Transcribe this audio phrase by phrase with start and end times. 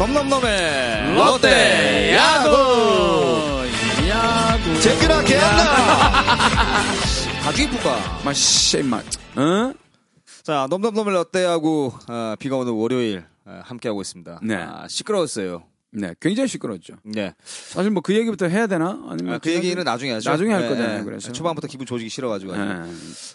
[0.00, 2.48] 넘넘넘의 롯데 야구
[4.08, 4.80] 야구.
[4.80, 5.74] 제끼나 개안나
[7.46, 8.96] 아주 이쁘다 마씨, 마.
[9.36, 9.74] 어?
[10.42, 14.54] 자 넘넘넘의 롯데 야구 어, 비가 오는 월요일 어, 함께하고 있습니다 네.
[14.54, 16.94] 아, 시끄러웠어요 네, 굉장히 시끄러웠죠.
[17.02, 17.34] 네.
[17.44, 18.98] 사실 뭐 그 얘기부터 해야 되나?
[19.10, 21.04] 아니면 아, 그 얘기는 나중에 하죠 나중에 할 네, 거잖아요, 네.
[21.04, 21.30] 그래서.
[21.32, 22.62] 초반부터 기분 조지기 싫어가지고 네.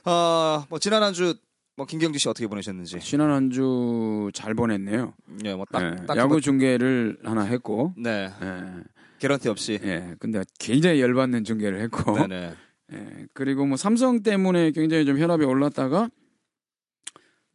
[0.05, 1.35] 어, 뭐 지난 한 주
[1.77, 5.13] 뭐 김경주 씨 어떻게 보내셨는지 지난 한 주 잘 보냈네요.
[5.43, 8.83] 네, 뭐 딱 네, 딱 야구 중계를 하나 했고, 네 예,
[9.19, 12.53] 개런티 없이 예, 근데 굉장히 열받는 중계를 했고, 네네
[12.93, 16.09] 예, 그리고 뭐 삼성 때문에 굉장히 좀 혈압이 올랐다가,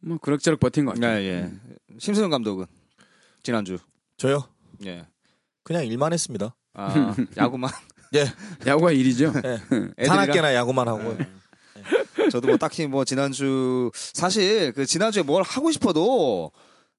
[0.01, 1.19] 뭐 그럭저럭 버틴 것 같아요.
[1.19, 1.51] 네, 예.
[1.99, 2.65] 심수영 감독은
[3.43, 3.77] 지난주
[4.17, 4.43] 저요?
[4.85, 5.07] 예.
[5.63, 6.55] 그냥 일만 했습니다.
[6.73, 7.71] 아, 야구만
[8.67, 9.31] 야구가 일이죠.
[9.33, 11.17] 애들이랑- 산악계나 야구만 하고.
[12.31, 16.51] 저도 뭐 딱히 뭐 지난주 사실 그 지난주에 뭘 하고 싶어도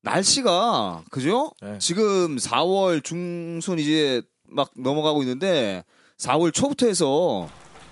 [0.03, 1.53] 날씨가 그죠?
[1.63, 1.79] 네.
[1.79, 5.85] 지금 4월 중순 이제 막 넘어가고 있는데
[6.19, 7.49] 4월 초부터 해서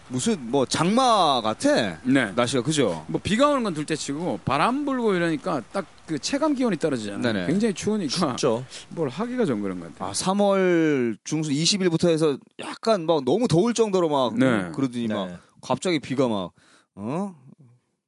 [0.08, 2.32] 무슨 뭐 장마 같아 네.
[2.32, 3.04] 날씨가 그죠?
[3.06, 7.22] 뭐 비가 오는 건 둘째치고 바람 불고 이러니까 딱 그 체감 기온이 떨어지잖아요.
[7.22, 7.46] 네네.
[7.46, 8.64] 굉장히 추우니까 춥죠.
[8.88, 10.08] 뭘 하기가 좀 그런 것 같아요.
[10.08, 14.72] 아 3월 중순 20일부터 해서 약간 막 너무 더울 정도로 막 네.
[14.74, 15.36] 그러더니 막 네.
[15.62, 16.50] 갑자기 비가 막,
[17.00, 17.34] 어?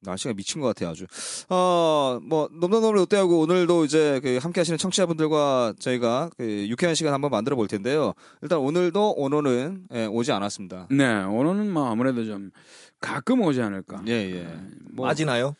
[0.01, 1.05] 날씨가 미친 것 같아요, 아주.
[1.49, 7.31] 어, 뭐, 넘넘넘을 롯데하고 오늘도 이제 그 함께 하시는 청취자분들과 저희가 그 유쾌한 시간 한번
[7.31, 8.13] 만들어 볼 텐데요.
[8.41, 10.87] 일단 오늘도 오너는 예, 오지 않았습니다.
[10.91, 12.51] 네, 오늘은 뭐 아무래도 좀
[12.99, 14.03] 가끔 오지 않을까.
[14.07, 14.59] 예, 예.
[14.91, 15.55] 뭐, 맞이나요?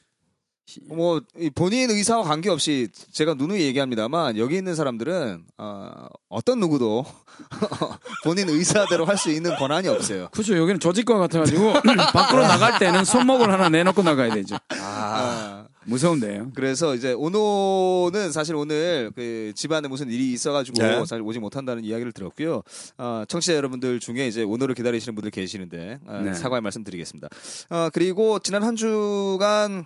[0.87, 5.91] 뭐, 이 본인 의사와 관계없이 제가 누누이 얘기합니다만 여기 있는 사람들은, 어,
[6.29, 7.05] 어떤 누구도
[8.23, 10.29] 본인 의사대로 할 수 있는 권한이 없어요.
[10.31, 10.57] 그렇죠.
[10.57, 11.73] 여기는 조직과 같아가지고
[12.13, 14.57] 밖으로 나갈 때는 손목을 하나 내놓고 나가야 되죠.
[14.69, 15.65] 아.
[15.85, 16.51] 무서운데요.
[16.55, 20.97] 그래서 이제 오노는 사실 오늘 그 집안에 무슨 일이 있어가지고 네.
[20.99, 22.63] 사실 오지 못한다는 이야기를 들었고요.
[22.97, 26.33] 아, 청취자 여러분들 중에 이제 오노를 기다리시는 분들 계시는데 아, 네.
[26.33, 27.27] 사과의 말씀 드리겠습니다.
[27.69, 29.85] 아, 그리고 지난 한 주간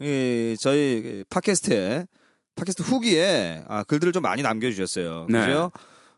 [0.00, 2.06] 이 저희 그 팟캐스트에
[2.56, 5.26] 팟캐스트 후기에 아, 글들을 좀 많이 남겨주셨어요.
[5.30, 5.46] 네.
[5.46, 5.70] 그죠?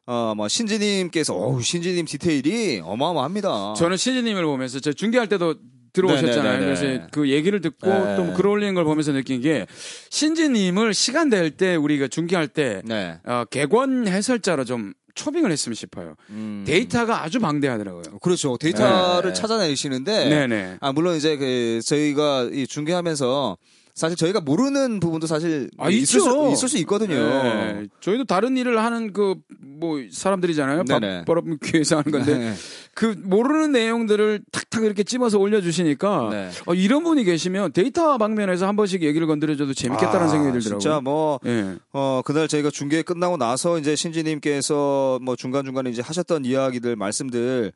[0.06, 3.74] 어, 뭐 신지님께서 어우 신지님 디테일이 어마어마합니다.
[3.74, 5.54] 저는 신지님을 보면서 저 중계할 때도
[5.92, 6.42] 들어오셨잖아요.
[6.42, 6.64] 네네네네.
[6.64, 8.16] 그래서 그 얘기를 듣고 네.
[8.16, 9.66] 또글 올리는 걸 보면서 느낀 게
[10.10, 13.18] 신지님을 시간 될 때 우리가 중계할 때 네.
[13.24, 16.14] 어, 객원 해설자로 좀 초빙을 했으면 싶어요.
[16.30, 16.64] 음.
[16.66, 18.18] 데이터가 아주 방대하더라고요.
[18.20, 18.56] 그렇죠.
[18.56, 19.40] 데이터를 네.
[19.40, 20.78] 찾아내시는데 네네.
[20.80, 23.56] 아 물론 이제 그 저희가 이 중계하면서
[23.94, 26.50] 사실 저희가 모르는 부분도 사실 아, 있을, 수.
[26.52, 27.14] 있을 수 있거든요.
[27.14, 27.86] 네.
[28.00, 29.36] 저희도 다른 일을 하는 그
[29.84, 30.84] 뭐 사람들이잖아요.
[30.84, 32.54] 밥벌업 기회에서 하는 건데 네.
[32.94, 36.50] 그 모르는 내용들을 탁탁 이렇게 찝어서 올려주시니까 네.
[36.66, 40.78] 어, 이런 분이 계시면 데이터 방면에서 한 번씩 얘기를 건드려줘도 재밌겠다는 아, 생각이 들더라고요.
[40.80, 41.74] 진짜 뭐 예.
[41.92, 47.72] 어, 그날 저희가 중계 끝나고 나서 이제 신지님께서 뭐 중간 중간에 이제 하셨던 이야기들, 말씀들,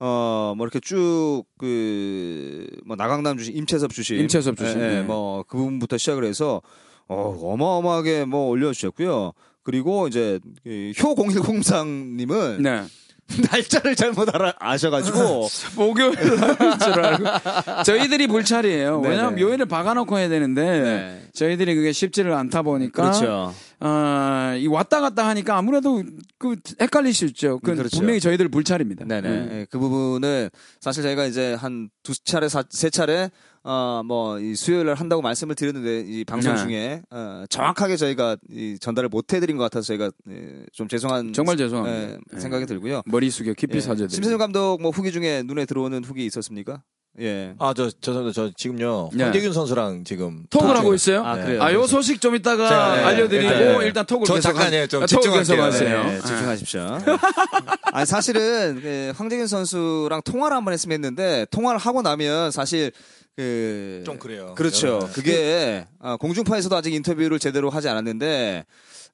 [0.00, 4.18] 어, 뭐 이렇게 쭉, 그, 뭐 나강남 주신, 임채섭 주신.
[4.20, 5.02] 임채섭 주신, 예, 예, 네.
[5.02, 6.62] 뭐, 그 부분부터 시작을 해서,
[7.06, 9.32] 어, 어마어마하게 뭐 올려주셨고요.
[9.62, 12.82] 그리고 이제, 그 효0103님은 네.
[13.52, 19.00] 날짜를 잘못 알아, 아셔가지고, 목요일 날인 줄 알고 저희들이 불찰이에요.
[19.00, 21.28] 왜냐하면 묘일을 박아놓고 해야 되는데 네.
[21.34, 23.54] 저희들이 그게 쉽지를 않다 보니까 그렇죠.
[23.80, 26.02] 아, 이 왔다 갔다 하니까 아무래도
[26.38, 27.58] 그 헷갈릴 수 있죠.
[27.60, 27.96] 그 그렇죠.
[27.96, 29.04] 분명히 저희들 불찰입니다.
[29.06, 29.28] 네네.
[29.28, 29.48] 네.
[29.60, 33.30] 예, 그 부분은 사실 저희가 이제 한 두 차례, 사- 세 차례,
[33.62, 36.62] 어, 뭐, 이 수요일날 한다고 말씀을 드렸는데, 이 방송 네.
[36.62, 41.34] 중에, 어, 정확하게 저희가 이 전달을 못 해드린 것 같아서 저희가 예, 좀 죄송한.
[41.34, 42.12] 정말 죄송합니다.
[42.12, 42.40] 예, 네.
[42.40, 43.02] 생각이 들고요.
[43.04, 43.80] 머리 숙여 깊이 예.
[43.80, 44.14] 사죄드립니다.
[44.14, 46.82] 심세준 감독 뭐 후기 중에 눈에 들어오는 후기 있었습니까?
[47.20, 47.54] 예.
[47.58, 49.10] 아, 저, 저, 저, 저 지금요.
[49.12, 49.24] 네.
[49.24, 50.46] 황재균 선수랑 지금.
[50.48, 51.22] 톡 하고 있어요?
[51.24, 51.44] 아, 네.
[51.44, 51.62] 그래요?
[51.62, 53.02] 아, 요 소식 좀 이따가 자, 네.
[53.02, 54.14] 알려드리고 일단, 일단, 네.
[54.14, 55.98] 톡을 저 계속 잠깐, 예, 좀 아, 톡을 계속 집중할게요.
[55.98, 56.04] 하세요.
[56.04, 56.98] 네, 집중하십시오.
[57.92, 62.92] 아니, 사실은, 그 황재균 선수랑 통화를 한번 했으면 했는데, 통화를 하고 나면 사실,
[63.36, 64.02] 그.
[64.04, 64.54] 좀 그래요.
[64.56, 65.00] 그렇죠.
[65.06, 65.12] 네.
[65.12, 68.64] 그게, 아, 공중파에서도 아직 인터뷰를 제대로 하지 않았는데,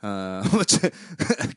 [0.67, 0.91] 제,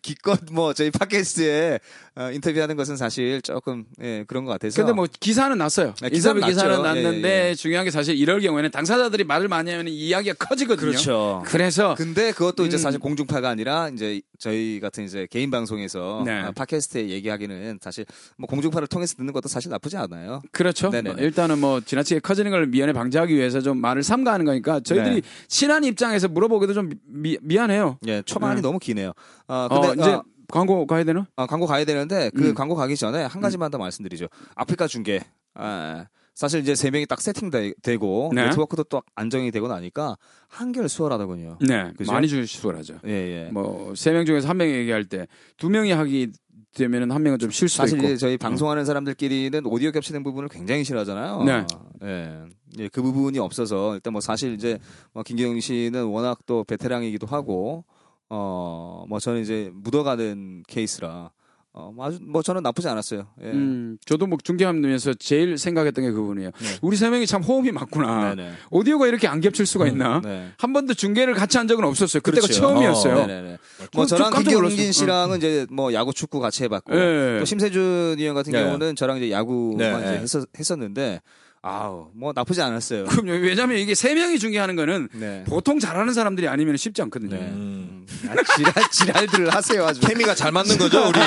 [0.02, 1.80] 기껏 뭐, 저희 팟캐스트에
[2.16, 4.76] 어, 인터뷰하는 것은 사실 조금, 예, 그런 것 같아서.
[4.76, 5.94] 근데 뭐 기사는 났어요.
[6.02, 6.84] 네, 기사는 인터뷰 기사는 났죠.
[6.84, 7.56] 났는데 예, 예.
[7.56, 10.92] 중요한 게 사실 이럴 경우에는 당사자들이 말을 많이 하면 이야기가 커지거든요.
[10.92, 11.44] 그렇죠.
[11.46, 12.80] 그래서 근데 그것도 이제 음.
[12.80, 16.32] 사실 공중파가 아니라 이제 저희 같은 이제 개인 방송에서 네.
[16.32, 18.06] 아, 팟캐스트에 얘기하기는 사실
[18.38, 20.42] 뭐 공중파를 통해서 듣는 것도 사실 나쁘지 않아요.
[20.52, 20.90] 그렇죠.
[20.90, 25.22] 뭐 일단은 뭐 지나치게 커지는 걸 미연에 방지하기 위해서 좀 말을 삼가하는 거니까 저희들이 네.
[25.48, 27.98] 친한 입장에서 물어보기도 좀 미, 미안해요.
[28.08, 28.62] 예, 초반이 네.
[28.62, 29.14] 너무 기네요.
[29.48, 31.28] 아, 어, 근데 이제 아, 광고 가야 되나?
[31.36, 32.54] 아, 광고 가야 되는데 그 음.
[32.54, 34.28] 광고 가기 전에 한 가지만 더 말씀드리죠.
[34.56, 35.22] 아프리카 중계.
[35.54, 36.06] 아,
[36.36, 38.46] 사실 이제 세 명이 딱 세팅되고 네.
[38.46, 40.18] 네트워크도 또 안정이 되고 나니까
[40.48, 41.58] 한결 수월하더군요.
[41.68, 42.12] 네, 그죠?
[42.14, 43.00] 많이 수월하죠.
[43.06, 43.12] 예,
[43.48, 43.50] 예.
[43.52, 46.32] 뭐세 명 중에서 한 명이 얘기할 때 두 명이 하기
[46.76, 48.08] 되면은 한 명은 좀 실수도 사실 있고.
[48.08, 51.44] 이제 저희 방송하는 사람들끼리는 오디오 겹치는 부분을 굉장히 싫어하잖아요.
[51.44, 51.66] 네.
[52.04, 52.40] 예.
[52.78, 54.78] 예, 그 부분이 없어서 일단 뭐 사실 이제
[55.12, 57.84] 뭐 김경영 씨는 워낙 또 베테랑이기도 하고
[58.30, 61.32] 어, 뭐 저는 이제 묻어가는 케이스라
[61.72, 63.28] 어, 뭐 아주 뭐 저는 나쁘지 않았어요.
[63.44, 63.52] 예.
[63.52, 66.50] 음, 저도 뭐 중계하면서 제일 생각했던 게 그분이에요.
[66.58, 66.68] 네.
[66.82, 68.36] 우리 세 명이 참 호흡이 맞구나.
[68.36, 68.54] 네네.
[68.72, 70.20] 오디오가 이렇게 안 겹칠 수가 있나?
[70.24, 70.50] 네.
[70.58, 72.22] 한 번도 중계를 같이 한 적은 없었어요.
[72.22, 72.62] 그때가 그렇죠.
[72.62, 73.16] 처음이었어요.
[73.28, 73.58] 네네네.
[73.94, 74.92] 뭐저 저랑 깜짝 김경진 놀랐어요.
[74.92, 77.38] 씨랑은 이제 뭐 야구 축구 같이 해봤고 예.
[77.40, 78.64] 또 심세준 의원 같은 네.
[78.64, 80.20] 경우는 저랑 이제 야구만 네, 이제 네.
[80.22, 81.22] 했었, 했었는데
[81.62, 83.06] 아우 뭐 나쁘지 않았어요.
[83.06, 83.32] 그럼요.
[83.32, 85.44] 왜냐면 이게 세 명이 중계하는 거는 네.
[85.48, 87.36] 보통 잘하는 사람들이 아니면 쉽지 않거든요.
[87.36, 87.42] 네.
[87.42, 88.06] 음.
[88.28, 90.00] 아, 지랄 지랄들을 하세요 아주.
[90.02, 91.20] 케미가 잘 맞는 거죠, 우리.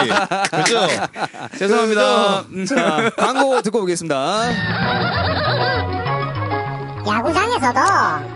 [0.63, 0.87] 그죠?
[1.59, 2.41] 죄송합니다.
[2.51, 2.65] 음.
[2.65, 6.12] 자 광고 듣고 오겠습니다.
[7.07, 7.81] 야구장에서도.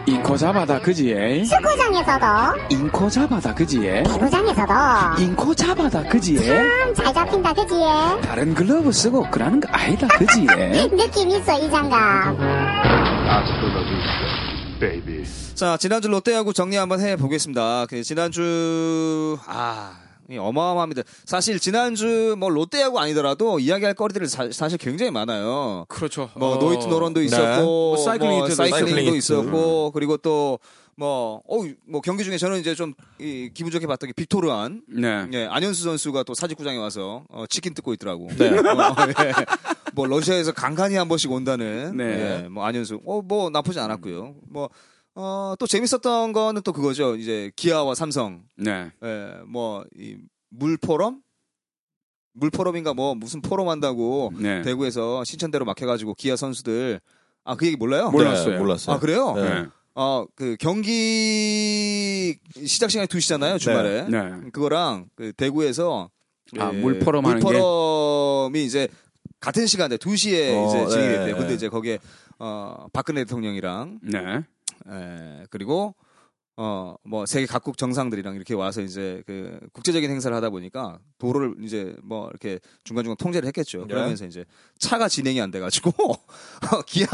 [0.07, 2.27] 인코 잡아다 그지에 축구장에서도.
[2.71, 4.75] 인코 잡아다 그지에 배구장에서도.
[5.19, 6.39] 인코 잡아다 그지에
[6.95, 12.37] 참 잘 잡힌다 그지에 다른 글러브 쓰고 그러는 거 아니다 그지에 느낌 있어 이 장갑.
[15.55, 17.87] 자 지난주 롯데야구 정리 한번 해 보겠습니다.
[17.89, 19.93] 그 지난주 아.
[20.31, 21.02] 이 어마어마합니다.
[21.25, 25.84] 사실 지난주 뭐 롯데야구 아니더라도 이야기할 거리들이 사, 실 굉장히 많아요.
[25.88, 26.31] 그렇죠.
[26.34, 27.62] 뭐 어, 노이트 노런도 있었고 네.
[27.62, 29.14] 뭐 사이클링 뭐 사이클링도.
[29.17, 30.58] 있었고 그리고 또
[30.99, 35.26] 뭐, 어, 뭐 경기 중에 저는 이제 좀 이, 기분 좋게 봤던 게 빅토르안, 네.
[35.34, 38.28] 예, 안현수 선수가 또 사직구장에 와서 어, 치킨 뜯고 있더라고.
[38.38, 38.49] 네.
[38.49, 39.32] 어, 예.
[39.93, 42.44] 뭐 러시아에서 간간히 한 번씩 온다는, 네.
[42.44, 44.37] 예, 뭐 안현수, 어, 뭐 나쁘지 않았고요.
[44.49, 44.70] 뭐
[45.19, 47.17] 어, 또 재밌었던 거는 또 그거죠.
[47.17, 48.91] 이제 기아와 삼성, 네.
[49.03, 50.17] 예, 뭐 이
[50.51, 51.21] 물 포럼,
[52.33, 54.63] 물 포럼인가 뭐 무슨 포럼 한다고 네.
[54.63, 57.01] 대구에서 신천대로 막혀가지고 기아 선수들
[57.45, 58.11] 아 그 얘기 몰라요?
[58.11, 58.53] 몰랐어요.
[58.55, 58.97] 네, 몰랐어요.
[58.97, 59.33] 아 그래요?
[59.35, 59.43] 네.
[59.43, 59.67] 네.
[59.95, 64.51] 어그 경기 시작 시간이 2시잖아요 주말에 네.
[64.53, 66.11] 그거랑 그 대구에서
[66.59, 67.45] 아, 예, 물 포럼 하는 게?
[67.45, 68.89] 물포럼이 이제
[69.41, 71.35] 같은 시간대 2시에 어, 이제 진행이 네, 됐대요.
[71.37, 71.55] 근데 네.
[71.55, 71.99] 이제 거기에
[72.39, 74.43] 어 박근혜 대통령이랑 네.
[74.91, 75.94] 에, 그리고
[76.56, 81.94] 어 뭐 세계 각국 정상들이랑 이렇게 와서 이제 그 국제적인 행사를 하다 보니까 도로를 이제
[82.03, 83.83] 뭐 이렇게 중간중간 통제를 했겠죠.
[83.83, 83.94] 네.
[83.94, 84.44] 그러면서 이제
[84.79, 85.93] 차가 진행이 안 돼가지고
[86.87, 87.06] 기아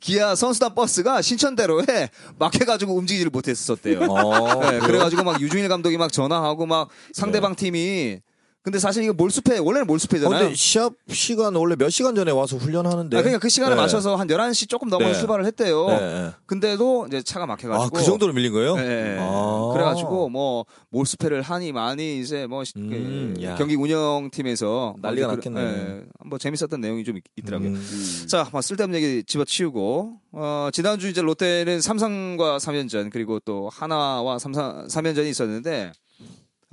[0.00, 4.00] 기아 선수단 버스가 신천대로에 막혀가지고 움직이지를 못했었대요.
[4.00, 8.20] 어, 네, 그래가지고 막 유중일 감독이 막 전화하고 막 상대방 팀이
[8.64, 10.40] 근데 사실 이거 몰수패 원래는 어, 몰수패잖아요.
[10.40, 13.14] 근데 시합 시간 원래 몇 시간 전에 와서 훈련하는데.
[13.14, 13.80] 아, 그러니까 그 시간에 네.
[13.80, 15.12] 맞춰서 한 11시 조금 넘어 네.
[15.12, 15.86] 출발을 했대요.
[15.88, 16.30] 네, 네.
[16.46, 18.76] 근데도 이제 차가 막혀 가지고 아, 그 정도로 밀린 거예요?
[18.76, 19.18] 네.
[19.20, 19.70] 아.
[19.74, 23.54] 그래 가지고 뭐 몰수패를 하니 많이 이제 뭐 시- 음, 그 야.
[23.56, 25.60] 경기 운영팀에서 난리가 뭐 났겠네.
[25.60, 27.68] 예, 뭐 재밌었던 내용이 좀 있- 있더라고요.
[27.68, 28.26] 음.
[28.30, 34.86] 자, 뭐 쓸데없는 얘기 집어치우고 어, 지난주 이제 롯데는 삼성과 3연전 그리고 또 하나와 삼성
[34.88, 35.92] 3연전이 있었는데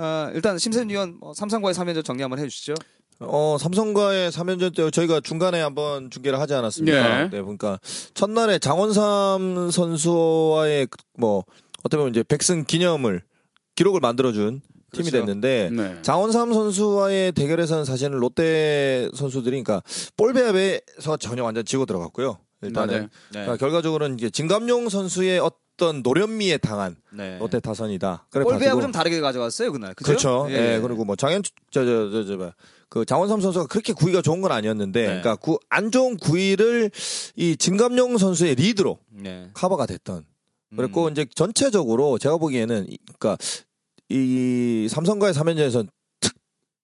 [0.01, 2.73] 어, 일단 심세준 위원 뭐 삼성과의 3연전 정리 한번 해주시죠.
[3.19, 7.17] 어, 삼성과의 3연전 때 저희가 중간에 한번 중계를 하지 않았습니까?
[7.19, 7.23] 네.
[7.29, 7.41] 네.
[7.41, 7.79] 그러니까
[8.15, 11.43] 첫날에 장원삼 선수와의 그뭐
[11.83, 13.21] 어떻게 보면 이제 백승 기념을
[13.75, 14.61] 기록을 만들어준
[14.93, 15.25] 팀이 그렇죠.
[15.25, 16.01] 됐는데 네.
[16.01, 19.83] 장원삼 선수와의 대결에서는 사실은 롯데 선수들이 그러니까
[20.17, 22.39] 볼 배합에서 전혀 완전 지고 들어갔고요.
[22.63, 23.01] 일단은.
[23.03, 23.09] 네.
[23.29, 25.51] 그러니까 결과적으로는 이제 진감용 선수의 어
[25.81, 27.39] 떤 노련미에 당한 네.
[27.39, 28.27] 롯데 타선이다.
[28.29, 29.95] 그래 가지고 좀 다르게 가져갔어요 그날.
[29.95, 30.05] 그죠?
[30.11, 30.45] 그렇죠.
[30.51, 30.75] 예.
[30.75, 30.79] 예.
[30.79, 31.41] 그리고 뭐 장현
[31.71, 32.51] 저저저저 뭐,
[32.87, 35.07] 그 장원삼 선수가 그렇게 구위가 좋은 건 아니었는데, 네.
[35.07, 36.91] 그러니까 구, 안 좋은 구위를
[37.35, 39.49] 이 진감용 선수의 리드로 네.
[39.55, 40.23] 커버가 됐던.
[40.75, 41.11] 그랬고 음.
[41.13, 43.37] 이제 전체적으로 제가 보기에는 이- 그러니까
[44.09, 45.87] 이 삼성과의 3연전에서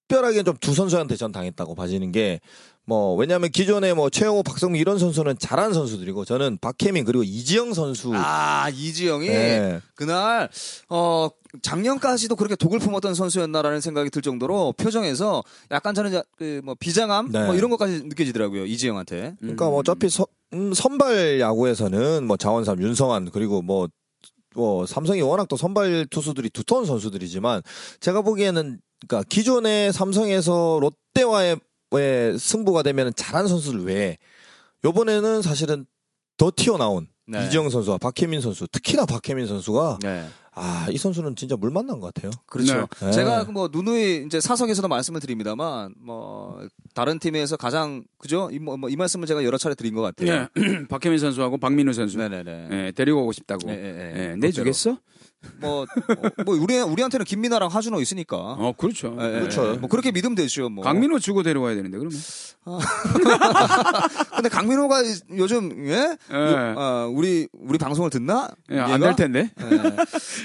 [0.08, 2.40] 특별하게 좀 두 선수한테 전 당했다고 봐지는 게
[2.90, 8.14] 뭐 왜냐하면 기존에 뭐 최영호, 박성민 이런 선수는 잘하는 선수들이고 저는 박혜민 그리고 이지영 선수
[8.16, 9.82] 아 이지영이 네.
[9.94, 10.48] 그날
[10.88, 11.28] 어
[11.62, 17.46] 작년까지도 그렇게 독을 품었던 선수였나라는 생각이 들 정도로 표정에서 약간 저는 그뭐 비장함 네.
[17.46, 19.36] 뭐 이런 것까지 느껴지더라고요 이지영한테.
[19.42, 23.90] 그러니까 뭐 어차피 서- 음, 선발 야구에서는 뭐 장원삼, 윤성환 그리고 뭐,
[24.56, 27.64] 뭐 삼성이 워낙 또 선발 투수들이 두터운 선수들이지만
[28.00, 31.60] 제가 보기에는 그러니까 기존의 삼성에서 롯데와의
[31.92, 34.18] 의 승부가 되면 잘한 선수들 외에
[34.84, 35.86] 요번에는 사실은
[36.36, 37.46] 더 튀어나온 네.
[37.46, 40.28] 이지영 선수와 박혜민 선수 특히나 박혜민 선수가 네.
[40.54, 42.32] 아 이 선수는 진짜 물 만난 것 같아요.
[42.48, 42.88] 그렇죠.
[43.02, 43.12] 네.
[43.12, 48.50] 제가 뭐 누누이 이제 사석에서도 말씀을 드립니다만 뭐 다른 팀에서 가장 그죠?
[48.52, 50.48] 이, 뭐, 뭐이 말씀을 제가 여러 차례 드린 것 같아요.
[50.56, 50.86] 네.
[50.90, 52.18] 박혜민 선수하고 박민우 선수.
[52.18, 52.68] 네네네.
[52.72, 53.70] 예, 데리고 오고 싶다고.
[53.70, 53.78] 예, 예,
[54.16, 54.30] 예.
[54.32, 54.98] 예, 내주겠어?
[55.60, 58.38] 뭐, 어, 뭐 우리 우리한테는 김민아랑 하준호 있으니까.
[58.38, 59.16] 어, 그렇죠.
[59.20, 59.74] 예, 예, 그렇죠.
[59.74, 59.78] 예.
[59.78, 60.70] 뭐 그렇게 믿으면 되죠.
[60.70, 60.84] 뭐.
[60.84, 62.20] 강민호 주고 데려와야 되는데 그러면.
[64.36, 65.04] 근데 강민호가
[65.38, 66.18] 요즘 예?
[66.32, 66.36] 예.
[66.76, 68.50] 어, 우리 우리 방송을 듣나?
[68.72, 69.52] 예, 안될 텐데.
[69.60, 69.66] 예.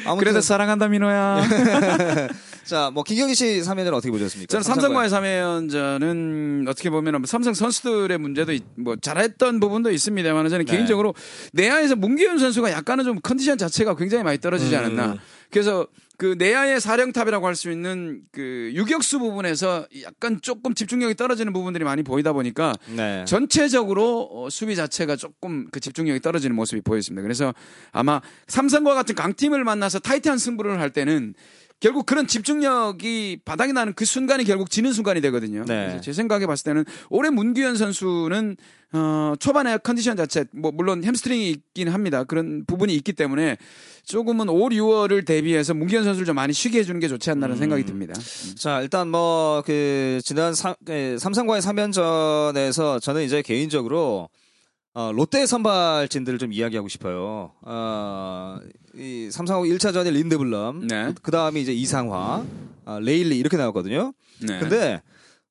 [0.05, 1.43] 아무튼 그래도 사랑한다 민호야.
[2.65, 4.51] 자, 뭐 김경희 씨 3연전 어떻게 보셨습니까?
[4.51, 10.73] 저는 삼성과의 3회연전은 어떻게 보면 삼성 선수들의 문제도 있- 뭐 잘했던 부분도 있습니다만 저는 네.
[10.73, 11.15] 개인적으로
[11.53, 15.17] 내야에서 문기현 선수가 약간은 좀 컨디션 자체가 굉장히 많이 떨어지지 않았나.
[15.51, 15.87] 그래서
[16.19, 22.03] 그 내야의 사령탑이라고 할 수 있는 그 유격수 부분에서 약간 조금 집중력이 떨어지는 부분들이 많이
[22.03, 23.25] 보이다 보니까 네.
[23.27, 27.23] 전체적으로 어, 수비 자체가 조금 그 집중력이 떨어지는 모습이 보였습니다.
[27.23, 27.53] 그래서
[27.91, 31.35] 아마 삼성과 같은 강팀을 만나서 타이트한 승부를 할 때는
[31.83, 35.65] 결국 그런 집중력이 바닥이 나는 그 순간이 결국 지는 순간이 되거든요.
[35.67, 36.01] 네.
[36.01, 38.57] 제 생각에 봤을 때는 올해 문규현 선수는
[38.93, 42.23] 어, 초반에 컨디션 자체 뭐 물론 햄스트링이 있긴 합니다.
[42.23, 43.57] 그런 부분이 있기 때문에
[44.05, 48.15] 조금은 5, 6월을 대비해서 문규현 선수를 좀 많이 쉬게 해주는 게 좋지 않나라는 생각이 듭니다.
[48.57, 54.29] 자, 일단 뭐 그 지난 삼, 그 삼성과의 3연전에서 저는 이제 개인적으로
[54.95, 57.53] 어, 롯데 선발진들을 좀 이야기하고 싶어요.
[57.63, 58.59] 어,
[58.95, 61.15] 이 삼성하고 1차전에 린드블럼, 네.
[61.23, 62.45] 그 다음에 이제 이상화,
[62.85, 64.13] 아, 레일리 이렇게 나왔거든요.
[64.47, 64.59] 네.
[64.59, 65.01] 근데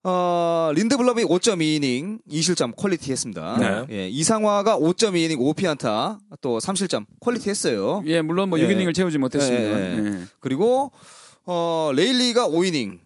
[0.03, 3.57] 어, 린드블럼이 5.2이닝 2실점 퀄리티 했습니다.
[3.57, 3.85] 네.
[3.95, 8.03] 예, 이상화가 5.2이닝 5피안타 또 3실점 퀄리티 했어요.
[8.05, 8.67] 예, 물론 뭐 예.
[8.67, 9.63] 6이닝을 채우지 못했습니다.
[9.63, 10.01] 예, 예.
[10.01, 10.23] 네.
[10.39, 10.91] 그리고
[11.45, 12.99] 어, 레일리가 5이닝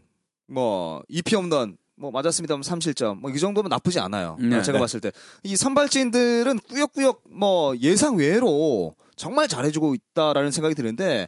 [0.48, 4.38] 뭐 2피 홈런 뭐 맞았습니다만 3실점 뭐 이 정도면 나쁘지 않아요.
[4.40, 4.62] 네.
[4.62, 4.80] 제가 네.
[4.80, 5.12] 봤을 때
[5.44, 11.28] 이 선발진들은 꾸역꾸역 뭐 예상 외로 정말 잘해주고 있다라는 생각이 드는데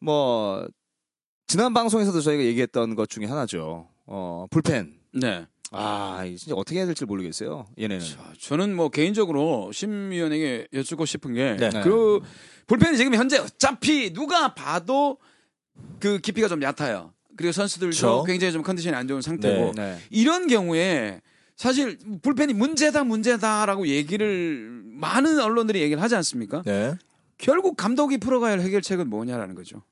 [0.00, 0.66] 뭐
[1.46, 3.88] 지난 방송에서도 저희가 얘기했던 것 중에 하나죠.
[4.06, 4.94] 어 불펜.
[5.12, 5.46] 네.
[5.70, 7.66] 아 진짜 어떻게 해야 될지 모르겠어요.
[7.78, 8.04] 얘네는.
[8.04, 11.70] 자, 저는 뭐 개인적으로 심 위원에게 여쭙고 싶은 게 네.
[11.82, 12.20] 그
[12.66, 15.18] 불펜이 지금 현재 어차피 누가 봐도
[16.00, 17.12] 그 깊이가 좀 얕아요.
[17.38, 18.24] 그리고 선수들도 그렇죠.
[18.24, 19.98] 굉장히 좀 컨디션이 안 좋은 상태고 네.
[20.10, 21.22] 이런 경우에
[21.54, 26.62] 사실 불펜이 문제다 문제다라고 얘기를 많은 언론들이 얘기를 하지 않습니까?
[26.66, 26.96] 네.
[27.38, 29.82] 결국 감독이 풀어가야 할 해결책은 뭐냐라는 거죠.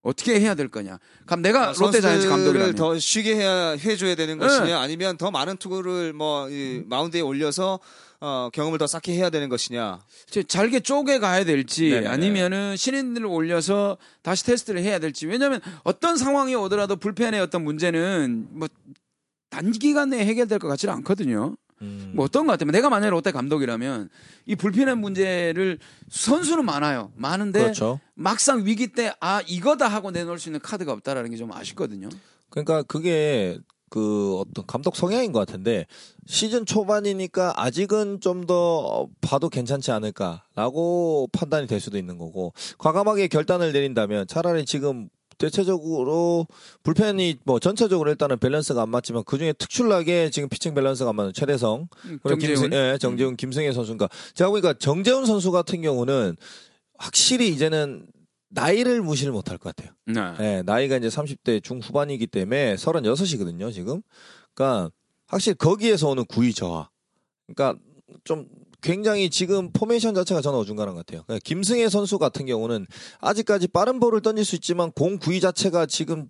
[0.00, 0.98] 어떻게 해야 될 거냐?
[1.26, 4.46] 그럼 내가 아, 롯데 자이언츠 감독이라면 더 쉬게 해야 해줘야 되는 네.
[4.46, 7.78] 것이냐, 아니면 더 많은 투구를 뭐 이, 마운드에 올려서
[8.20, 10.00] 어, 경험을 더 쌓게 해야 되는 것이냐.
[10.48, 12.08] 잘게 쪼개 가야 될지 네네네.
[12.08, 18.68] 아니면은 신인들을 올려서 다시 테스트를 해야 될지 왜냐하면 어떤 상황이 오더라도 불펜의 어떤 문제는 뭐
[19.50, 21.56] 단기간 내에 해결될 것 같지는 않거든요.
[21.82, 22.12] 음.
[22.14, 22.70] 뭐 어떤 것 같아요.
[22.70, 24.08] 내가 만약에 롯데 감독이라면
[24.46, 25.78] 이 불펜의 문제를
[26.10, 27.12] 선수는 많아요.
[27.16, 28.00] 많은데 그렇죠.
[28.14, 32.08] 막상 위기 때 아 이거다 하고 내놓을 수 있는 카드가 없다라는 게 좀 아쉽거든요.
[32.48, 35.86] 그러니까 그게 그 어떤 감독 성향인 것 같은데
[36.26, 43.72] 시즌 초반이니까 아직은 좀 더 봐도 괜찮지 않을까라고 판단이 될 수도 있는 거고 과감하게 결단을
[43.72, 46.46] 내린다면 차라리 지금 대체적으로
[46.82, 51.32] 불펜이 뭐 전체적으로 일단은 밸런스가 안 맞지만 그 중에 특출나게 지금 피칭 밸런스가 안 맞는
[51.32, 51.88] 최대성
[52.22, 52.54] 그리고 정재훈.
[52.54, 56.36] 김승, 예, 정재훈, 김승회 선수인가 제가 보니까 정재훈 선수 같은 경우는
[56.98, 58.06] 확실히 이제는
[58.48, 59.94] 나이를 무시를 못할 것 같아요.
[60.06, 60.44] 네.
[60.44, 64.02] 예, 나이가 이제 30대 중후반이기 때문에 36이거든요, 지금.
[64.54, 64.90] 그러니까
[65.26, 66.88] 확실히 거기에서 오는 구위 저하.
[67.46, 67.80] 그러니까
[68.24, 68.46] 좀
[68.82, 71.24] 굉장히 지금 포메이션 자체가 저는 어중간한 것 같아요.
[71.26, 72.86] 그러니까 김승회 선수 같은 경우는
[73.20, 76.28] 아직까지 빠른 볼을 던질 수 있지만 공 구위 자체가 지금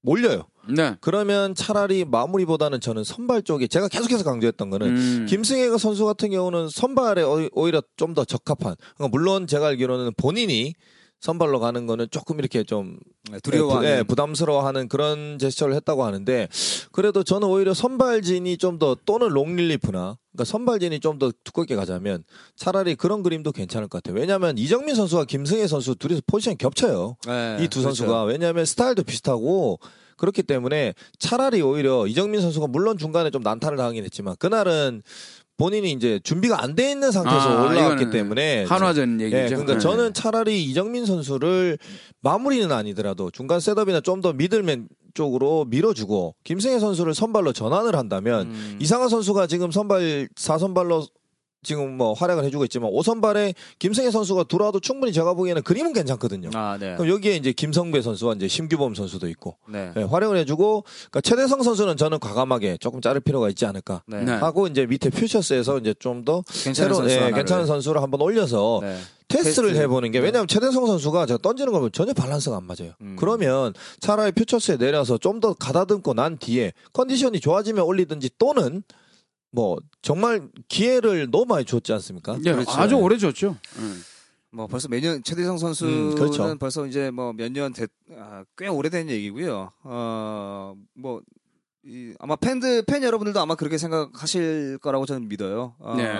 [0.00, 0.44] 몰려요.
[0.74, 0.96] 네.
[1.00, 5.26] 그러면 차라리 마무리보다는 저는 선발 쪽에 제가 계속해서 강조했던 거는 음.
[5.28, 8.76] 김승혜 선수 같은 경우는 선발에 오- 오히려 좀 더 적합한.
[8.96, 10.74] 그러니까 물론 제가 알기로는 본인이
[11.20, 12.98] 선발로 가는 거는 조금 이렇게 좀
[13.42, 13.88] 두려워하는.
[13.88, 16.48] 예, 부담스러워하는 그런 제스처를 했다고 하는데
[16.92, 22.22] 그래도 저는 오히려 선발진이 좀 더 또는 롱릴리프나 그러니까 선발진이 좀 더 두껍게 가자면
[22.54, 24.20] 차라리 그런 그림도 괜찮을 것 같아요.
[24.20, 27.16] 왜냐하면 이정민 선수와 김승회 선수 둘이서 포지션이 겹쳐요.
[27.26, 27.82] 네, 이두 그렇죠.
[27.82, 29.80] 선수가 왜냐하면 스타일도 비슷하고
[30.16, 35.02] 그렇기 때문에 차라리 오히려 이정민 선수가 물론 중간에 좀 난타를 당하긴 했지만 그날은
[35.58, 39.36] 본인이 이제 준비가 안 돼 있는 상태에서 아, 올라왔기 때문에 한화전 얘기죠.
[39.36, 39.78] 예, 그러니까 네.
[39.80, 41.76] 저는 차라리 이정민 선수를
[42.22, 48.78] 마무리는 아니더라도 중간 setup이나 좀 더 middleman 쪽으로 밀어주고 김승회 선수를 선발로 전환을 한다면 음.
[48.80, 51.08] 이상화 선수가 지금 선발 4선발로
[51.62, 56.50] 지금 뭐 활약을 해주고 있지만 5선발에 김승회 선수가 들어와도 충분히 제가 보기에는 그림은 괜찮거든요.
[56.54, 56.94] 아, 네.
[56.96, 59.92] 그럼 여기에 이제 김성배 선수와 이제 심규범 선수도 있고 네.
[59.96, 64.22] 예, 활용을 해주고 그러니까 최대성 선수는 저는 과감하게 조금 자를 필요가 있지 않을까 네.
[64.22, 64.32] 네.
[64.32, 67.32] 하고 이제 밑에 퓨처스에서 이제 좀더 괜찮은 새로운 선수 예.
[67.32, 68.96] 괜찮은 선수를 한번 올려서 네.
[69.26, 69.82] 테스트를 테스트.
[69.82, 70.24] 해보는 게 네.
[70.26, 72.92] 왜냐하면 최대성 선수가 제가 던지는 거 보면 전혀 밸런스가 안 맞아요.
[73.02, 73.16] 음.
[73.18, 78.82] 그러면 차라리 퓨처스에 내려서 좀 더 가다듬고 난 뒤에 컨디션이 좋아지면 올리든지 또는
[79.50, 82.38] 뭐 정말 기회를 너무 많이 줬지 않습니까?
[82.44, 82.70] 예, 그렇죠.
[82.72, 83.56] 아주 오래 줬죠.
[83.76, 84.02] 음.
[84.50, 86.56] 뭐 벌써 매년 최대성 선수는 음, 그렇죠.
[86.58, 87.72] 벌써 이제 뭐 몇년
[88.16, 89.72] 아, 꽤 오래된 얘기고요.
[89.82, 91.20] 어뭐
[91.84, 95.74] 이, 아마 팬들 팬 여러분들도 아마 그렇게 생각하실 거라고 저는 믿어요.
[95.78, 96.12] 어, 네.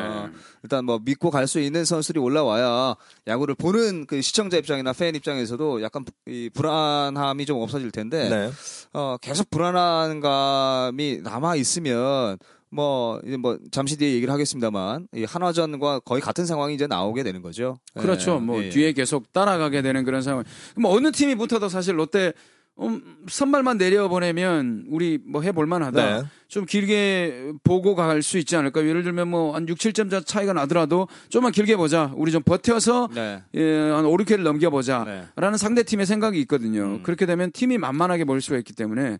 [0.63, 5.83] 일단 뭐 믿고 갈 수 있는 선수들이 올라와야 야구를 보는 그 시청자 입장이나 팬 입장에서도
[5.83, 8.51] 약간 부- 이 불안함이 좀 없어질 텐데 네.
[8.95, 12.39] 어, 계속 불안한 감이 남아 있으면
[12.71, 17.43] 뭐 이제 뭐 잠시 뒤에 얘기를 하겠습니다만 이 한화전과 거의 같은 상황이 이제 나오게 되는
[17.43, 17.79] 거죠.
[17.95, 18.37] 그렇죠.
[18.37, 18.69] 예, 뭐 예.
[18.69, 20.45] 뒤에 계속 따라가게 되는 그런 상황.
[20.77, 22.33] 뭐 어느 팀이 붙어도 사실 롯데
[22.81, 26.21] 음, 선발만 내려보내면 우리 뭐 해볼 만하다.
[26.21, 26.27] 네.
[26.47, 28.85] 좀 길게 보고 갈 수 있지 않을까.
[28.87, 32.13] 예를 들면 뭐 한 6, 7점 차이가 나더라도 좀만 길게 보자.
[32.17, 33.43] 우리 좀 버텨서 네.
[33.55, 35.05] 예, 한 5, 6회를 넘겨보자.
[35.05, 35.25] 네.
[35.37, 36.83] 라는 상대팀의 생각이 있거든요.
[36.85, 37.03] 음.
[37.03, 39.19] 그렇게 되면 팀이 만만하게 보일 수가 있기 때문에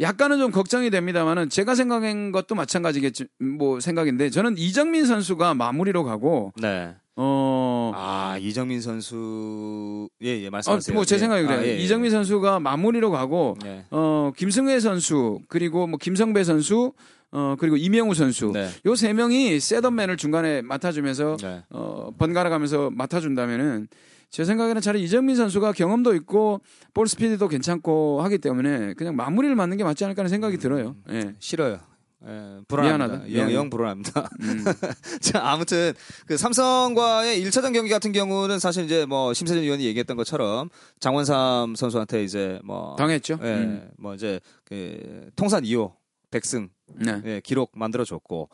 [0.00, 6.52] 약간은 좀 걱정이 됩니다만은 제가 생각한 것도 마찬가지겠지, 뭐 생각인데 저는 이정민 선수가 마무리로 가고,
[6.60, 6.94] 네.
[7.20, 10.94] 어, 아 이정민 선수 예예 어, 말씀하세요.
[10.94, 11.18] 뭐제 예.
[11.18, 11.58] 생각이 그래요.
[11.58, 11.76] 아, 예, 예.
[11.78, 13.84] 이정민 선수가 마무리로 가고, 네.
[13.90, 16.92] 어, 김승회 선수, 그리고 뭐 김성배 선수,
[17.32, 18.52] 어, 그리고 이명우 선수.
[18.52, 18.68] 네.
[18.86, 21.64] 요세 명이 셋업맨을 중간에 맡아주면서, 네.
[21.70, 23.88] 어, 번갈아 가면서 맡아준다면은
[24.30, 26.60] 제 생각에는 차라리 이정민 선수가 경험도 있고
[26.94, 30.94] 볼 스피드도 괜찮고 하기 때문에 그냥 마무리를 맞는 게 맞지 않을까 하는 생각이 들어요.
[31.10, 31.34] 예.
[31.40, 31.80] 싫어요.
[32.26, 33.06] 예, 불안합니다.
[33.06, 33.14] 미안하다.
[33.24, 33.54] 영, 미안해.
[33.54, 34.28] 영 불안합니다.
[34.40, 34.64] 음.
[35.20, 35.92] 자, 아무튼
[36.26, 40.68] 그 삼성과의 1차전 경기 같은 경우는 사실 이제 뭐 심세준 의원이 얘기했던 것처럼
[41.00, 43.38] 장원삼 선수한테 이제 뭐 당했죠.
[43.42, 43.90] 예, 음.
[43.98, 45.92] 뭐 이제 그 통산 2호
[46.30, 47.22] 백승 네.
[47.24, 48.48] 예, 기록 만들어 줬고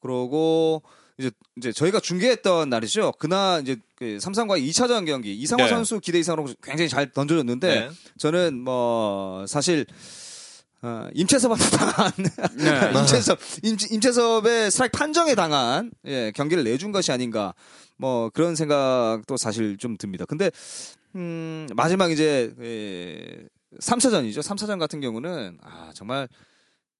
[0.00, 0.82] 그러고
[1.18, 3.12] 이제 이제 저희가 중계했던 날이죠.
[3.18, 5.70] 그날 이제 그 삼성과 2차전 경기 이상호 네.
[5.70, 7.90] 선수 기대 이상으로 굉장히 잘 던져줬는데 네.
[8.18, 9.86] 저는 뭐 사실
[10.86, 12.12] 어, 임채섭한테 당한
[12.54, 13.00] 네.
[13.00, 17.54] 임채섭 임, 임채섭의 스트라이크 판정에 당한 예, 경기를 내준 것이 아닌가
[17.96, 20.24] 뭐 그런 생각도 사실 좀 듭니다.
[20.26, 20.52] 근데
[21.16, 23.48] 음, 마지막 이제 예,
[23.80, 24.38] 3차전이죠.
[24.38, 26.28] 3차전 같은 경우는 아 정말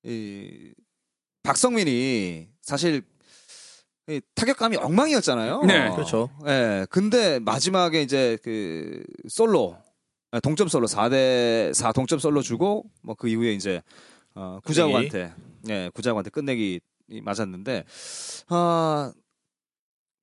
[0.03, 0.73] 이
[1.45, 3.03] 박성민이 사실
[4.09, 5.63] 이 타격감이 엉망이었잖아요.
[5.63, 5.91] 네.
[5.91, 6.29] 그렇죠.
[6.49, 6.87] 예.
[6.91, 9.86] 근데 마지막에 이제 그 솔로 아,
[10.41, 13.83] 동점 솔로 4대 4 동점 솔로 주고 뭐 그 이후에 이제
[14.35, 15.33] 어 구자욱한테
[15.71, 16.81] 예, 구자욱한테 끝내기
[17.23, 17.85] 맞았는데
[18.49, 19.13] 아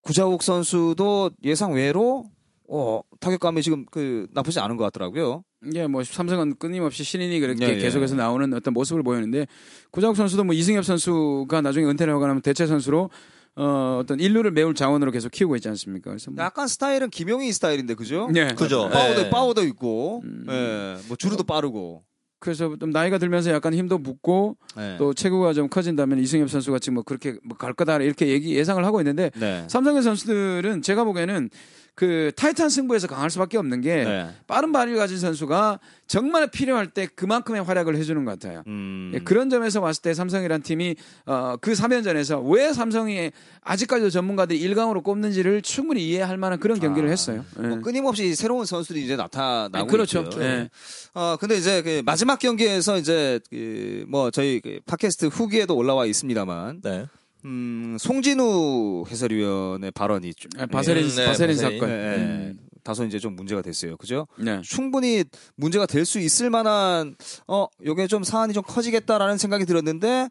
[0.02, 2.26] 구자욱 선수도 예상 외로
[2.68, 5.44] 어 타격감이 지금 그 나쁘지 않은 것 같더라고요.
[5.66, 7.78] 이게 뭐 삼성은 끊임없이 신인이 그렇게 예, 예.
[7.78, 9.48] 계속해서 나오는 어떤 모습을 보였는데
[9.92, 13.10] 구자욱 선수도 뭐 이승엽 선수가 나중에 은퇴를 하고 나면 대체 선수로
[13.56, 16.10] 어, 어떤 인류를 메울 자원으로 계속 키우고 있지 않습니까?
[16.10, 18.28] 그래서 뭐 약간 스타일은 김용희 스타일인데 그죠?
[18.34, 18.54] 네.
[18.56, 18.90] 그죠.
[18.90, 19.30] 파워도 예.
[19.30, 20.46] 파워도 있고, 음.
[20.50, 22.04] 예, 뭐 주루도 빠르고,
[22.40, 24.96] 그래서 좀 나이가 들면서 약간 힘도 붙고 예.
[24.98, 28.84] 또 체구가 좀 커진다면 이승엽 선수가 지금 뭐 그렇게 뭐 갈 거다 이렇게 얘기 예상을
[28.84, 29.64] 하고 있는데 네.
[29.70, 31.50] 삼성의 선수들은 제가 보기에는
[31.96, 34.30] 그 타이탄 승부에서 강할 수밖에 없는 게 네.
[34.48, 38.64] 빠른 발을 가진 선수가 정말 필요할 때 그만큼의 활약을 해주는 것 같아요.
[38.68, 39.12] 음.
[39.14, 45.02] 예, 그런 점에서 봤을 때 삼성이란 팀이 어, 그 3연전에서 왜 삼성이 아직까지도 전문가들이 일강으로
[45.02, 47.46] 꼽는지를 충분히 이해할 만한 그런 경기를 아, 했어요.
[47.62, 47.68] 예.
[47.68, 50.22] 뭐 끊임없이 새로운 선수들이 이제 나타나고 아, 그렇죠.
[50.22, 50.44] 있고요.
[50.44, 50.70] 예.
[51.14, 56.82] 어 근데 이제 그 마지막 경기에서 이제 그 뭐 저희 그 팟캐스트 후기에도 올라와 있습니다만
[56.84, 57.06] 네.
[57.46, 61.58] 음 송진우 해설위원의 발언이 좀 아, 바세린 음, 네, 바세린.
[61.58, 61.90] 사건.
[61.90, 62.60] 예, 예, 음.
[62.84, 63.96] 다소 이제 좀 문제가 됐어요.
[63.98, 64.28] 그죠?
[64.38, 64.62] 네.
[64.62, 65.24] 충분히
[65.56, 67.16] 문제가 될 수 있을 만한
[67.48, 70.30] 어 요게 좀 사안이 좀 커지겠다라는 생각이 들었는데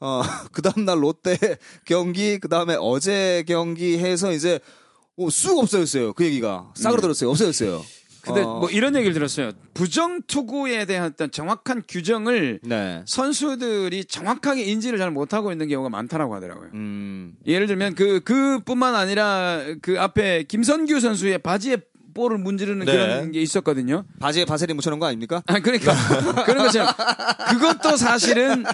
[0.00, 0.20] 어
[0.52, 1.36] 그 다음 날 롯데
[1.84, 4.58] 경기 그 다음에 어제 경기 해서 이제
[5.16, 7.82] 어, 쑥 없어졌어요 그 얘기가 싸그러들었어요 없어졌어요.
[8.22, 9.50] 근데 어, 뭐 이런 얘기를 들었어요.
[9.74, 13.02] 부정 투구에 대한 어떤 정확한 규정을 네.
[13.04, 16.70] 선수들이 정확하게 인지를 잘 못하고 있는 경우가 많다라고 하더라고요.
[16.74, 17.34] 음.
[17.46, 21.78] 예를 들면 그 그뿐만 아니라 그 앞에 김선규 선수의 바지에
[22.12, 22.92] 볼을 문지르는 네.
[22.92, 24.04] 그런 게 있었거든요.
[24.20, 25.42] 바지에 바세린 묻혀놓은 거 아닙니까?
[25.46, 25.92] 아 그러니까
[26.44, 26.88] 그런 것처럼
[27.50, 28.64] 그것도 사실은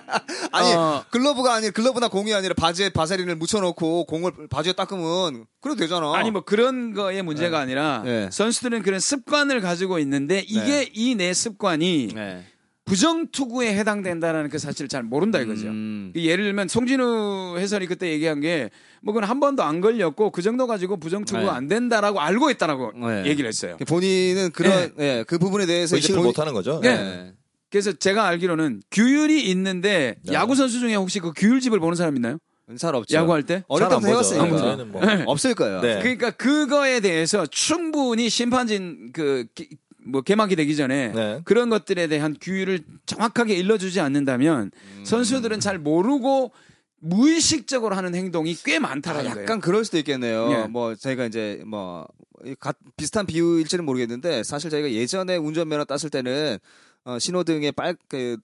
[0.53, 6.15] 아니 어, 글러브가 아니 글러브나 공이 아니라 바지에 바세린을 묻혀놓고 공을 바지에 닦으면 그래도 되잖아.
[6.15, 8.29] 아니 뭐 그런 거의 문제가 아니라 네.
[8.31, 10.91] 선수들은 그런 습관을 가지고 있는데 이게 네.
[10.93, 12.45] 이내 습관이 네.
[12.89, 15.69] 부정 투구에 해당된다라는 그 사실을 잘 모른다 이거죠.
[15.69, 16.11] 음.
[16.15, 18.71] 그 예를 들면 송진우 해설이 그때 얘기한 게
[19.03, 21.57] 뭐 그건 한 번도 안 걸렸고 그 정도 가지고 부정 투구가 네.
[21.57, 23.27] 안 된다라고 알고 있다라고 네.
[23.27, 23.77] 얘기를 했어요.
[23.87, 26.81] 본인은 그런 예, 그 부분에 대해서 의식을 본인- 못 하는 거죠.
[26.83, 26.97] 네.
[26.97, 27.33] 네.
[27.71, 30.33] 그래서 제가 알기로는 규율이 있는데 네.
[30.33, 32.39] 야구 선수 중에 혹시 그 규율집을 보는 사람 있나요?
[32.77, 33.17] 잘 없죠.
[33.17, 33.65] 야구할 때?
[33.69, 34.09] 어릴 잘안 때부터.
[34.09, 35.03] 해왔으니까 뭐.
[35.27, 35.81] 없을 거예요.
[35.81, 36.01] 네.
[36.01, 41.41] 그러니까 그거에 대해서 충분히 심판진 그뭐 개막이 되기 전에 네.
[41.45, 45.05] 그런 것들에 대한 규율을 정확하게 일러주지 않는다면 음.
[45.05, 46.53] 선수들은 잘 모르고
[47.01, 49.43] 무의식적으로 하는 행동이 꽤 아, 많다라는 거예요.
[49.45, 50.51] 약간 그럴 수도 있겠네요.
[50.53, 50.67] 예.
[50.67, 56.59] 뭐 저희가 이제 뭐이 가- 비슷한 비유일지는 모르겠는데 사실 저희가 예전에 운전면허 땄을 때는
[57.05, 58.37] 어, 신호등에 빨 그,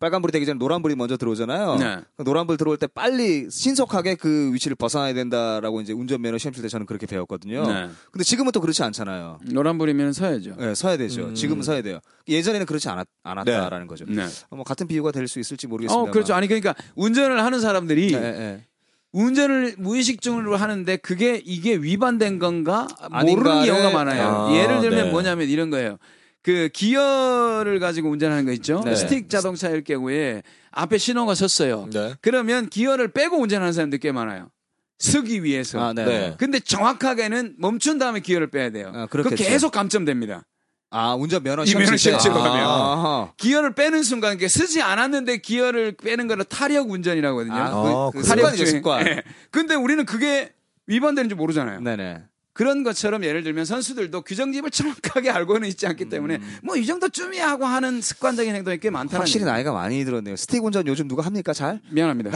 [0.00, 1.76] 빨간불이 되기 전에 노란불이 먼저 들어오잖아요.
[1.76, 1.96] 네.
[2.16, 6.68] 그 노란불 들어올 때 빨리 신속하게 그 위치를 벗어나야 된다라고 이제 운전면허 시험 칠 때
[6.68, 7.66] 저는 그렇게 배웠거든요.
[7.66, 7.88] 네.
[8.10, 9.38] 근데 지금은 또 그렇지 않잖아요.
[9.50, 10.56] 노란불이면 서야죠.
[10.58, 11.28] 네, 서야 되죠.
[11.28, 11.34] 음.
[11.34, 12.00] 지금은 서야 돼요.
[12.28, 14.04] 예전에는 그렇지 않았, 않았다라는 거죠.
[14.06, 14.24] 네.
[14.50, 16.10] 어, 뭐 같은 비유가 될 수 있을지 모르겠습니다.
[16.10, 16.34] 어, 그렇죠.
[16.34, 18.64] 아니 그러니까 운전을 하는 사람들이 네, 네.
[19.12, 24.28] 운전을 무의식적으로 하는데 그게 이게 위반된 건가 아닌가를- 모르는 경우가 많아요.
[24.48, 25.10] 아, 예를 들면 네.
[25.10, 25.96] 뭐냐면 이런 거예요.
[26.42, 28.82] 그 기어를 가지고 운전하는 거 있죠.
[28.84, 28.94] 네.
[28.94, 31.88] 스틱 자동차일 경우에 앞에 신호가 섰어요.
[31.92, 32.14] 네.
[32.20, 34.50] 그러면 기어를 빼고 운전하는 사람들 꽤 많아요.
[34.98, 35.80] 서기 위해서.
[35.80, 36.04] 아, 네.
[36.04, 36.34] 네.
[36.38, 38.92] 근데 정확하게는 멈춘 다음에 기어를 빼야 돼요.
[38.94, 39.22] 아, 그.
[39.34, 40.44] 계속 감점됩니다.
[40.90, 41.96] 아, 운전 면허 시험 면허.
[41.96, 42.66] 시험 치러 가면.
[42.66, 47.56] 아, 기어를 빼는 순간 그 쓰지 않았는데 기어를 빼는 거를 타력 운전이라고 하거든요.
[47.56, 48.46] 아, 아, 그, 그 그래요?
[48.46, 49.06] 습관이죠, 습관.
[49.06, 49.22] 예.
[49.50, 50.52] 근데 우리는 그게
[50.86, 51.80] 위반되는 줄 모르잖아요.
[51.80, 52.24] 네네.
[52.54, 58.00] 그런 것처럼 예를 들면 선수들도 규정집을 정확하게 알고는 있지 않기 때문에 뭐이 정도쯤이야 하고 하는
[58.02, 59.52] 습관적인 행동이 꽤 많다는 확실히 얘기예요.
[59.54, 60.36] 나이가 많이 들었네요.
[60.36, 61.80] 스틱 운전 요즘 누가 합니까, 잘?
[61.90, 62.30] 미안합니다.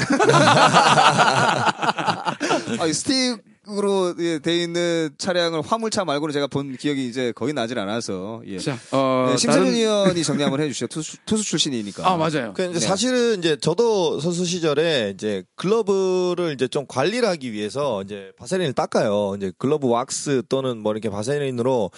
[2.79, 7.79] 아, 이 스틱으로 예, 돼 있는 차량을 화물차 말고는 제가 본 기억이 이제 거의 나질
[7.81, 8.41] 않아서.
[8.47, 8.59] 예.
[8.59, 10.87] 자, 어, 네, 심세준 다른- 의원이 정리 한번 해주시죠.
[10.87, 12.09] 투수, 투수 출신이니까.
[12.09, 12.53] 아 맞아요.
[12.55, 12.79] 그 이제 네.
[12.79, 19.35] 사실은 이제 저도 선수 시절에 이제 글러브를 이제 좀 관리를 하기 위해서 이제 바세린을 닦아요.
[19.37, 21.91] 이제 글러브 왁스 또는 뭐 이렇게 바세린으로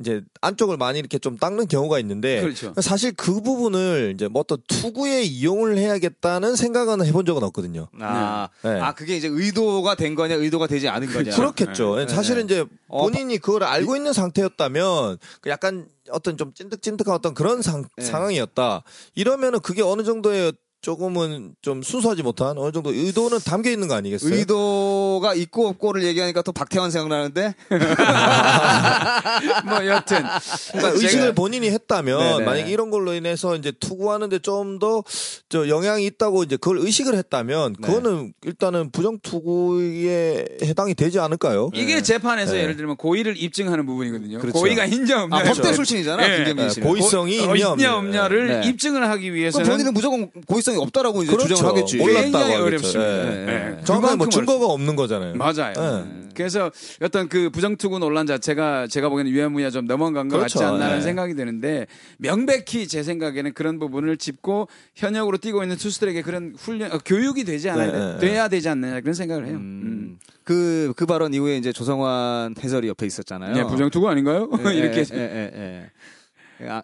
[0.00, 2.72] 이제 안쪽을 많이 이렇게 좀 닦는 경우가 있는데 그렇죠.
[2.80, 7.88] 사실 그 부분을 이제 뭐 어떤 투구에 이용을 해야겠다는 생각은 해본 적은 없거든요.
[8.00, 8.80] 아, 네.
[8.80, 11.36] 아, 그게 이제 의도가 된 거냐, 의도가 되지 않은 거냐.
[11.36, 11.96] 그렇겠죠.
[11.96, 12.08] 네.
[12.08, 17.62] 사실은 이제 어, 본인이 그걸 알고 있는 상태였다면 그 약간 어떤 좀 찐득찐득한 어떤 그런
[17.62, 18.04] 상, 네.
[18.04, 18.82] 상황이었다.
[19.14, 24.34] 이러면은 그게 어느 정도의 조금은 좀 순수하지 못한 어느 정도 의도는 담겨 있는 거 아니겠어요?
[24.34, 27.54] 의도가 있고 없고를 얘기하니까 또 박태환 생각나는데.
[29.64, 30.24] 뭐 여튼
[30.72, 32.44] 그러니까 의식을 본인이 했다면 네네.
[32.44, 35.02] 만약에 이런 걸로 인해서 이제 투구하는데 좀 더
[35.48, 37.86] 저 영향이 있다고 이제 그걸 의식을 했다면 네.
[37.86, 41.70] 그거는 일단은 부정 투구에 해당이 되지 않을까요?
[41.74, 42.62] 이게 재판에서 네.
[42.62, 44.38] 예를 들면 고의를 입증하는 부분이거든요.
[44.38, 44.58] 그렇죠.
[44.58, 45.44] 고의가 있냐 아, 없냐.
[45.44, 46.36] 법대 출신이잖아, 예.
[46.38, 46.88] 김경민 네, 씨는.
[46.88, 47.96] 고의성이 어, 있냐 없냐.
[47.96, 48.68] 없냐를 네.
[48.68, 51.48] 입증을 하기 그럼 위해서는 본인은 무조건 고의성 이 없다라고 이제 그렇죠.
[51.54, 51.96] 주장을 하겠지.
[51.98, 52.62] 몰랐다고 하겠죠.
[52.64, 53.02] 어렵습니다.
[53.02, 53.44] 예.
[53.44, 53.52] 네.
[53.52, 53.70] 예.
[53.86, 55.34] 뭐 그만큼 증거가 없는 거잖아요.
[55.34, 55.72] 맞아요.
[55.76, 56.22] 네.
[56.34, 56.70] 그래서
[57.02, 60.58] 어떤 그 부정투구 논란 자체가 제가 보기에는 유야무야 좀 넘어간 것 그렇죠.
[60.60, 61.02] 같지 않나라는 네.
[61.02, 66.98] 생각이 드는데 명백히 제 생각에는 그런 부분을 짚고 현역으로 뛰고 있는 투수들에게 그런 훈련 어,
[67.04, 69.56] 교육이 되지 않아야 네, 돼- 네, 돼야 되지 않느냐 그런 생각을 해요.
[69.56, 69.60] 음.
[69.84, 70.18] 음.
[70.44, 73.54] 그, 그 발언 이후에 이제 조성환 해설이 옆에 있었잖아요.
[73.54, 74.48] 네, 부정투구 아닌가요?
[74.66, 75.86] 예, 이렇게 예, 예, 예.
[75.86, 75.88] 아,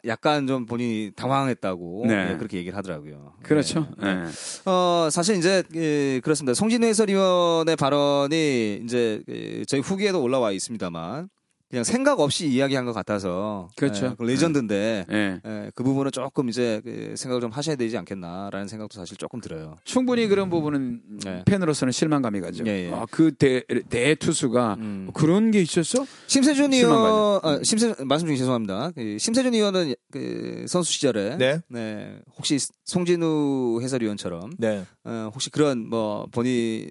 [0.07, 2.33] 약간 좀 본인이 당황했다고 네.
[2.33, 3.35] 예, 그렇게 얘기를 하더라고요.
[3.43, 3.87] 그렇죠.
[4.03, 4.09] 예.
[4.09, 4.71] 예.
[4.71, 6.55] 어, 사실 이제 예, 그렇습니다.
[6.55, 11.29] 송진우 해설위원의 발언이 이제 예, 저희 후기에도 올라와 있습니다만
[11.71, 14.07] 그냥 생각 없이 이야기한 것 같아서 그렇죠.
[14.07, 15.41] 예, 그 레전드인데 예.
[15.45, 19.77] 예, 그 부분은 조금 이제 그 생각을 좀 하셔야 되지 않겠나라는 생각도 사실 조금 들어요.
[19.85, 21.43] 충분히 그런 부분은 네.
[21.45, 22.65] 팬으로서는 실망감이 가죠.
[22.67, 22.93] 예, 예.
[22.93, 25.11] 아, 그 대, 대투수가 음.
[25.13, 26.07] 그런 게 있었어?
[26.27, 27.41] 심세준 의원.
[27.43, 28.93] 아, 심세 말씀 중에 죄송합니다.
[28.93, 32.21] 그 심세준 의원은 그 선수 시절에 네.
[32.39, 34.87] 혹시 송진우 해설위원처럼 네.
[35.05, 36.89] 어, 혹시 그런 뭐 본인이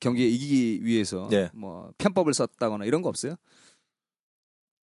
[0.00, 1.48] 경기에 이기기 위해서 네.
[1.54, 3.36] 뭐 편법을 썼다거나 이런 거 없어요?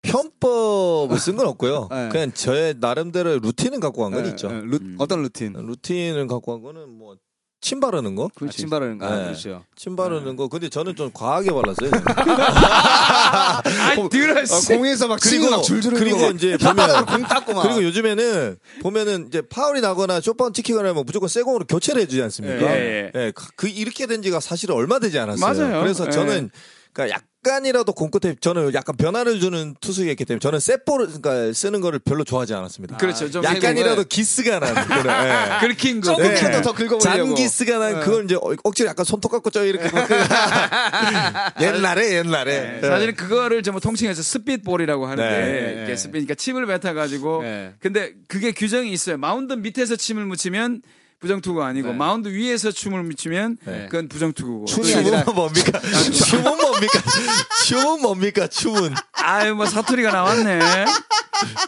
[0.08, 1.88] 편법을 쓴 건 없고요.
[1.92, 2.10] 네.
[2.12, 4.48] 그냥 저의 나름대로 routine을 갖고 간건 예, 있죠.
[4.50, 4.96] 예, 루- 음.
[5.00, 5.54] 어떤 routine?
[5.54, 7.16] routine을 갖고 간 거는 뭐
[7.60, 9.08] 침 바르는 거, 아, 침 바르는 거.
[9.08, 9.24] 아, 네.
[9.26, 9.64] 그렇죠.
[9.76, 10.48] 침 바르는 거.
[10.48, 11.90] 근데 저는 좀 과하게 발랐어요.
[13.90, 14.78] 아이 더러워.
[14.78, 15.62] 공에서 막 그리고
[15.96, 17.64] 그리고 이제 보면 공 닦고 막.
[17.64, 22.66] 그리고 요즘에는 보면은 이제 파울이 나거나 숏바운드 찍히거나 하면 무조건 새 공으로 교체를 해주지 않습니까?
[22.78, 23.34] 예, 예.
[23.56, 25.54] 그 이렇게 된 지가 사실은 얼마 되지 않았어요.
[25.70, 25.82] 맞아요.
[25.82, 26.12] 그래서 예.
[26.12, 26.52] 저는
[26.94, 31.80] 그러니까 약 간이라도 공끝에 저는 약간 변화를 주는 투수였기 때문에 저는 새 볼을 그러니까 쓰는
[31.82, 32.98] 거를 별로 좋아하지 않았습니다.
[32.98, 33.32] 그렇죠.
[33.32, 35.08] 좀 약간이라도 기스가 나는 그런.
[35.26, 35.68] 예.
[35.68, 36.12] 긁힌 거.
[36.12, 36.62] 조금이라도 네.
[36.62, 37.00] 더 긁어보려고.
[37.00, 38.00] 잔기스가 난 네.
[38.02, 39.88] 그걸 이제 어- 억지로 약간 손톱 갖고 쪄 이렇게
[41.62, 42.88] 옛날에 옛날에 네.
[42.88, 45.74] 사실은 그거를 좀 통칭해서 spitball이라고 하는데 네.
[45.78, 47.74] 이렇게 spit, 그러니까 침을 뱉어 가지고 네.
[47.80, 49.18] 근데 그게 규정이 있어요.
[49.18, 50.82] 마운드 밑에서 침을 묻히면
[51.20, 51.94] 부정투구가 아니고 네.
[51.96, 53.88] 마운드 위에서 춤을 묻히면 네.
[53.90, 54.66] 그건 부정투구고.
[54.66, 55.80] 춤이 아니라- 뭡니까?
[55.80, 57.00] 춤은 뭡니까?
[57.66, 58.48] 춤은 뭡니까?
[58.48, 60.60] 춤은 아유 뭐 사투리가 나왔네.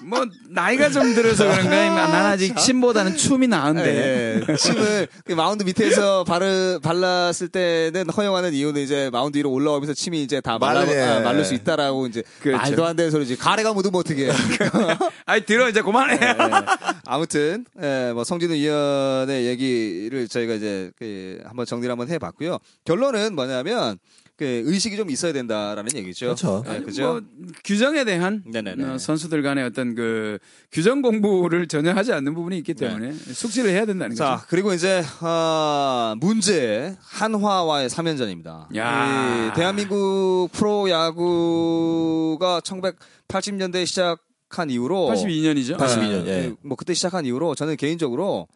[0.03, 6.23] 뭐 나이가 좀 들어서 그런가 난 아직 침보다는 춤이 나은데 예, 침을 그 마운드 밑에서
[6.23, 11.01] 바르, 발랐을 때는 허용하는 이유는 이제 마운드 위로 올라오면서 침이 이제 다 말라, 말르네.
[11.01, 12.61] 아, 마를 수 있다라고 이제 그렇죠.
[12.61, 13.37] 말도 안 되는 소리지.
[13.37, 14.31] 가래가 묻으면 어떻게 해.
[15.25, 16.35] 아이 더러워 이제 그만해 예,
[17.05, 22.59] 아무튼 예, 뭐 성진우 위원의 얘기를 저희가 이제 그 한번 정리를 한번 해봤고요.
[22.85, 23.97] 결론은 뭐냐면
[24.39, 26.27] 그 의식이 좀 있어야 된다라는 얘기죠.
[26.27, 26.63] 그렇죠.
[26.69, 27.01] 예, 그죠?
[27.11, 27.21] 뭐
[27.65, 28.83] 규정에 대한 네네네.
[28.85, 30.39] 어, 선수들 간의 어떤 그
[30.71, 34.45] 규정 공부를 전혀 하지 않는 부분이 있기 때문에 숙지를 해야 된다는 자, 거죠.
[34.47, 38.73] 그리고 이제, 아, 문제, 한화와의 3연전입니다.
[38.77, 39.51] 야.
[39.57, 45.09] 대한민국 프로 야구가 1980년대에 시작한 이후로.
[45.09, 45.75] 82년이죠.
[45.75, 46.53] 82년, 아, 예.
[46.61, 48.47] 뭐 그때 시작한 이후로 저는 개인적으로,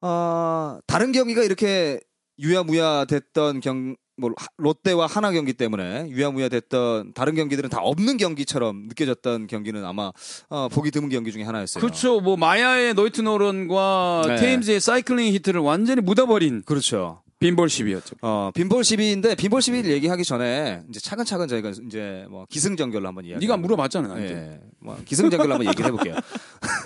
[0.00, 2.00] 아, 다른 경기가 이렇게
[2.40, 8.16] 유야무야 됐던 경, 뭐, 하- 롯데와 한화 경기 때문에 유야무야 됐던 다른 경기들은 다 없는
[8.16, 10.12] 경기처럼 느껴졌던 경기는 아마,
[10.48, 11.80] 어, 보기 드문 경기 중에 하나였어요.
[11.80, 12.20] 그렇죠.
[12.20, 14.36] 뭐 마야의 노히트 노런과 네.
[14.36, 17.22] 테임즈의 사이클링 히트를 완전히 묻어버린 그렇죠.
[17.40, 18.16] 빈볼 시비였죠.
[18.20, 23.46] 어, 빈볼 시비인데 빈볼 시비를 얘기하기 전에 이제 차근차근 저희가 이제 뭐 기승전결로 한번 이야기.
[23.46, 24.08] 네가 물어봤잖아.
[24.08, 24.34] 나한테.
[24.34, 24.60] 예.
[24.78, 26.16] 뭐 기승전결로 한번 얘기를 해볼게요.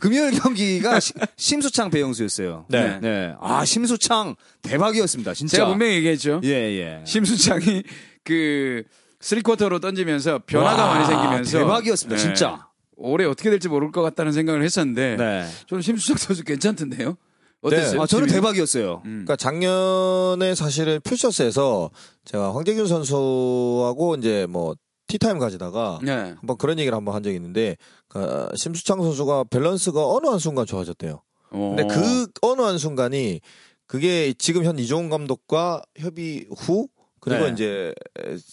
[0.00, 2.66] 금요일 경기가 시- 심수창 배영수였어요.
[2.68, 2.98] 네.
[3.00, 3.34] 네.
[3.40, 5.34] 아 심수창 대박이었습니다.
[5.34, 5.56] 진짜.
[5.58, 6.40] 제가 분명히 얘기했죠.
[6.44, 7.02] 예 예.
[7.06, 7.82] 심수창이
[8.24, 8.82] 그
[9.20, 12.16] 쓰리쿼터로 던지면서 변화가 와, 많이 생기면서 대박이었습니다.
[12.16, 12.22] 네.
[12.22, 12.66] 진짜.
[12.96, 15.46] 올해 어떻게 될지 모를 것 같다는 생각을 했었는데 네.
[15.68, 17.16] 저는 심수창 선수 괜찮던데요.
[17.60, 18.02] 어땠어요?
[18.02, 18.40] 아, 저는 지금?
[18.40, 19.02] 대박이었어요.
[19.04, 19.24] 음.
[19.24, 21.90] 그러니까 작년에 사실은 퓨처스에서
[22.24, 24.74] 제가 황재균 선수하고 이제 뭐
[25.08, 26.34] 티타임 가지다가 네.
[26.38, 27.76] 한번 그런 얘기를 한번 한 적이 있는데
[28.08, 31.22] 그 심수창 선수가 밸런스가 어느 한 순간 좋아졌대요.
[31.50, 31.86] 근데 어.
[31.86, 33.40] 그 어느 한 순간이
[33.86, 36.88] 그게 지금 현 이종운 감독과 협의 후
[37.20, 37.52] 그리고 네.
[37.52, 37.94] 이제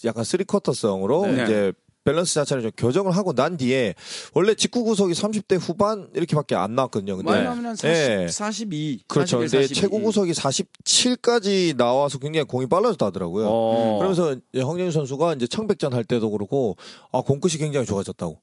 [0.05, 1.43] 약간 three-quarter성으로 네.
[1.43, 1.73] 이제
[2.05, 3.95] 밸런스 자체를 좀 교정을 하고 난 뒤에
[4.33, 7.17] 원래 직구 구속이 30대 후반 이렇게밖에 안 나왔거든요.
[7.17, 8.27] 근데 많이 나오면 한 40, 예.
[8.29, 9.03] 42.
[9.07, 9.37] 그렇죠.
[9.37, 9.81] 41, 근데 42.
[9.81, 13.47] 최고 구속이 47까지 나와서 굉장히 공이 빨라졌다 하더라고요.
[13.49, 13.97] 어.
[13.97, 16.77] 그러면서 이제 황정희 선수가 이제 청백전 할 때도 그렇고
[17.11, 18.39] 아 공끝이 굉장히 좋아졌다고.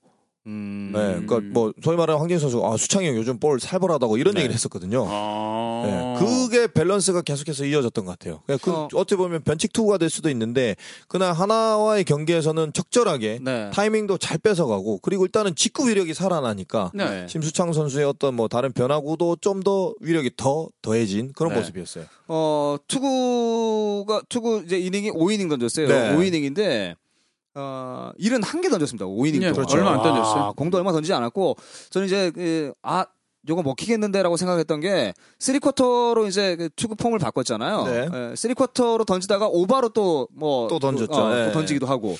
[0.46, 0.90] 음.
[0.92, 4.40] 네, 그러니까 뭐 소위 말하는 황정희 선수 아 수창이 형 요즘 볼 살벌하다고 이런 네.
[4.40, 5.06] 얘기를 했었거든요.
[5.08, 5.82] 아.
[5.86, 8.42] 네, 그게 밸런스가 계속해서 이어졌던 것 같아요.
[8.46, 8.88] 그러니까 그 어.
[8.94, 10.76] 어떻게 보면 변칙 투구가 될 수도 있는데
[11.08, 13.70] 그날 하나와의 경기에서는 적절하게 네.
[13.72, 17.26] 타이밍도 잘 뺏어가고 그리고 일단은 직구 위력이 살아나니까 네.
[17.28, 21.58] 심수창 선수의 어떤 뭐 다른 변화구도 좀 더 위력이 더 더해진 그런 네.
[21.60, 22.04] 모습이었어요.
[22.28, 25.88] 어, 투구가, 투구 이제 이닝이 5이닝 던졌어요.
[25.88, 26.16] 네.
[26.16, 26.96] 5이닝인데,
[27.54, 29.04] 어, 일흔 한 개 던졌습니다.
[29.06, 29.54] 5이닝 네, 동안.
[29.54, 29.76] 그렇죠.
[29.76, 30.52] 얼마 안 와, 던졌어요.
[30.56, 31.56] 공도 얼마 던지지 않았고,
[31.90, 33.04] 저는 이제, 그, 아,
[33.48, 37.84] 요거 먹히겠는데라고 생각했던 게, 3쿼터로 이제 그 투구 폼을 바꿨잖아요.
[37.84, 37.92] 네.
[38.04, 40.68] 예, three-quarter로 던지다가 오바로 또, 뭐.
[40.68, 41.12] 또 던졌죠.
[41.12, 41.46] 어, 네.
[41.46, 42.16] 또 던지기도 하고.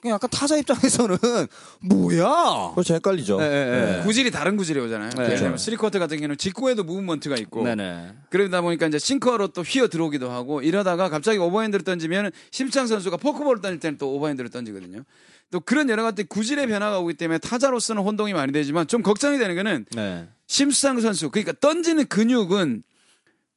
[0.00, 1.16] 그냥 약간 타자 입장에서는,
[1.80, 2.72] 뭐야!
[2.74, 2.94] 그렇죠.
[2.94, 3.38] 헷갈리죠.
[3.40, 4.02] 예, 예, 예.
[4.02, 5.10] 구질이 다른 구질이 오잖아요.
[5.10, 5.24] 네.
[5.24, 8.14] 예를 들면 three-quarter 같은 경우는 직구에도 movement가 있고 네네.
[8.30, 13.60] 그러다 보니까 이제 싱커로 또 휘어 들어오기도 하고 이러다가 갑자기 오버핸드를 던지면 심수창 선수가 포크볼을
[13.60, 15.04] 던질 때는 또 오버핸드를 던지거든요.
[15.52, 19.54] 또 그런 여러 가지 구질의 변화가 오기 때문에 타자로서는 혼동이 많이 되지만 좀 걱정이 되는
[19.54, 20.26] 거는 네.
[20.48, 22.82] 심수상 선수 그러니까 던지는 근육은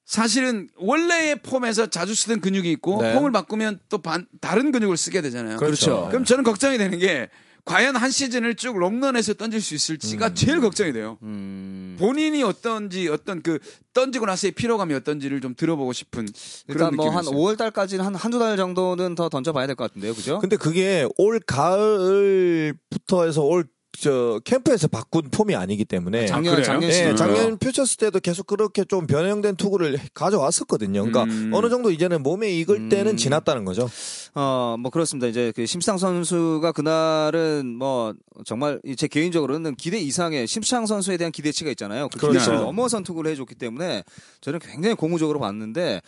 [0.10, 3.13] 사실은 원래의 폼에서 자주 쓰던 근육이 있고 네.
[3.13, 5.58] 폼을 바꾸면 또 반, 다른 근육을 쓰게 되잖아요.
[5.58, 6.08] 그렇죠.
[6.10, 7.30] 그럼 저는 걱정이 되는 게
[7.63, 11.19] 과연 한 시즌을 쭉 롱런에서 던질 수 있을지가 제일 걱정이 돼요.
[11.22, 11.95] 음.
[12.00, 13.60] 본인이 어떤지 어떤 그
[13.93, 16.28] 던지고 나서의 피로감이 어떤지를 좀 들어보고 싶은
[16.67, 17.36] 그런 뭐한 있어요.
[17.38, 20.15] 5월 달까지는 한 한두 달 정도는 더 던져 봐야 될 것 같은데요.
[20.15, 20.39] 그죠?
[20.39, 23.65] 근데 그게 올 가을부터 해서 올
[23.99, 26.65] 저 캠프에서 바꾼 폼이 아니기 때문에 작년, 그래요?
[26.65, 27.15] 작년 예, 시즌.
[27.15, 31.03] 작년 퓨처스 때도 계속 그렇게 좀 변형된 투구를 가져왔었거든요.
[31.03, 31.51] 그러니까 음.
[31.53, 33.17] 어느 정도 이제는 몸에 익을 때는 음.
[33.17, 33.89] 지났다는 거죠.
[34.35, 35.27] 어, 뭐 그렇습니다.
[35.27, 38.13] 이제 그 심상 선수가 그날은 뭐
[38.45, 42.07] 정말 제 개인적으로는 기대 이상의 심상 선수에 대한 기대치가 있잖아요.
[42.09, 42.33] 그 그렇죠.
[42.33, 44.03] 기대치를 넘어선 투구를 해줬기 때문에
[44.41, 46.01] 저는 굉장히 고무적으로 봤는데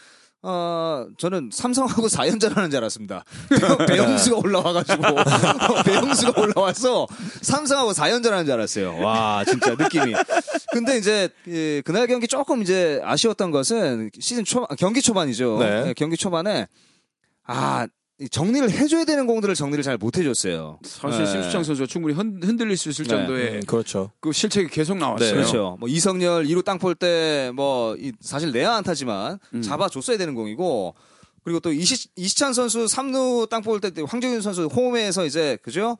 [0.43, 3.23] 어, 저는 삼성하고 4연전하는 줄 알았습니다.
[3.49, 5.03] 배- 배영 수가 올라와가지고
[5.85, 7.05] 배영수가 올라와서
[7.41, 8.97] 삼성하고 4연전하는 줄 알았어요.
[8.99, 10.13] 와 진짜 느낌이.
[10.73, 15.57] 근데 이제 예, 그날 경기 조금 이제 아쉬웠던 것은 시즌 초 경기 초반이죠.
[15.59, 15.83] 네.
[15.89, 16.67] 예, 경기 초반에
[17.45, 17.87] 아이
[18.29, 20.79] 정리를 해줘야 되는 공들을 정리를 잘 못 해줬어요.
[20.83, 21.31] 사실 네.
[21.31, 23.09] 심수창 선수가 충분히 흔, 흔들릴 수 있을 네.
[23.09, 24.11] 정도의 음, 그렇죠.
[24.19, 25.29] 그 실책이 계속 나왔어요.
[25.29, 25.33] 네.
[25.35, 25.77] 그렇죠.
[25.79, 29.61] 뭐 이성열 2루 땅 볼 때 뭐 사실 내야 안타지만 음.
[29.61, 30.93] 잡아줬어야 되는 공이고
[31.43, 35.97] 그리고 또 이시, 이시찬 선수 3루 땅 볼 때 황재균 선수 홈에서 이제 그죠?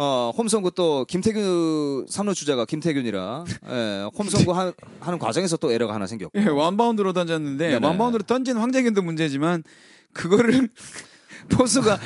[0.00, 6.06] 어, 홈송구 또 김태균 3루 주자가 김태균이라 예, 홈송구 하, 하는 과정에서 또 에러가 하나
[6.06, 6.38] 생겼고.
[6.40, 7.86] 예, 원바운드로 던졌는데 네네.
[7.86, 9.64] 원바운드로 던진 황재균도 문제지만
[10.12, 10.68] 그거를
[11.48, 11.98] 포수가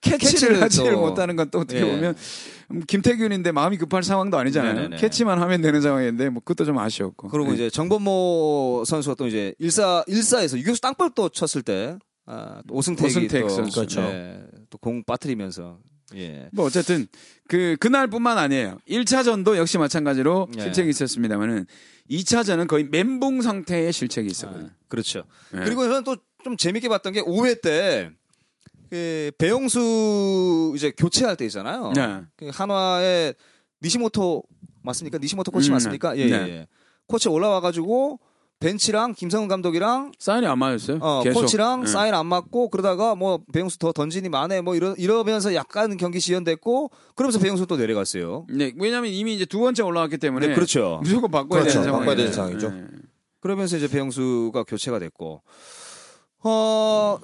[0.00, 1.00] 캐치를 하지를 또.
[1.00, 1.84] 못하는 건 또 어떻게 예.
[1.84, 2.14] 보면
[2.70, 4.74] 음, 김태균인데 마음이 급할 상황도 아니잖아요.
[4.74, 4.96] 네네네.
[4.96, 7.28] 캐치만 하면 되는 상황인데 뭐 그것도 좀 아쉬웠고.
[7.28, 7.54] 그리고 예.
[7.54, 13.06] 이제 정범모 선수가 또 이제 일사 일사에서 유격수 땅볼 또 쳤을 때 아, 또 오승택이
[13.06, 13.74] 오승택 또, 선수.
[13.78, 14.10] 그렇죠.
[14.70, 15.78] 또공 빠뜨리면서
[16.16, 16.48] 예.
[16.52, 17.06] 뭐 어쨌든
[17.48, 18.78] 그 그날뿐만 아니에요.
[18.88, 20.62] 1차전도 역시 마찬가지로 예.
[20.62, 21.66] 실책이 있었습니다만은
[22.10, 24.70] 2차전은 거의 멘붕 상태의 실책이 있었거든요.
[24.88, 25.24] 그렇죠.
[25.54, 25.58] 예.
[25.58, 28.10] 그리고 저는 또 좀 재밌게 봤던 게 5회 때,
[28.94, 31.92] 그, 배영수 이제 교체할 때 있잖아요.
[31.96, 32.20] 네.
[32.36, 33.34] 그 한화의
[33.82, 34.44] 니시모토
[34.82, 35.18] 맞습니까?
[35.18, 36.16] 니시모토 코치 음, 맞습니까?
[36.16, 36.30] 예, 네.
[36.30, 36.66] 예, 예.
[37.08, 38.20] 코치 올라와가지고
[38.60, 40.98] 벤치랑 김성훈 감독이랑 사인이 안 맞았어요.
[41.00, 41.40] 어, 계속.
[41.40, 41.86] 코치랑 예.
[41.88, 46.92] 사인 안 맞고 그러다가 뭐 배영수 더 던지니 마네 뭐 이러, 이러면서 약간 경기 지연됐고
[47.16, 48.46] 그러면서 배영수 또 내려갔어요.
[48.48, 51.00] 네, 왜냐하면 이미 이제 두 번째 올라왔기 때문에 네, 그렇죠.
[51.02, 51.80] 무조건 바꿔야 그렇죠.
[51.80, 51.92] 되는.
[51.92, 52.72] 바꿔야 되는 상황이죠.
[52.72, 52.84] 예.
[53.40, 55.42] 그러면서 이제 배영수가 교체가 됐고,
[56.44, 57.18] 어,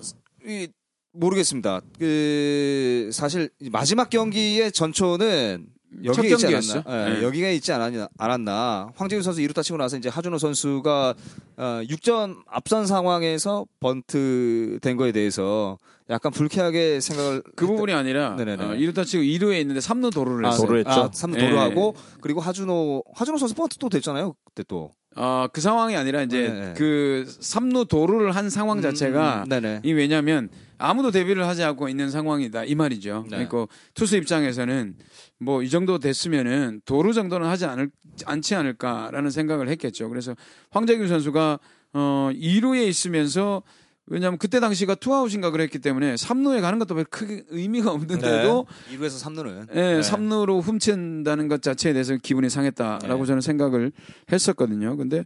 [0.45, 0.69] 이,
[1.13, 1.81] 모르겠습니다.
[1.99, 5.67] 그, 사실, 마지막 경기의 전초는
[6.13, 6.47] 첫 여기에 있지?
[6.75, 7.09] 않았나?
[7.09, 7.23] 예, 네.
[7.25, 8.91] 여기가 있지 않았나, 않았나.
[8.95, 11.15] 황재균 선수 2루타 치고 나서 이제 하준호 선수가,
[11.57, 17.43] 어, 6점 앞선 상황에서 번트 된 거에 대해서 약간 불쾌하게 생각을.
[17.57, 18.65] 그 부분이 아니라 네네네.
[18.65, 20.67] 어, 2루타 치고 2루에 있는데 3루 도루를 아, 했어요.
[20.67, 20.91] 도루 했죠.
[20.91, 21.41] 아, 3루 예.
[21.41, 24.35] 도루하고, 그리고 하준호, 하준호 선수 번트 또 됐잖아요.
[24.45, 24.93] 그때 또.
[25.17, 26.75] 아, 그 상황이 아니라 이제 네.
[26.77, 29.81] 그 3루 도루를 한 상황 자체가 음, 네네.
[29.83, 30.49] 이 왜냐면
[30.81, 33.25] 아무도 데뷔를 하지 않고 있는 상황이다 이 말이죠.
[33.31, 33.47] 네.
[33.47, 34.97] 그러니까 투수 입장에서는
[35.39, 37.91] 뭐 이 정도 됐으면은 도루 정도는 하지 않을
[38.27, 40.09] 않지 않을까라는 생각을 했겠죠.
[40.09, 40.35] 그래서
[40.71, 41.59] 황재균 선수가
[41.93, 43.63] 어 2루에 있으면서
[44.07, 49.69] 왜냐하면 그때 당시가 투아웃인가 그랬기 때문에 3루에 가는 것도 별 크게 의미가 없는데도 2루에서 3루는.
[49.77, 53.27] 예, 3루로 훔친다는 것 자체에 대해서 기분이 상했다라고 네.
[53.27, 53.93] 저는 생각을
[54.33, 54.97] 했었거든요.
[54.97, 55.25] 근데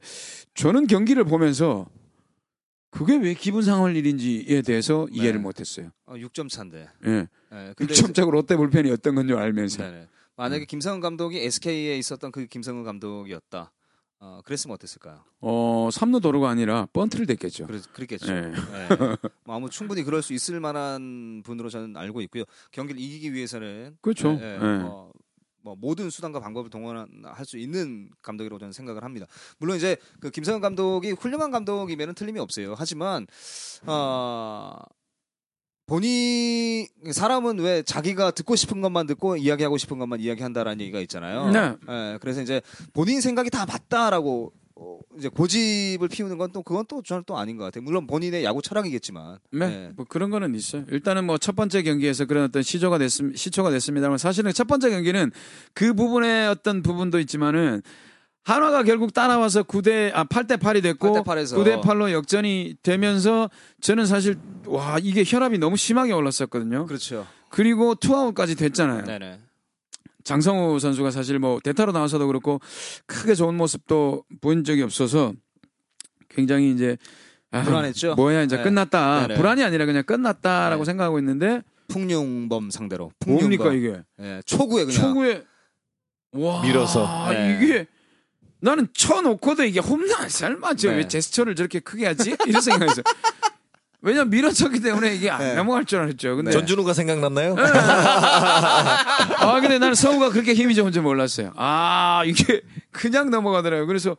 [0.54, 1.86] 저는 경기를 보면서
[2.94, 5.18] 그게 왜 기분 상할 일인지에 대해서 네.
[5.22, 5.90] 이해를 못했어요.
[6.06, 6.88] 어, 6점 차인데.
[7.06, 7.10] 예.
[7.50, 9.82] 네, 근데 6점짜리 롯데 불펜이 어떤 건 줄 알면서.
[9.82, 10.08] 네네.
[10.36, 13.72] 만약에 김성훈 감독이 SK에 있었던 그 김성훈 감독이었다.
[14.20, 15.22] 어, 그랬으면 어땠을까요?
[15.40, 17.66] 어, 3루 도루가 아니라 번트를 댔겠죠.
[17.66, 18.32] 그랬, 그랬겠죠.
[18.32, 18.40] 네.
[18.50, 18.88] 네.
[19.44, 22.44] 뭐 아무 충분히 그럴 수 있을 만한 분으로 저는 알고 있고요.
[22.72, 24.32] 경기를 이기기 위해서는 그렇죠.
[24.32, 24.84] 네, 네, 네.
[25.64, 29.26] 뭐, 뭐 모든 수단과 방법을 동원할 수 있는 감독이라고 저는 생각을 합니다.
[29.58, 32.74] 물론 이제 그 김성현 감독이 훌륭한 감독이면 틀림이 없어요.
[32.76, 33.26] 하지만
[33.86, 34.76] 어,
[35.86, 41.50] 본인 사람은 왜 자기가 듣고 싶은 것만 듣고 이야기하고 싶은 것만 이야기한다라는 얘기가 있잖아요.
[41.50, 41.76] 네.
[41.88, 42.60] 예, 그래서 이제
[42.92, 47.56] 본인 생각이 다 맞다라고 어, 이제 고집을 피우는 건 또 그건 또 저는 또 아닌
[47.56, 47.82] 것 같아요.
[47.84, 49.38] 물론 본인의 야구 철학이겠지만.
[49.52, 49.92] 네, 예.
[49.96, 50.84] 뭐 그런 거는 있어요.
[50.90, 55.30] 일단은 뭐 첫 번째 경기에서 그런 어떤 시조가 됐습 시초가 됐습니다만 사실은 첫 번째 경기는
[55.74, 57.82] 그 부분의 어떤 부분도 있지만은
[58.42, 61.56] 한화가 결국 따라와서 9대 아 8대 8이 됐고 8대 8 에서.
[61.56, 63.48] 9대 8로 역전이 되면서
[63.80, 66.84] 저는 사실 와 이게 혈압이 너무 심하게 올랐었거든요.
[66.86, 67.26] 그렇죠.
[67.48, 69.04] 그리고 투아웃까지 됐잖아요.
[69.04, 69.38] 네네.
[70.24, 72.60] 장성우 선수가 사실 뭐 대타로 나와서도 그렇고
[73.06, 75.32] 크게 좋은 모습도 보인 적이 없어서
[76.28, 76.96] 굉장히 이제
[77.50, 78.14] 아, 불안했죠?
[78.16, 78.62] 뭐야 이제 네.
[78.62, 79.28] 끝났다.
[79.28, 79.34] 네네.
[79.34, 80.86] 불안이 아니라 그냥 끝났다라고 네.
[80.86, 83.12] 생각하고 있는데 풍룡범 상대로.
[83.26, 83.76] 뭡니까 풍룡범.
[83.76, 84.02] 이게?
[84.20, 85.00] 예, 초구에 그냥.
[85.00, 85.44] 초구에
[86.32, 87.28] 와 밀어서.
[87.30, 87.60] 네.
[87.62, 87.86] 이게
[88.60, 90.96] 나는 쳐놓고도 이게 홈런 설마 저 네.
[90.96, 92.34] 왜 제스처를 저렇게 크게 하지?
[92.46, 93.04] 이런 생각했어요.
[94.04, 95.54] 왜냐면 밀어쳤기 때문에 이게 안 네.
[95.54, 96.36] 넘어갈 줄 알았죠.
[96.36, 97.56] 근데 전준우가 생각났나요?
[97.58, 101.52] 아 근데 나는 성우가 그렇게 힘이 좋은 줄 몰랐어요.
[101.56, 102.60] 아 이게
[102.92, 103.86] 그냥 넘어가더라고요.
[103.86, 104.16] 그래서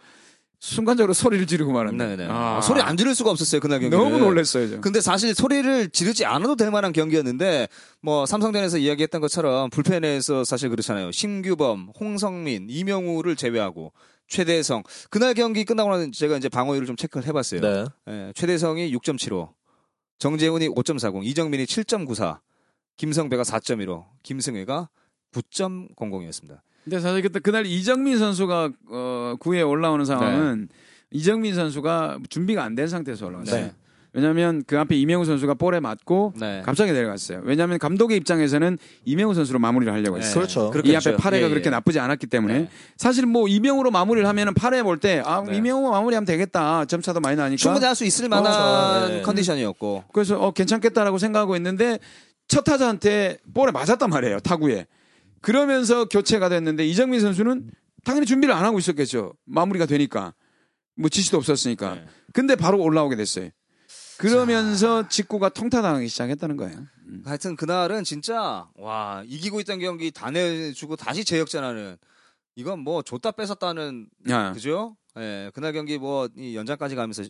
[0.59, 2.15] 순간적으로 소리를 지르고 말았네.
[2.15, 2.27] 네네.
[2.29, 3.95] 아, 소리 안 지를 수가 없었어요 그날 경기.
[3.95, 4.69] 너무 놀랐어요.
[4.69, 4.81] 저.
[4.81, 7.67] 근데 사실 소리를 지르지 않아도 될 만한 경기였는데
[8.01, 11.11] 뭐 삼성전에서 이야기했던 것처럼 불펜에서 사실 그렇잖아요.
[11.11, 13.91] 심규범, 홍성민, 이명우를 제외하고
[14.27, 17.61] 최대성 그날 경기 끝나고 나서 제가 이제 방어율을 좀 체크를 해봤어요.
[17.61, 17.85] 네.
[18.09, 19.49] 예, 최대성이 6.75,
[20.19, 22.39] 정재훈이 5.40, 이정민이 7.94,
[22.97, 24.89] 김성배가 4.15, 김승혜가
[25.33, 26.59] 9.00이었습니다.
[26.83, 30.69] 근데 사실 그때 그날 이정민 선수가 어 9회 올라오는 상황은
[31.11, 33.61] 이정민 선수가 준비가 안 된 상태에서 올라왔어요.
[33.65, 33.73] 네.
[34.15, 36.61] 왜냐하면 그 앞에 이명우 선수가 볼에 맞고 네.
[36.65, 37.41] 갑자기 내려갔어요.
[37.43, 40.33] 왜냐하면 감독의 입장에서는 이명우 선수로 마무리를 하려고 했어요.
[40.33, 40.71] 그렇죠.
[40.85, 41.49] 이 앞에 8회가 예, 예.
[41.49, 42.69] 그렇게 나쁘지 않았기 때문에 네.
[42.95, 45.57] 사실 뭐 이명우로 마무리를 하면은 8회 볼때아 네.
[45.57, 49.13] 이명우 마무리하면 되겠다 점차도 많이 나니까 충분히 할 수 있을 만한 그렇죠.
[49.15, 49.21] 네.
[49.21, 51.99] 컨디션이었고 그래서 어 괜찮겠다라고 생각하고 있는데
[52.47, 54.85] 첫 타자한테 볼에 맞았단 말이에요 타구에
[55.41, 57.69] 그러면서 교체가 됐는데 이정민 선수는
[58.05, 60.33] 당연히 준비를 안 하고 있었겠죠 마무리가 되니까
[60.97, 62.05] 뭐 지시도 없었으니까 네.
[62.33, 63.49] 근데 바로 올라오게 됐어요
[64.17, 66.85] 그러면서 직구가 통타당하기 시작했다는 거예요.
[67.25, 71.97] 하여튼 그날은 진짜 와 이기고 있던 경기 다 내주고 다시 재역전하는
[72.55, 74.95] 이건 뭐 줬다 뺏었다는 야, 그죠?
[75.17, 77.23] 예, 그날 경기 뭐 이 연장까지 가면서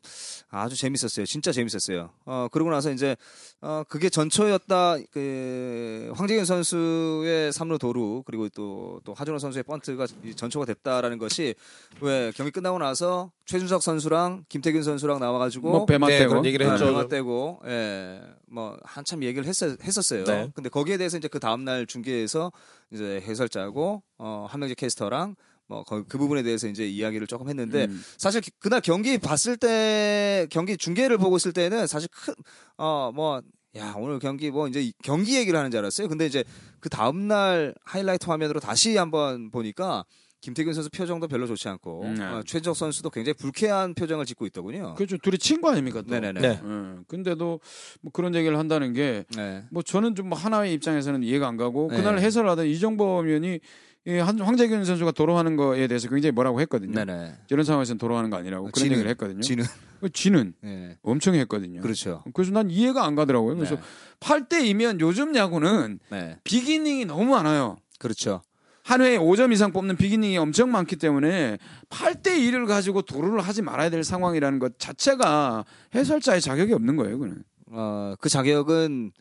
[0.49, 1.25] 아주 재밌었어요.
[1.25, 2.09] 진짜 재밌었어요.
[2.25, 3.15] 어 그러고 나서 이제
[3.61, 4.97] 어 그게 전초였다.
[5.11, 11.53] 그 황재균 선수의 3루 도루 그리고 또 또 하준호 선수의 번트가 이 전초가 됐다라는 것이
[12.01, 16.45] 왜 경기 끝나고 나서 최준석 선수랑 김태균 선수랑 나와 가지고 뭐 배만 네, 떼고 그런
[16.45, 17.07] 얘기를 네, 했죠.
[17.07, 20.23] 떼고, 예, 뭐 한참 얘기를 했었, 했었어요.
[20.23, 20.49] 네.
[20.55, 22.51] 근데 거기에 대해서 이제 그 다음 날 중계에서
[22.91, 25.35] 이제 해설자고 어 한명재 캐스터랑
[25.67, 28.03] 뭐그 부분에 대해서 이제 이야기를 조금 했는데 음.
[28.17, 32.07] 사실 기- 그날 경기 봤을 때 경기 중계를 보고 있을 때는 사실
[32.77, 33.41] 큰어뭐
[33.77, 36.07] 야 오늘 경기 뭐 이제 이 경기 얘기를 하는 줄 알았어요.
[36.07, 36.43] 근데 이제
[36.79, 40.05] 그 다음 날 하이라이트 화면으로 다시 한번 보니까
[40.41, 42.23] 김태균 선수 표정도 별로 좋지 않고 음, 네.
[42.23, 44.93] 어, 최적 선수도 굉장히 불쾌한 표정을 짓고 있더군요.
[44.93, 45.17] 그렇죠.
[45.17, 46.03] 둘이 친구 아닙니까?
[46.03, 46.11] 또.
[46.13, 46.39] 네네네.
[46.39, 46.47] 네.
[46.63, 46.95] 예.
[47.07, 47.59] 근데도
[48.01, 49.63] 뭐 그런 얘기를 한다는 게 네.
[49.71, 51.97] 뭐 저는 좀 하나의 입장에서는 이해가 안 가고 네.
[51.97, 53.59] 그날 해설을 하던 이정범 위원이
[54.07, 56.93] 이 한- 황재균 선수가 도로하는 거에 대해서 굉장히 뭐라고 했거든요.
[56.93, 57.33] 네네.
[57.49, 59.41] 이런 상황에서는 도로하는 거 아니라고 그런 지는, 얘기를 했거든요.
[59.41, 59.65] 지는
[59.99, 60.95] 그 지는 네.
[61.01, 61.81] 엄청 했거든요.
[61.81, 62.23] 그렇죠.
[62.33, 63.55] 그래서 난 이해가 안 가더라고요.
[63.55, 63.81] 그래서 네.
[64.19, 66.37] 8대이면 요즘 야구는 네.
[66.43, 67.77] 비기닝이 너무 많아요.
[67.97, 68.43] 그렇죠.
[68.83, 71.57] 한 회에 5점 이상 뽑는 비기닝이 엄청 많기 때문에
[71.89, 77.41] 8대 2를 가지고 도루를 하지 말아야 될 상황이라는 것 자체가 해설자의 자격이 없는 거예요, 그는.
[77.71, 79.11] 어, 그 자격은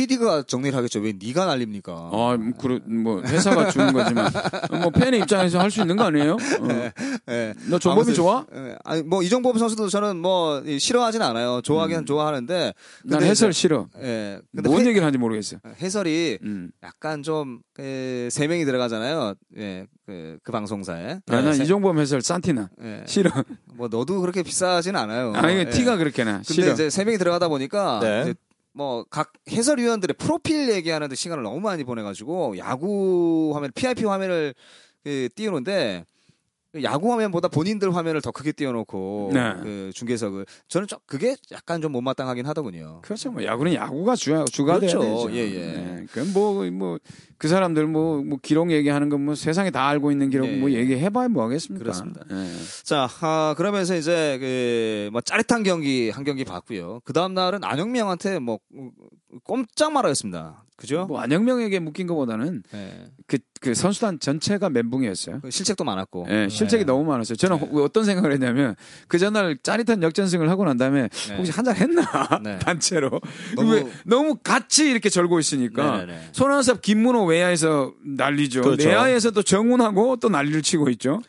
[0.00, 1.00] PD가 정리를 하겠죠.
[1.00, 1.92] 왜 네가 날립니까?
[1.92, 4.30] 아, 뭐, 그러, 뭐 회사가 주는 거지만
[4.80, 6.34] 뭐 팬의 입장에서 할 수 있는 거 아니에요?
[6.34, 6.90] 어.
[7.28, 7.54] 예.
[7.68, 8.46] 너 정범이 좋아?
[8.54, 8.76] 예.
[8.84, 11.60] 아니 뭐 이정범 선수도 저는 뭐 이, 싫어하진 않아요.
[11.62, 12.72] 좋아하긴 좋아하는데
[13.04, 13.88] 난 근데 해설 이제- 싫어.
[14.00, 14.40] 예.
[14.54, 15.60] 근데 뭔 해, 얘기를 하는지 모르겠어요.
[15.82, 16.70] 해설이 음.
[16.84, 19.34] 약간 좀세 명이 들어가잖아요.
[19.58, 19.86] 예.
[20.06, 21.18] 그, 그 방송사에.
[21.30, 23.02] 아, 예, 난 세- 이종범 해설 싼티나 예.
[23.06, 23.30] 싫어.
[23.74, 25.32] 뭐 너도 그렇게 비싸진 않아요.
[25.34, 25.68] 아, 이게 예.
[25.70, 26.34] 티가 그렇게 나.
[26.46, 26.72] 근데 싫어.
[26.72, 28.34] 이제 세 명이 들어가다 보니까 네.
[28.72, 34.54] 뭐 각 해설위원들의 프로필 얘기하는데 시간을 너무 많이 보내가지고 야구 화면 PIP 화면을
[35.02, 36.19] 그 띄우는데 그
[36.82, 39.54] 야구 화면보다 본인들 화면을 더 크게 띄워놓고 네.
[39.62, 43.00] 그 중계석을 저는 좀 그게 약간 좀 못마땅하긴 하더군요.
[43.02, 43.32] 그렇죠.
[43.32, 45.00] 뭐 야구는 야구가 주 주가 그렇죠.
[45.00, 45.32] 돼야 되죠.
[45.32, 46.06] 예, 예.
[46.12, 46.98] 그럼 뭐뭐
[47.38, 50.70] 그 사람들 뭐, 뭐 기록 얘기하는 건 뭐 세상에 다 알고 있는 기록 예, 뭐
[50.70, 50.76] 예.
[50.76, 51.82] 얘기해봐야 뭐 하겠습니까?
[51.82, 52.22] 그렇습니다.
[52.30, 52.46] 예.
[52.84, 57.00] 자, 아, 그러면서 이제 그 뭐 짜릿한 경기 한 경기 봤고요.
[57.04, 58.58] 그 다음 날은 안영명한테 뭐
[59.44, 60.64] 꼼짝 말하였습니다.
[60.76, 61.04] 그죠?
[61.06, 63.10] 뭐 안영명에게 묶인 것보다는 예.
[63.26, 65.40] 그, 그 선수단 전체가 멘붕이었어요.
[65.42, 66.26] 그 실책도 많았고.
[66.30, 66.86] 예, 실책이 네.
[66.86, 67.36] 너무 많았어요.
[67.36, 67.66] 저는 네.
[67.66, 68.74] 호- 어떤 생각을 했냐면
[69.06, 71.36] 그 전날 짜릿한 역전승을 하고 난 다음에 네.
[71.36, 72.02] 혹시 한 잔 했나
[72.42, 72.58] 네.
[72.60, 73.20] 단체로
[73.56, 76.28] 너무- 왜 너무 같이 이렇게 절고 있으니까 네네네.
[76.32, 78.62] 손원섭 김문호 외야에서 난리죠.
[78.62, 78.88] 그렇죠.
[78.88, 81.20] 내야에서 또 정훈하고 또 난리를 치고 있죠.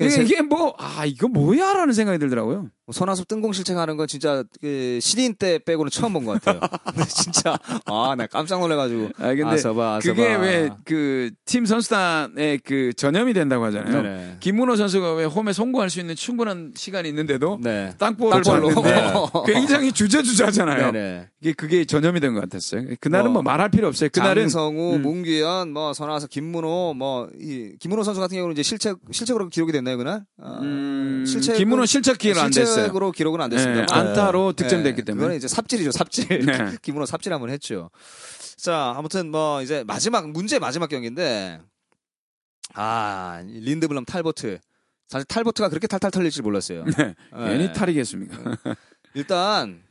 [0.00, 2.68] 이게, 그래서- 이게 뭐, 아, 이거 뭐야 라는 생각이 들더라고요.
[2.92, 6.60] 손아섭 뜬공 실책하는 건 진짜 그 신인 때 빼고는 처음 본 것 같아요.
[7.08, 9.10] 진짜 아, 나 깜짝 놀래가지고.
[9.18, 10.00] 아, 근데 아서봐, 아서봐.
[10.00, 14.02] 그게 왜 그 팀 선수단의 그 전염이 된다고 하잖아요.
[14.02, 14.36] 네네.
[14.40, 17.94] 김문호 선수가 왜 홈에 송구할 수 있는 충분한 시간이 있는데도 네.
[17.98, 18.42] 땅볼을.
[18.42, 18.84] 봤는데
[19.46, 20.92] 굉장히 주저주저하잖아요.
[20.92, 21.28] 네네.
[21.40, 22.84] 이게 그게 전염이 된 것 같았어요.
[23.00, 24.10] 그날은 뭐, 뭐 말할 필요 없어요.
[24.12, 25.02] 그날은 장성우, 음.
[25.02, 29.96] 문규현, 뭐 선아섭, 김문호, 뭐 이 김문호 선수 같은 경우는 이제 실책 실책으로 기록이 됐나요
[29.98, 30.24] 그날?
[30.42, 32.77] 아, 음, 실책은- 김문호 실책 기회는 안 됐어요.
[32.78, 33.94] 실책으로 기록은 안 네, 됐습니다.
[33.94, 35.20] 안타로 득점됐기 네, 때문에.
[35.20, 36.46] 그거는 이제 삽질이죠, 삽질.
[36.46, 36.76] 네.
[36.82, 37.90] 김문호 삽질 한번 했죠.
[38.56, 41.60] 자, 아무튼 뭐 이제 마지막 문제 마지막 경기인데
[42.74, 44.58] 아 린드블럼 탈보트.
[45.08, 46.84] 사실 탈보트가 그렇게 탈탈 털릴 줄 몰랐어요.
[46.84, 46.92] 네.
[47.06, 47.14] 네.
[47.32, 48.56] 괜히 탈이겠습니까?
[49.14, 49.82] 일단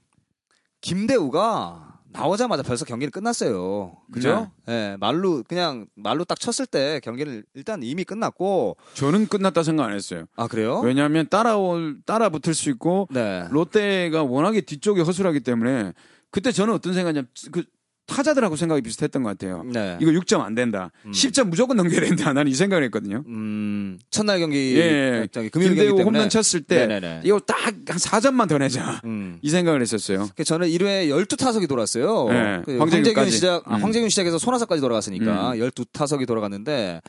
[0.81, 3.95] 김대우가 나오자마자 벌써 경기는 끝났어요.
[4.11, 4.51] 그죠?
[4.67, 9.93] 예, 말로 그냥 말로 딱 쳤을 때 경기는 일단 이미 끝났고 저는 끝났다 생각 안
[9.93, 10.25] 했어요.
[10.35, 10.79] 아 그래요?
[10.79, 13.47] 왜냐하면 따라올 따라 붙을 수 있고 네.
[13.51, 15.93] 롯데가 워낙에 뒤쪽이 허술하기 때문에
[16.31, 17.63] 그때 저는 어떤 생각이냐면 그
[18.07, 19.63] 타자들하고 생각이 비슷했던 것 같아요.
[19.65, 19.97] 네.
[20.01, 20.91] 이거 6점 안 된다.
[21.05, 21.11] 음.
[21.11, 22.31] 10점 무조건 넘겨야 된다.
[22.33, 23.23] 나는 이 생각을 했거든요.
[23.27, 25.27] 음, 첫날 경기 예, 예.
[25.31, 27.21] 저기 금요일 경기 김대우 때문에 홈런 쳤을 때 네네네.
[27.23, 29.01] 이거 딱 한 4점만 더 내자.
[29.05, 29.39] 음.
[29.41, 30.29] 이 생각을 했었어요.
[30.35, 32.29] 그 저는 1회 12타석이 돌았어요.
[32.29, 32.77] 네, 그.
[32.77, 33.83] 황재균 시작, 아, 음.
[33.83, 37.01] 황재균 시작해서 손아섭까지 돌아갔으니까 12타석이 돌아갔는데,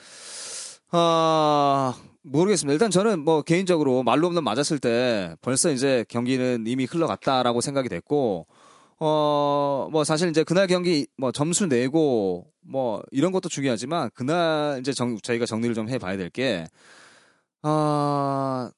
[0.91, 2.73] 아, 모르겠습니다.
[2.73, 8.47] 일단 저는 뭐 개인적으로 말로 없는 맞았을 때 벌써 이제 경기는 이미 흘러갔다라고 생각이 됐고,
[9.01, 14.93] 어, 뭐 사실 이제 그날 경기 뭐 점수 내고 뭐 이런 것도 중요하지만 그날 이제
[14.93, 16.67] 정, 저희가 정리를 좀 해봐야 될 게,
[17.63, 18.71] 아,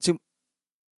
[0.00, 0.18] 지금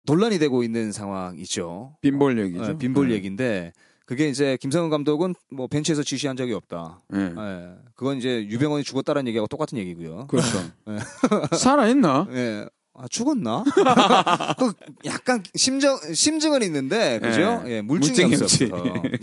[0.05, 1.97] 논란이 되고 있는 상황이죠.
[2.01, 2.67] 빈볼 얘기죠.
[2.67, 3.15] 네, 빈볼 네.
[3.15, 3.73] 얘기인데
[4.07, 7.03] 그게 이제 김성훈 감독은 뭐 벤치에서 지시한 적이 없다.
[7.09, 7.35] 네.
[7.37, 7.75] 예.
[7.97, 10.29] 그건 이제 유병헌이 죽었다는 얘기하고 똑같은 얘기고요.
[10.29, 10.59] 그렇죠.
[10.87, 10.97] 네.
[11.59, 12.29] 살아있나?
[12.31, 12.69] 예.
[12.99, 13.65] 아, 죽었나?
[14.59, 14.73] 그
[15.05, 17.63] 약간 심정 심증은 있는데 그죠?
[17.67, 17.73] 예.
[17.73, 18.43] 예, 물증이 없어요.
[18.43, 18.71] 없지.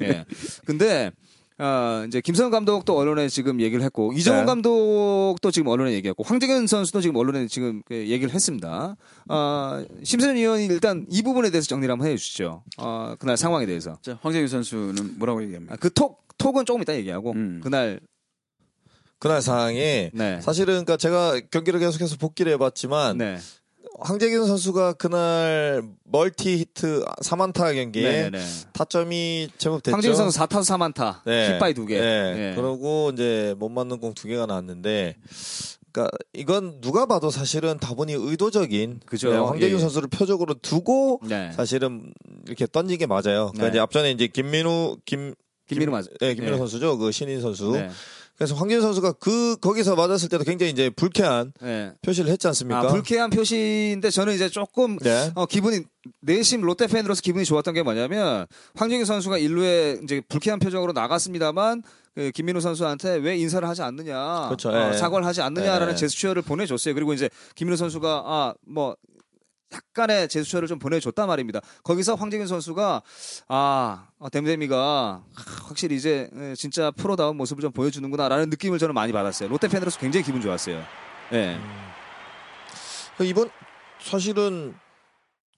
[0.02, 0.26] 예.
[0.66, 1.12] 근데
[1.58, 4.46] 아, 이제 김성현 감독도 언론에 지금 얘기를 했고 이정훈 네.
[4.46, 8.96] 감독도 지금 언론에 얘기했고 황재균 선수도 지금 언론에 지금 그 얘기를 했습니다.
[9.30, 12.64] 아, 심세준 의원이 일단 이 부분에 대해서 정리를 한번 해주시죠.
[12.78, 13.98] 아, 그날 상황에 대해서.
[14.02, 15.76] 자, 황재균 선수는 뭐라고 얘기합니까?
[15.76, 17.62] 아, 그 톡, 톡은 조금 이따 얘기하고 음.
[17.64, 18.00] 그날
[19.20, 20.42] 그날 상황에 네.
[20.42, 23.38] 사실은 그러니까 제가 경기를 계속해서 복귀를 해봤지만 네.
[24.00, 28.46] 황재균 선수가 그날 멀티 히트 3안타 경기에 네네네.
[28.74, 29.96] 타점이 제법 됐죠.
[29.96, 31.54] 황재균 선수 4타수 3안타, 네.
[31.54, 32.00] 힙바이 두 개.
[32.00, 32.52] 네.
[32.52, 32.56] 예.
[32.56, 35.16] 그러고 이제 못 맞는 공두 개가 나왔는데,
[35.92, 39.32] 그러니까 이건 누가 봐도 사실은 다분히 의도적인 그죠.
[39.32, 39.80] 네, 황재균 예.
[39.80, 41.52] 선수를 표적으로 두고 네.
[41.54, 42.14] 사실은
[42.48, 43.52] 이렇게 던진 게 맞아요.
[43.52, 43.70] 그러니까 네.
[43.70, 45.36] 이제 앞전에 이제 김민우 김
[45.68, 46.06] 김민우 맞.
[46.20, 46.58] 네, 김민우 네.
[46.58, 46.98] 선수죠.
[46.98, 47.72] 그 신인 선수.
[48.44, 48.48] 네.
[48.48, 51.94] 그래서 황재균 선수가 그 거기서 맞았을 때도 굉장히 이제 불쾌한 네.
[52.02, 52.80] 표시를 했지 않습니까?
[52.80, 55.32] 아, 불쾌한 표시인데 저는 이제 조금 네.
[55.36, 55.82] 어, 기분이
[56.22, 61.84] 내심 롯데 팬으로서 기분이 좋았던 게 뭐냐면 황재균 선수가 일루에 이제 불쾌한 표정으로 나갔습니다만
[62.16, 64.70] 그 김민우 선수한테 왜 인사를 하지 않느냐, 그렇죠.
[64.70, 64.98] 어, 예.
[64.98, 65.96] 사과를 하지 않느냐라는 예.
[65.96, 66.94] 제스처를 보내줬어요.
[66.94, 68.96] 그리고 이제 김민우 선수가 아뭐
[69.74, 71.62] 약간의 제스처를 좀 보내줬단 말입니다.
[71.84, 73.02] 거기서 황재균 선수가
[73.48, 75.24] 아 어, 댐댐이가
[75.68, 79.50] 확실히 이제 예, 진짜 프로다운 모습을 좀 보여주는구나라는 느낌을 저는 많이 받았어요.
[79.50, 80.84] 롯데 팬으로서 굉장히 기분 좋았어요.
[81.34, 81.58] 예.
[83.18, 83.50] 그 이번
[84.00, 84.76] 사실은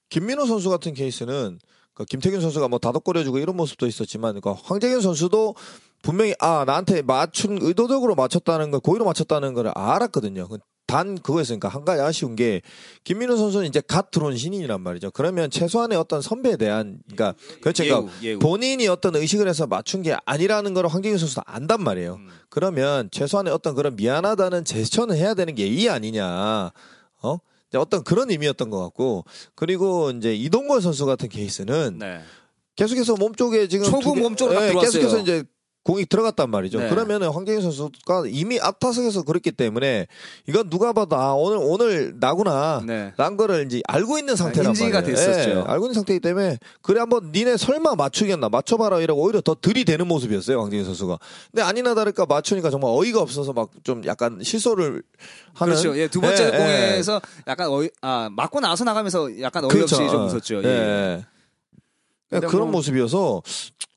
[0.10, 1.60] 김민호 선수 같은 케이스는
[1.94, 5.56] 그 김태균 선수가 뭐 다독거려주고 이런 모습도 있었지만 그 황재균 선수도
[6.02, 10.48] 분명히 아 나한테 맞춘 의도적으로 맞췄다는 걸 고의로 맞췄다는 걸 알았거든요.
[10.96, 12.62] 그단 그거였으니까 한 가지 아쉬운 게
[13.04, 15.12] 김민호 선수는 이제 갓 들어온 신인이란 말이죠.
[15.12, 17.84] 그러면 최소한의 어떤 선배에 대한 그러니까 그렇죠.
[17.84, 18.40] 그러니까 예우, 예우.
[18.40, 22.16] 본인이 어떤 의식을 해서 맞춘 게 아니라는 걸 황재균 선수도 안단 말이에요.
[22.16, 22.30] 음.
[22.50, 26.72] 그러면 최소한의 어떤 그런 미안하다는 제스처는 해야 되는 게 예의 아니냐.
[27.22, 27.38] 어?
[27.76, 32.22] 어떤 그런 의미였던 것 같고 그리고 이제 이동건 선수 같은 케이스는 네.
[32.78, 34.92] 계속해서 몸 쪽에 지금 초구 두 개- 몸쪽으로 딱 예, 들어왔어요.
[35.02, 35.44] 계속해서 이제
[35.86, 36.80] 공이 들어갔단 말이죠.
[36.80, 36.90] 네.
[36.90, 40.08] 그러면은 황재균 선수가 이미 앞타석에서 그랬기 때문에
[40.48, 42.82] 이건 누가 봐도 아 오늘 오늘 나구나.
[42.84, 43.14] 네.
[43.18, 45.16] 란 거를 이제 알고 있는 상태란 인지가 말이에요.
[45.16, 45.50] 됐었죠.
[45.52, 50.08] 예, 알고 있는 상태이기 때문에 그래 한번 니네 설마 맞추겠나 맞춰봐라 이러고 오히려 더 들이대는
[50.08, 51.20] 모습이었어요 황재균 선수가.
[51.52, 55.04] 근데 아니나 다를까 맞추니까 정말 어이가 없어서 막 좀 약간 실소를
[55.54, 55.74] 하는.
[55.76, 55.96] 그렇죠.
[56.00, 56.58] 예, 두 번째 예, 예.
[56.58, 60.10] 공에서 약간 어이, 아, 맞고 나서 나가면서 약간 어이없이 그렇죠.
[60.12, 60.64] 좀 웃었죠.
[60.64, 60.68] 예.
[60.68, 61.26] 예.
[62.32, 63.44] 근데 그런 뭐- 모습이어서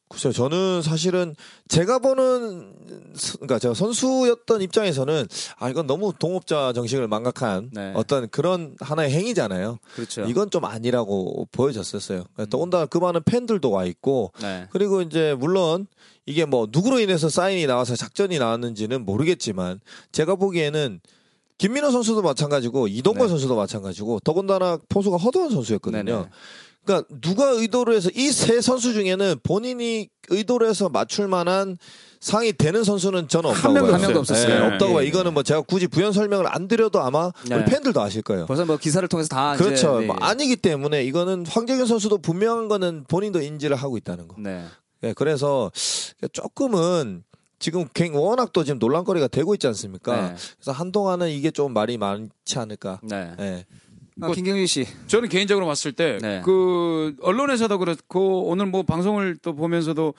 [0.09, 1.35] 글쎄요, 저는 사실은
[1.69, 2.73] 제가 보는
[3.15, 5.27] 스- 그러니까 제가 선수였던 입장에서는
[5.59, 7.93] 아 이건 너무 동업자 정식을 망각한 네.
[7.95, 9.79] 어떤 그런 하나의 행위잖아요.
[9.95, 10.23] 그렇죠.
[10.23, 12.25] 이건 좀 아니라고 보여졌었어요.
[12.49, 14.67] 또 온다 그 많은 팬들도 와 있고 네.
[14.71, 15.87] 그리고 이제 물론
[16.25, 19.81] 이게 뭐 누구로 인해서 사인이 나와서 작전이 나왔는지는 모르겠지만
[20.13, 21.01] 제가 보기에는
[21.59, 23.29] 김민호 선수도 마찬가지고 이동건 네.
[23.29, 26.03] 선수도 마찬가지고 더군다나 포수가 허도한 선수였거든요.
[26.05, 26.29] 네네.
[26.89, 31.77] 그러니까 누가 의도로 해서 이 세 선수 중에는 본인이 의도로 해서 맞출 만한
[32.21, 33.95] 상이 되는 선수는 저는 없다고 명도 봐요.
[33.95, 34.51] 한 명도 없었어요.
[34.55, 35.05] 예, 없다고 예, 봐요.
[35.05, 35.07] 예.
[35.09, 37.55] 이거는 뭐 제가 굳이 부연 설명을 안 드려도 아마 네.
[37.57, 38.47] 우리 팬들도 아실 거예요.
[38.47, 39.99] 벌써 뭐 기사를 통해서 다 그렇죠.
[39.99, 40.07] 이제 네.
[40.07, 44.35] 뭐 아니기 때문에 이거는 황재균 선수도 분명한 거는 본인도 인지를 하고 있다는 거.
[44.39, 44.65] 네.
[45.05, 45.71] 예, 그래서
[46.33, 47.23] 조금은
[47.61, 50.29] 지금 굉- 워낙 또 지금 논란거리가 되고 있지 않습니까?
[50.31, 50.35] 네.
[50.57, 53.01] 그래서 한동안은 이게 좀 말이 많지 않을까.
[53.03, 53.33] 네.
[53.41, 53.67] 예.
[54.21, 54.87] 아, 김경희 씨.
[55.07, 56.43] 저는 개인적으로 봤을 때 네.
[56.45, 60.15] 그 언론에서도 그렇고 오늘 뭐 방송을 또 보면서도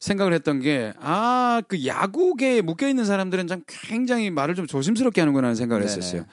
[0.00, 5.46] 생각을 했던 게 아 그 야구계에 묶여 있는 사람들은 참 굉장히 말을 좀 조심스럽게 하는구나
[5.48, 5.92] 하는 생각을 네네.
[5.96, 6.24] 했었어요.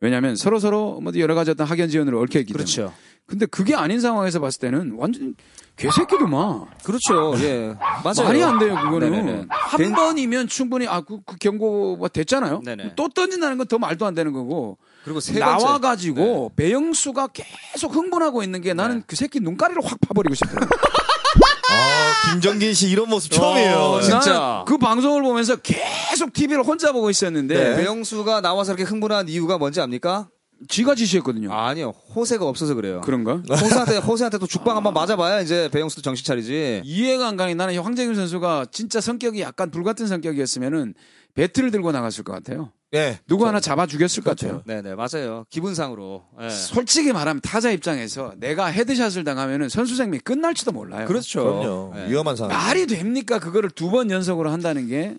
[0.00, 2.64] 왜냐하면 서로 서로 뭐 여러 가지 어떤 학연 지연으로 얽혀 있기 때문에.
[2.64, 2.92] 그렇죠.
[3.26, 5.34] 근데 그게 아닌 상황에서 봤을 때는 완전
[5.76, 7.32] 개새끼도만 그렇죠.
[7.44, 7.74] 예.
[8.02, 8.26] 맞아요.
[8.26, 9.46] 말이 안 돼요 그거는 네네네.
[9.50, 12.62] 한 된- 번이면 충분히 아 그 그 경고가 됐잖아요.
[12.64, 12.94] 네네.
[12.96, 15.64] 또 던진다는 건 더 말도 안 되는 거고 그리고 세 번째.
[15.64, 19.04] 나와 가지고 배영수가 계속 흥분하고 있는 게 나는 네.
[19.06, 20.56] 그 새끼 눈가리를 확 파버리고 싶어요.
[21.72, 23.76] 아, 김정긴 씨 이런 모습 처음이에요.
[23.76, 24.64] 어, 진짜.
[24.66, 27.76] 그 방송을 보면서 계속 TV를 혼자 보고 있었는데 네.
[27.76, 30.28] 배영수가 나와서 이렇게 흥분한 이유가 뭔지 압니까?
[30.68, 31.50] 쥐가 지시했거든요.
[31.52, 31.94] 아 니요.
[32.14, 33.00] 호세가 없어서 그래요.
[33.02, 33.36] 그런가?
[33.50, 36.82] 호세한테 호세한테 또 죽방 한번 맞아봐야 이제 배영수도 정신 차리지.
[36.84, 40.94] 이해가 안 가니 나는 황재균 선수가 진짜 성격이 약간 불 같은 성격이었으면은
[41.34, 42.72] 배트를 들고 나갔을 것 같아요.
[42.94, 43.20] 예.
[43.26, 44.58] 누구 하나 잡아 죽였을 것 그렇죠.
[44.58, 44.82] 같아요.
[44.82, 45.44] 네네 맞아요.
[45.50, 46.24] 기분상으로.
[46.42, 46.50] 예.
[46.50, 51.06] 솔직히 말하면 타자 입장에서 내가 헤드샷을 당하면은 선수 생명이 끝날지도 몰라요.
[51.06, 51.42] 그렇죠.
[51.44, 51.94] 그럼요.
[51.96, 52.10] 예.
[52.10, 52.56] 위험한 상황.
[52.56, 53.38] 말이 됩니까?
[53.38, 55.16] 그거를 두 번 연속으로 한다는 게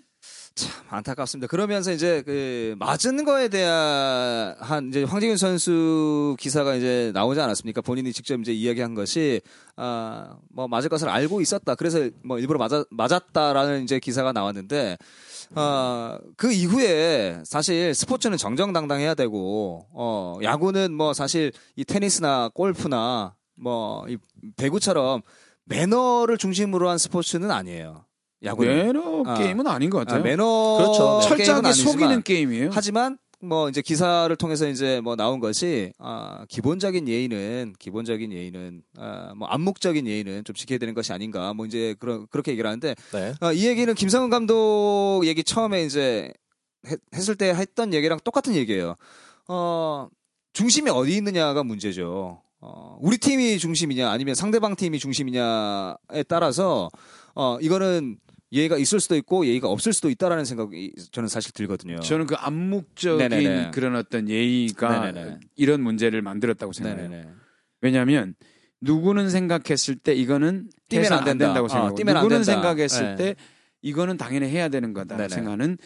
[0.54, 1.46] 참 안타깝습니다.
[1.46, 7.80] 그러면서 이제 그 맞은 거에 대한 이제 황재균 선수 기사가 이제 나오지 않았습니까?
[7.80, 9.40] 본인이 직접 이제 이야기한 것이
[9.76, 11.74] 아뭐 맞을 것을 알고 있었다.
[11.74, 14.98] 그래서 뭐 일부러 맞아, 맞았다라는 이제 기사가 나왔는데
[15.54, 24.16] 아그 이후에 사실 스포츠는 정정당당해야 되고 어 야구는 뭐 사실 이 테니스나 골프나 뭐 이
[24.56, 25.22] 배구처럼
[25.64, 28.04] 매너를 중심으로 한 스포츠는 아니에요.
[28.44, 28.86] 야구는.
[28.86, 29.34] 매너 아.
[29.34, 30.22] 게임은 아 닌 것 아, 같아요.
[30.24, 31.20] 매너 그렇죠.
[31.28, 32.70] 철저하게 아니지만 속이는 게임이에요.
[32.72, 39.34] 하지만 뭐 이제 기사를 통해서 이제 뭐 나온 것이 아, 기본적인 예의는 기본적인 예의는 아,
[39.36, 43.34] 뭐 암묵적인 예의는 좀 지켜야 되는 것이 아닌가 뭐 이제 그런 그렇게 얘기를 하는데 네.
[43.40, 46.32] 어, 이 얘기는 김성은 감독 얘기 처음에 이제
[46.86, 48.94] 했, 했을 때 했던 얘기랑 똑같은 얘기예요.
[49.48, 50.08] 어,
[50.52, 52.40] 중심이 어디 있느냐가 문제죠.
[52.60, 56.90] 어, 우리 팀이 중심이냐 아니면 상대방 팀이 중심이냐에 따라서
[57.34, 58.18] 어, 이거는
[58.52, 62.00] 예의가 있을 수도 있고 예의가 없을 수도 있다라는 생각이 저는 사실 들거든요.
[62.00, 63.70] 저는 그 암묵적인 네네네.
[63.72, 65.40] 그런 어떤 예의가 네네네.
[65.56, 67.08] 이런 문제를 만들었다고 생각해요.
[67.08, 67.28] 네네네.
[67.80, 68.34] 왜냐하면
[68.82, 71.52] 누구는 생각했을 때 이거는 뛰면 안 된다.
[71.52, 72.52] 어, 생각하고 뛰면 안 누구는 된다.
[72.52, 73.16] 생각했을 네.
[73.16, 73.36] 때
[73.80, 75.28] 이거는 당연히 해야 되는 거다 네네.
[75.30, 75.78] 생각하는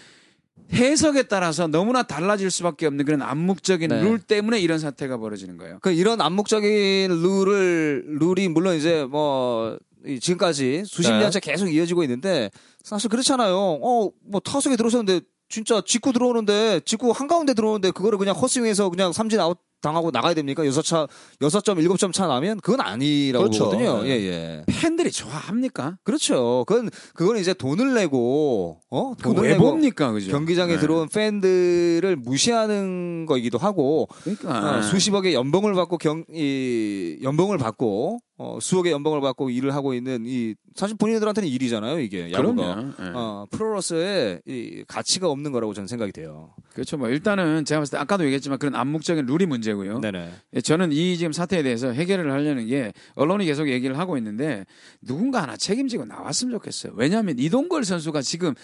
[0.72, 4.00] 해석에 따라서 너무나 달라질 수밖에 없는 그런 암묵적인 네.
[4.02, 5.78] 룰 때문에 이런 사태가 벌어지는 거예요.
[5.82, 9.78] 그 이런 암묵적인 룰을 룰이 물론 이제 뭐이
[10.20, 11.18] 지금까지 수십 네.
[11.20, 12.50] 년째 계속 이어지고 있는데
[12.84, 13.54] 사실 그렇잖아요.
[13.56, 19.12] 어 뭐 타석에 들어섰는데 진짜 직구 들어오는데 직구 한 가운데 들어오는데 그거를 그냥 헛스윙해서 그냥
[19.12, 20.64] 삼진 아웃 당하고 나가야 됩니까?
[20.66, 21.06] 여섯 차
[21.42, 23.64] 여섯 점 일곱 점 차 나면 그건 아니라고 그렇죠.
[23.66, 24.02] 보거든요.
[24.02, 24.08] 네.
[24.08, 24.64] 예 예.
[24.66, 25.98] 팬들이 좋아합니까?
[26.02, 26.64] 그렇죠.
[26.66, 30.30] 그건 그건 이제 돈을 내고 어 돈을 왜 내고 봅니까, 그죠?
[30.32, 30.80] 경기장에 네.
[30.80, 38.58] 들어온 팬들을 무시하는 거이기도 하고 그러니까 어, 수십억의 연봉을 받고 경, 이, 연봉을 받고, 어,
[38.60, 42.30] 수억의 연봉을 받고 일을 하고 있는 이, 사실 본인들한테는 일이잖아요, 이게.
[42.32, 42.92] 야구가.
[43.00, 43.04] 예.
[43.14, 46.52] 어, 프로로서의 이 가치가 없는 거라고 저는 생각이 돼요.
[46.74, 46.98] 그렇죠.
[46.98, 50.00] 뭐 일단은 제가 봤을 때 아까도 얘기했지만 그런 암묵적인 룰이 문제고요.
[50.00, 50.30] 네네.
[50.54, 54.66] 예, 저는 이 지금 사태에 대해서 해결을 하려는 게 언론이 계속 얘기를 하고 있는데
[55.00, 56.92] 누군가 하나 책임지고 나왔으면 좋겠어요.
[56.94, 58.54] 왜냐하면 이동걸 선수가 지금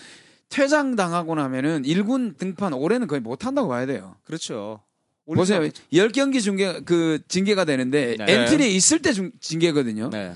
[0.50, 4.16] 퇴장 당하고 나면은 1군 등판 올해는 거의 못 한다고 봐야 돼요.
[4.24, 4.80] 그렇죠.
[5.26, 5.60] 보세요.
[5.92, 8.32] 10경기 중계 그 징계가 되는데 네.
[8.32, 10.10] 엔트리에 있을 때 중, 징계거든요.
[10.10, 10.34] 네.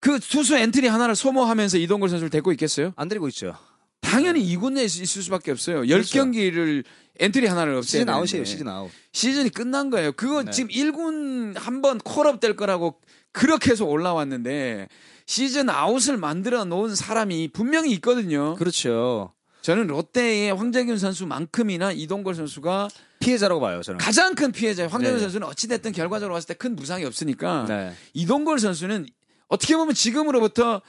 [0.00, 2.92] 그 투수 엔트리 하나를 소모하면서 이동걸 선수를 데리고 있겠어요?
[2.96, 3.56] 안 데리고 있죠.
[4.00, 5.80] 당연히 2군 내에 있을 수밖에 없어요.
[5.80, 6.18] 그렇죠.
[6.18, 6.84] 10경기를
[7.18, 8.44] 엔트리 하나를 없애야 시즌 아웃이에요.
[8.44, 8.90] 시즌 아웃.
[9.12, 10.12] 시즌이 끝난 거예요.
[10.12, 10.50] 그거 네.
[10.50, 13.00] 지금 1군 한번 call-up 될 거라고
[13.32, 14.88] 그렇게 해서 올라왔는데
[15.26, 18.54] 시즌 아웃을 만들어 놓은 사람이 분명히 있거든요.
[18.54, 19.32] 그렇죠.
[19.62, 22.88] 저는 롯데의 황재균 선수만큼이나 이동걸 선수가
[23.26, 23.98] 피해자라고 봐요, 저는.
[23.98, 24.88] 가장 큰 피해자예요.
[24.88, 25.20] 황재균 네.
[25.20, 27.92] 선수는 어찌 됐든 결과적으로 봤을 때큰 부상이 없으니까 네.
[28.14, 29.06] 이동걸 선수는
[29.48, 30.80] 어떻게 보면 지금으로부터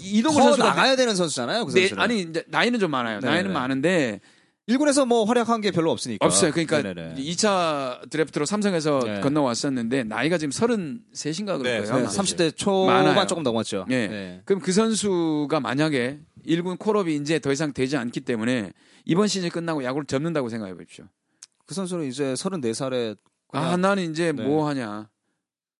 [0.00, 1.90] 이동걸 커 선수가 나가야 되는 선수잖아요, 그 네.
[1.96, 3.20] 아니 이제 나이는 좀 많아요.
[3.20, 3.54] 네, 나이는 네.
[3.54, 4.20] 많은데
[4.68, 6.24] 1군에서 뭐 활약한 게 별로 없으니까.
[6.26, 6.50] 없어요.
[6.50, 7.14] 그러니까 네네네.
[7.22, 9.20] 2차 드래프트로 삼성에서 네.
[9.20, 11.94] 건너왔었는데 나이가 지금 33인가 그럴 네, 거예요.
[11.94, 12.08] 아마.
[12.08, 13.26] 30대 초반 많아요.
[13.26, 13.86] 조금 넘었죠.
[13.90, 14.08] 예.
[14.08, 14.42] 네.
[14.44, 18.72] 그럼 그 선수가 만약에 1군 콜업이 이제 더 이상 되지 않기 때문에
[19.04, 21.04] 이번 시즌 끝나고 야구를 접는다고 생각해 보십시오.
[21.66, 23.16] 그 선수는 이제 34살에
[23.52, 24.44] 아, 나는 이제 네.
[24.44, 25.08] 뭐 하냐.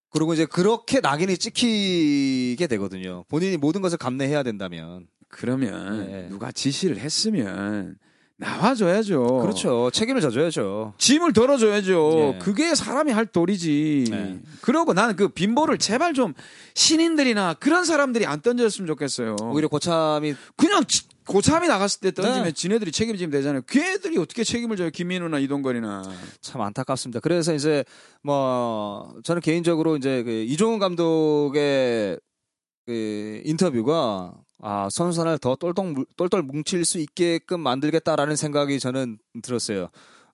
[0.09, 3.23] 그리고 이제 그렇게 낙인이 찍히게 되거든요.
[3.27, 5.07] 본인이 모든 것을 감내해야 된다면.
[5.29, 6.27] 그러면 네.
[6.29, 7.97] 누가 지시를 했으면
[8.37, 9.39] 나와줘야죠.
[9.41, 9.89] 그렇죠.
[9.91, 10.93] 책임을 져줘야죠.
[10.97, 12.09] 짐을 덜어줘야죠.
[12.33, 12.39] 네.
[12.39, 14.05] 그게 사람이 할 도리지.
[14.09, 14.39] 네.
[14.61, 16.33] 그러고 나는 그 빈볼을 제발 좀
[16.75, 19.35] 신인들이나 그런 사람들이 안 던졌으면 좋겠어요.
[19.41, 22.51] 오히려 고참이 그냥 지- 고참이 나갔을 때 던지면 네.
[22.51, 23.61] 지네들이 책임지면 되잖아요.
[23.67, 24.89] 걔들이 어떻게 책임을 져요?
[24.89, 26.03] 김민우나 이동건이나.
[26.41, 27.19] 참 안타깝습니다.
[27.19, 27.83] 그래서 이제
[28.23, 32.19] 뭐 저는 개인적으로 이제 그 이종훈 감독의
[32.85, 39.19] 그 인터뷰가 아 선수 하나를 더 똘똘 뭉- 똘똘 뭉칠 수 있게끔 만들겠다라는 생각이 저는
[39.43, 39.89] 들었어요.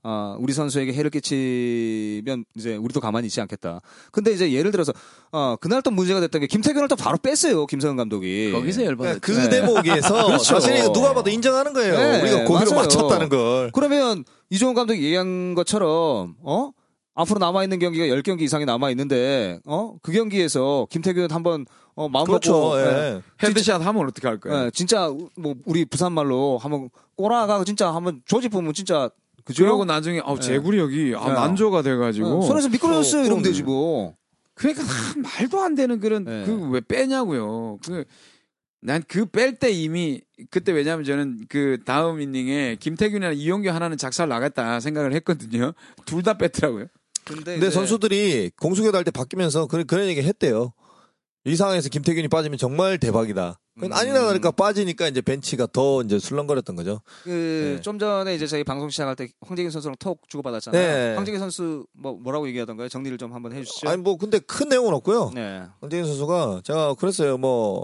[0.05, 3.79] 아 우리 선수에게 해를 끼치면 이제 우리도 가만히 있지 않겠다.
[4.11, 4.91] 근데 이제 예를 들어서
[5.31, 8.51] 어 그날 또 문제가 됐던 게 김태균을 또 바로 뺐어요 김성근 감독이.
[8.51, 9.19] 거기서 열받았죠.
[9.21, 9.49] 그 네.
[9.49, 10.43] 대목에서 그렇죠.
[10.43, 11.97] 사실 이거 누가 봐도 인정하는 거예요.
[11.97, 12.81] 네, 우리가 고의로 맞아요.
[12.81, 13.71] 맞췄다는 걸.
[13.73, 16.71] 그러면 이종운 감독이 얘기한 것처럼 어
[17.15, 22.25] 앞으로 남아 있는 경기가 10경기 이상이 남아 있는데 어 그 경기에서 김태균 한번 어 마음
[22.25, 22.51] 그렇죠.
[22.51, 22.83] 먹고 예.
[22.85, 23.21] 예.
[23.47, 24.65] headshot 하면 어떻게 할 거예요?
[24.65, 29.09] 예, 진짜 뭐 우리 부산 말로 한번 꼬라가 진짜 한번 조지 보면 진짜
[29.43, 29.63] 그죠?
[29.63, 31.33] 그러고 나중에 아, 제구력이 아, 네.
[31.33, 33.43] 난조가 돼가지고 예, 손에서 미끄러졌어요 어, 이러면.
[33.43, 34.15] 되지 뭐.
[34.55, 36.45] 그러니까 아, 말도 안 되는 그런 네.
[36.45, 37.79] 그왜 빼냐고요.
[37.85, 38.05] 그
[38.81, 45.73] 난그뺄때 이미 그때 왜냐면 저는 그 다음 이닝에 김태균이나 이용규 하나는 작살 나갔다 생각을 했거든요.
[46.05, 46.87] 둘 다 뺐더라고요.
[47.25, 50.73] 근데, 근데 선수들이 공수교대 할때 바뀌면서 그런, 그런 얘기 했대요.
[51.45, 53.59] 이 상황에서 김태균이 빠지면 정말 대박이다.
[53.81, 53.91] 음.
[53.91, 57.01] 아니나 다를까 빠지니까 이제 벤치가 더 이제 술렁거렸던 거죠.
[57.23, 57.81] 그 네.
[57.81, 60.81] 좀 전에 이제 저희 방송 시작할 때 황재균 선수랑 톡 주고받았잖아요.
[60.81, 61.15] 네.
[61.15, 62.87] 황재균 선수 뭐 뭐라고 얘기하던가요?
[62.87, 63.89] 정리를 좀 한번 해주시죠.
[63.89, 65.31] 아니 뭐 근데 큰 내용은 없고요.
[65.33, 65.63] 네.
[65.81, 67.37] 황재균 선수가 제가 그랬어요.
[67.37, 67.83] 뭐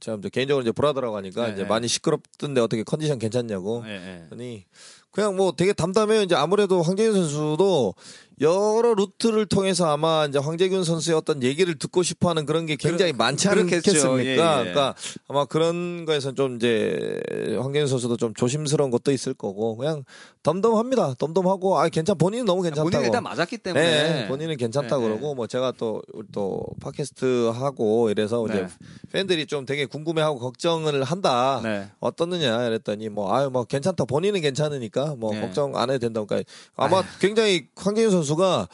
[0.00, 1.68] 참 개인적으로 이제 브라더라고 하니까 네, 이제 네.
[1.68, 3.82] 많이 시끄럽던데 어떻게 컨디션 괜찮냐고.
[3.84, 4.26] 네, 네.
[4.32, 4.64] 아니
[5.10, 6.22] 그냥 뭐 되게 담담해요.
[6.22, 7.94] 이제 아무래도 황재균 선수도
[8.40, 13.12] 여러 루트를 통해서 아마 이제 황재균 선수의 어떤 얘기를 듣고 싶어 하는 그런 게 굉장히
[13.12, 13.90] 많지 그렇겠죠.
[13.90, 14.24] 않겠습니까?
[14.24, 14.36] 예, 예.
[14.36, 14.94] 그러니까
[15.26, 17.20] 아마 그런 거에서 좀 이제
[17.60, 20.04] 황재균 선수도 좀 조심스러운 것도 있을 거고 그냥
[20.42, 21.14] 덤덤합니다.
[21.18, 22.88] 덤덤하고 아 괜찮 본인은 너무 괜찮다고.
[22.90, 26.62] 본인이 일단 맞았기 때문에 네, 본인은 괜찮다 네, 고 그러고 뭐 제가 또 우리 또
[26.80, 28.68] 팟캐스트 하고 이래서 이제 네.
[29.12, 31.60] 팬들이 좀 되게 궁금해하고 걱정을 한다.
[31.62, 31.88] 네.
[32.00, 35.40] 어떻느냐 이랬더니 뭐 아유 뭐 괜찮다 본인은 괜찮으니까 뭐 네.
[35.40, 38.68] 걱정 안 해도 된다고 그러니까 아마 굉장히 황재균 선수 가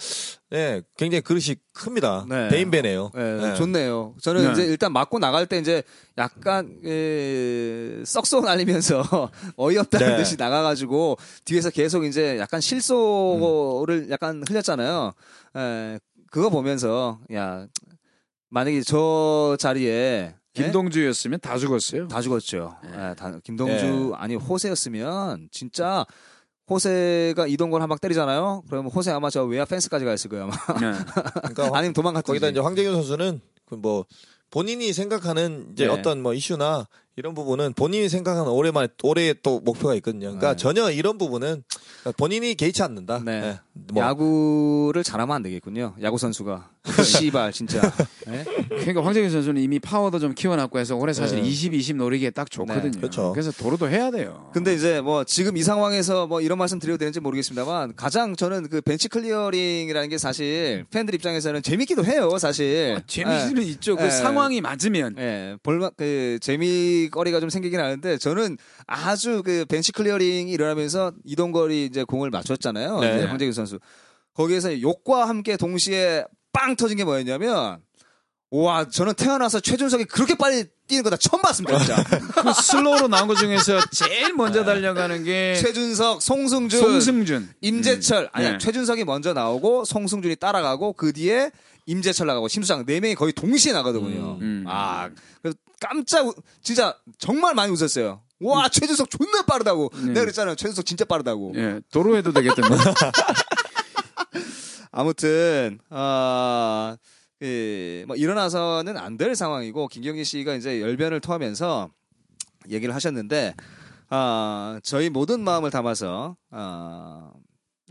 [0.53, 2.49] 예 굉장히 그릇이 큽니다 네.
[2.49, 3.11] 대인배네요.
[3.13, 3.55] 네, 네.
[3.57, 4.15] 좋네요.
[4.23, 4.53] 저는 네.
[4.53, 5.83] 이제 일단 맞고 나갈 때 이제
[6.17, 9.03] 약간 에, 썩소 날리면서
[9.57, 10.17] 어이없다는 네.
[10.17, 15.13] 듯이 나가가지고 뒤에서 계속 이제 약간 실소를 약간 흘렸잖아요.
[15.57, 15.99] 에,
[16.31, 17.67] 그거 보면서 야
[18.51, 20.63] 만약에 저 자리에 예?
[20.63, 22.07] 김동주였으면 다 죽었어요.
[22.07, 22.77] 다 죽었죠.
[22.87, 24.11] 예, 다- 김동주 네.
[24.17, 26.07] 아니 호세였으면 진짜
[26.69, 28.63] 호세가 이동건 한방 때리잖아요.
[28.69, 30.45] 그러면 호세 아마 저 외야 펜스까지 가 있을 거예요.
[30.45, 30.81] 아마.
[30.81, 30.99] 네.
[31.35, 32.27] 그러니까 황- 아니면 도망갔든지.
[32.27, 34.07] 거기다 이제 황재균 선수는 그뭐
[34.51, 35.93] 본인이 생각하는 이제 네.
[35.93, 36.87] 어떤 뭐 이슈나
[37.17, 40.27] 이런 부분은 본인이 생각하는 올해만의 올해의 또 목표가 있거든요.
[40.27, 40.57] 그러니까 네.
[40.57, 41.63] 전혀 이런 부분은
[42.17, 43.23] 본인이 개의치 않는다.
[43.25, 43.41] 네.
[43.41, 43.61] 네.
[43.93, 45.95] 뭐 야구를 잘하면 안 되겠군요.
[46.03, 46.71] 야구 선수가.
[47.03, 47.81] 씨발 진짜.
[48.27, 48.45] 네?
[48.69, 51.49] 그러니까 황재균 선수는 이미 파워도 좀 키워놨고 해서 올해 사실 네.
[51.49, 52.91] 20, 20 노리기에 딱 좋거든요.
[52.91, 53.33] 네, 그렇죠.
[53.35, 54.51] 래서 도로도 해야 돼요.
[54.53, 58.81] 근데 이제 뭐 지금 이 상황에서 뭐 이런 말씀 드려도 되는지 모르겠습니다만 가장 저는 그
[58.81, 63.01] 벤치 클리어링이라는 게 사실 팬들 입장에서는 재밌기도 해요, 사실.
[63.07, 63.97] 재미는 있죠.
[63.97, 64.11] 그 네.
[64.11, 65.15] 상황이 맞으면.
[65.19, 71.13] 예, 예, 볼만 그 재미 거리가 좀 생기긴 하는데 저는 아주 그 벤치 클리어링이 일어나면서
[71.25, 73.01] 이동걸이 이제 공을 맞췄잖아요.
[73.01, 73.17] 네.
[73.17, 73.79] 이제 황재균 선수.
[74.35, 77.81] 거기에서 욕과 함께 동시에 빵 터진 게 뭐였냐면
[78.51, 82.05] 와, 저는 태어나서 최준석이 그렇게 빨리 뛰는 거 다 처음 봤습니다, 진짜.
[82.07, 87.49] 그 슬로우로 나온 것 중에서 제일 먼저 달려가는 게 최준석, 송승준, 송승준.
[87.63, 88.59] 임재철, 아니 네.
[88.59, 91.51] 최준석이 먼저 나오고 송승준이 따라가고 그 뒤에
[91.87, 94.39] 임재철 나가고 심수장 네 명이 거의 동시에 나가더군요.
[94.41, 94.65] 음.
[94.69, 95.11] 아,
[95.43, 98.23] 그래서 깜짝 웃- 진짜 정말 많이 웃었어요.
[98.41, 99.91] 와 최준석 존나 빠르다고.
[99.95, 100.07] 네.
[100.09, 100.55] 내가 그랬잖아요.
[100.57, 101.53] 최준석 진짜 빠르다고.
[101.57, 102.77] 예, 도로에도 되겠던데.
[104.91, 106.97] 아무튼 아,
[107.41, 111.91] 그, 뭐 일어나서는 안 될 상황이고 김경진 씨가 이제 열변을 토하면서
[112.71, 113.55] 얘기를 하셨는데
[114.11, 117.31] 아, 저희 모든 마음을 담아서 아,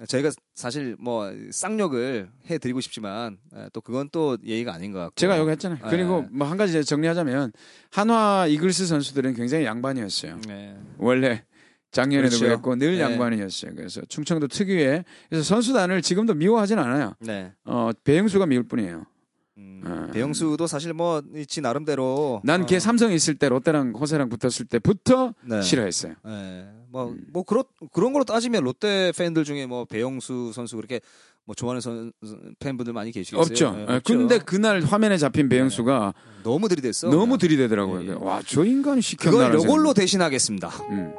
[0.07, 5.37] 저희가 사실 뭐 쌍욕을 해드리고 싶지만 아, 또 그건 또 예의가 아닌 것 같고 제가
[5.37, 5.79] 여기 했잖아요.
[5.83, 5.89] 네.
[5.89, 7.51] 그리고 뭐 한 가지 정리하자면
[7.91, 10.39] 한화 이글스 선수들은 굉장히 양반이었어요.
[10.47, 10.75] 네.
[10.97, 11.43] 원래
[11.91, 12.45] 작년에도 그렇죠.
[12.45, 13.01] 그랬고 늘 네.
[13.01, 13.75] 양반이었어요.
[13.75, 17.13] 그래서 충청도 특유의 그래서 선수단을 지금도 미워하진 않아요.
[17.19, 17.51] 네.
[17.65, 19.05] 어, 배영수가 미울 뿐이에요.
[19.57, 20.11] 음, 아.
[20.11, 25.61] 배영수도 사실 뭐지 나름대로 난걔 어, 삼성에 있을 때 롯데랑 호세랑 붙었을 때부터 네.
[25.61, 26.15] 싫어했어요.
[26.25, 26.67] 네.
[26.89, 27.25] 뭐, 음.
[27.31, 31.01] 뭐, 그런, 그런 걸로 따지면 롯데 팬들 중에 뭐, 배영수 선수 그렇게
[31.45, 32.13] 뭐, 좋아하는 선,
[32.59, 33.41] 팬분들 많이 계시겠어요?
[33.41, 33.71] 없죠.
[33.71, 34.01] 네, 예, 없죠.
[34.13, 37.09] 근데 그날 화면에 잡힌 배영수가 너무 들이댔어.
[37.09, 37.37] 너무.
[37.37, 38.09] 들이대더라고요.
[38.09, 38.15] 예.
[38.19, 39.49] 와, 저 인간이 시켰나.
[39.49, 40.69] 그걸 요걸로 대신하겠습니다.
[40.91, 41.13] 음.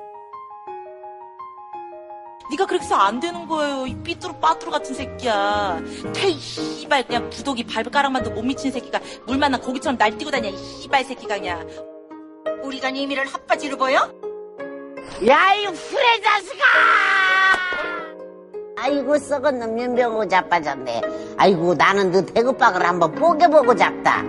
[2.51, 3.86] 네가 그렇게 해서 안 되는 거예요.
[3.86, 5.80] 이 삐뚤어 빠뚤어 같은 새끼야.
[6.12, 10.51] 퇴 씨발 그냥 부독이 발가락만도 못 미친 새끼가 물 만난 고기처럼 날뛰고 다녀.
[10.51, 11.66] 이 씨발 새끼가 그냥.
[12.62, 13.99] 우리가 니미를 핫바지로 보여?
[15.26, 16.64] 야, 이 후레 자식아!
[18.76, 21.03] 아이고, 썩은 놈 연병하고 자빠졌네.
[21.36, 24.22] 아이고, 나는 너 대구박을 한번 뽀개보고 잡다.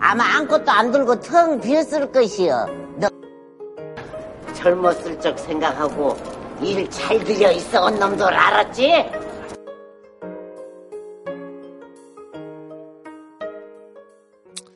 [0.00, 2.66] 아마 아무것도 안 들고 텅 비었을 것이여.
[2.96, 3.08] 너
[4.54, 6.16] 젊었을 적 생각하고
[6.62, 9.04] 일 잘 들여 있어 온 놈들 알았지?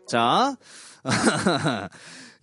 [0.07, 0.57] 자.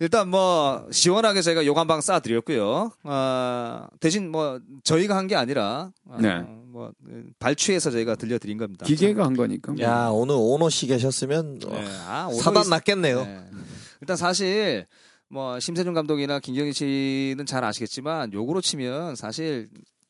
[0.00, 2.90] 일단 뭐, 시원하게 제가 욕 한 방 쏴드렸고요.
[3.04, 6.40] 아, 대신 뭐, 저희가 한 게 아니라, 아, 네.
[6.40, 6.90] 뭐,
[7.38, 8.86] 발취해서 저희가 들려드린 겁니다.
[8.86, 9.74] 기계가 한 거니까.
[9.80, 11.84] 야 오늘 오노 씨 계셨으면 어, 네.
[12.06, 13.24] 아, 사단 있- 났겠네요.
[13.24, 13.44] 네.
[14.00, 14.86] 일단 사실
[15.30, 19.68] 뭐 심세준 감독이나 김경희 씨는 잘 아시겠지만 욕으로 치면 사실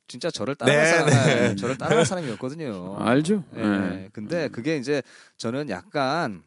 [0.08, 1.48] 진짜 저를 따라갈 네, 사람, 네.
[1.50, 2.96] 네, 저를 따라갈 사람이었거든요.
[2.98, 3.44] 알죠?
[3.56, 4.08] 예, 예.
[4.12, 5.02] 근데 그게 이제
[5.36, 6.42] 저는 약간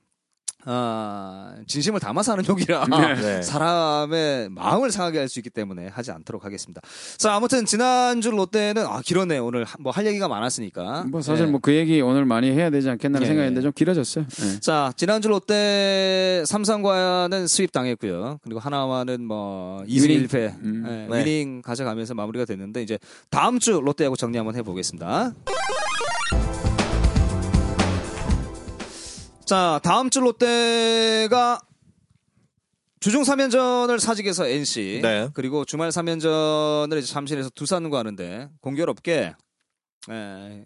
[0.65, 2.85] 아 진심을 담아서 하는 욕이라
[3.21, 3.41] 네.
[3.43, 6.81] 사람의 마음을 상하게 할 수 있기 때문에 하지 않도록 하겠습니다.
[7.17, 11.05] 자 아무튼 지난주 롯데는 아 길었네요 오늘 뭐 할 얘기가 많았으니까.
[11.09, 11.51] 뭐 사실 네.
[11.51, 13.61] 뭐그 얘기 오늘 많이 해야 되지 않겠나는 예, 생각했는데 예.
[13.61, 14.25] 좀 길어졌어요.
[14.25, 14.59] 예.
[14.59, 18.39] 자, 지난주 롯데 삼성과는 수입 당했고요.
[18.43, 20.27] 그리고 하나와는 뭐 2승 위닝.
[20.27, 20.83] 1패 음.
[20.87, 21.19] 예, 네.
[21.19, 22.97] 위닝 가져가면서 마무리가 됐는데 이제
[23.29, 25.33] 다음 주 롯데하고 정리 한번 해보겠습니다.
[29.45, 31.59] 자, 다음 주 롯데가
[32.99, 35.29] 주중 3연전을 사직에서 NC 네.
[35.33, 39.33] 그리고 주말 3연전을 이제 잠실에서 두산과 하는데 공교롭게
[40.09, 40.65] 에,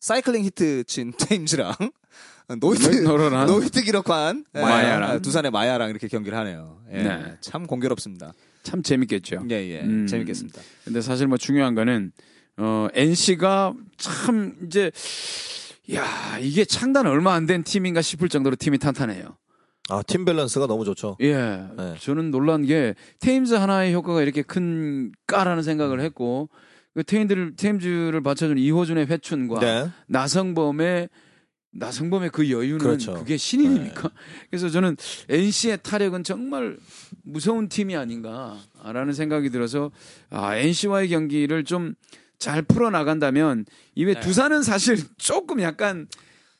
[0.00, 1.72] 사이클링 히트 친 테임즈랑
[2.60, 5.22] 노련한 노히트 기록한 에, 마야랑.
[5.22, 6.82] 두산의 마야랑 이렇게 경기를 하네요.
[6.92, 7.36] 예, 네.
[7.40, 8.34] 참 공교롭습니다.
[8.62, 9.44] 참 재밌겠죠.
[9.50, 10.06] 예, 예, 음.
[10.06, 10.60] 재밌겠습니다.
[10.84, 12.12] 근데 사실 뭐 중요한 거는
[12.58, 14.90] 어 NC가 참 이제
[15.94, 19.36] 야 이게 창단 얼마 안 된 팀인가 싶을 정도로 팀이 탄탄해요.
[19.90, 21.16] 아, 팀 밸런스가 너무 좋죠.
[21.20, 21.34] 예,
[21.76, 21.94] 네.
[22.00, 26.48] 저는 놀란 게 테임즈 하나의 효과가 이렇게 큰까라는 생각을 했고
[26.94, 29.90] 그 테임즈를 테임즈를 받쳐준 이호준의 회춘과 네.
[30.08, 31.08] 나성범의
[31.74, 33.14] 나성범의 그 여유는 그렇죠.
[33.14, 34.10] 그게 신인입니까?
[34.50, 34.96] 그래서 저는
[35.28, 36.76] NC의 타력은 정말
[37.24, 39.90] 무서운 팀이 아닌가라는 생각이 들어서
[40.30, 41.94] 아 NC와의 경기를 좀
[42.42, 43.64] 잘 풀어 나간다면
[43.94, 44.20] 이외 네.
[44.20, 46.08] 두산은 사실 조금 약간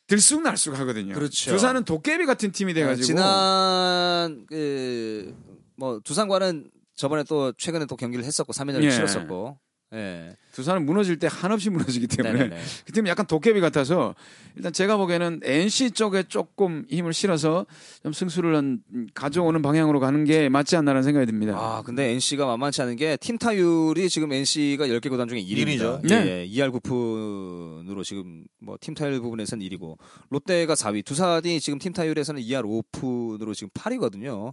[0.06, 1.14] 들쑥날쑥 하거든요.
[1.14, 1.50] 그렇죠.
[1.50, 5.52] 두산은 도깨비 같은 팀이 돼가지고 지난 그
[5.82, 8.90] 뭐 두산과는 저번에 또 최근에 또 경기를 했었고 3연전을 예.
[8.90, 9.58] 치렀었고.
[9.94, 10.30] 예.
[10.52, 12.62] 두산은 무너질 때 한없이 무너지기 때문에 네네네.
[12.86, 14.14] 그 팀이 약간 도깨비 같아서
[14.54, 17.64] 일단 제가 보기에는 NC 쪽에 조금 힘을 실어서
[18.02, 18.82] 좀 승수를 한-
[19.14, 21.56] 가져오는 방향으로 가는 게 맞지 않나라는 생각이 듭니다.
[21.58, 25.48] 아, 근데 NC가 만만치 않은 게 팀 타율이 지금 NC가 10개 구단 중에 1위입니다.
[25.68, 26.00] 일이죠.
[26.04, 26.26] 예, 네.
[26.42, 29.96] 예, 2할 9푼으로 지금 뭐 팀 타율 부분에서는 1위고
[30.30, 31.04] 롯데가 4위.
[31.04, 32.62] 두산이 지금 팀 타율에서는 2할
[32.92, 34.52] 5푼으로 지금 8위거든요.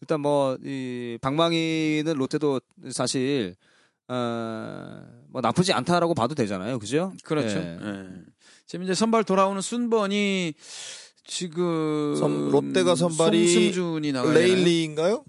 [0.00, 2.60] 일단 뭐 이 방망이는 롯데도
[2.90, 3.54] 사실
[4.12, 6.78] 어, 뭐 나쁘지 않다라고 봐도 되잖아요.
[6.80, 7.12] 그죠?
[7.22, 7.58] 그렇죠.
[7.58, 7.78] 예.
[7.80, 8.04] 예.
[8.66, 10.54] 지금 이제 선발 돌아오는 순번이
[11.24, 13.46] 지금 선- 롯데가 선발이?
[14.32, 15.24] 레일리인가요?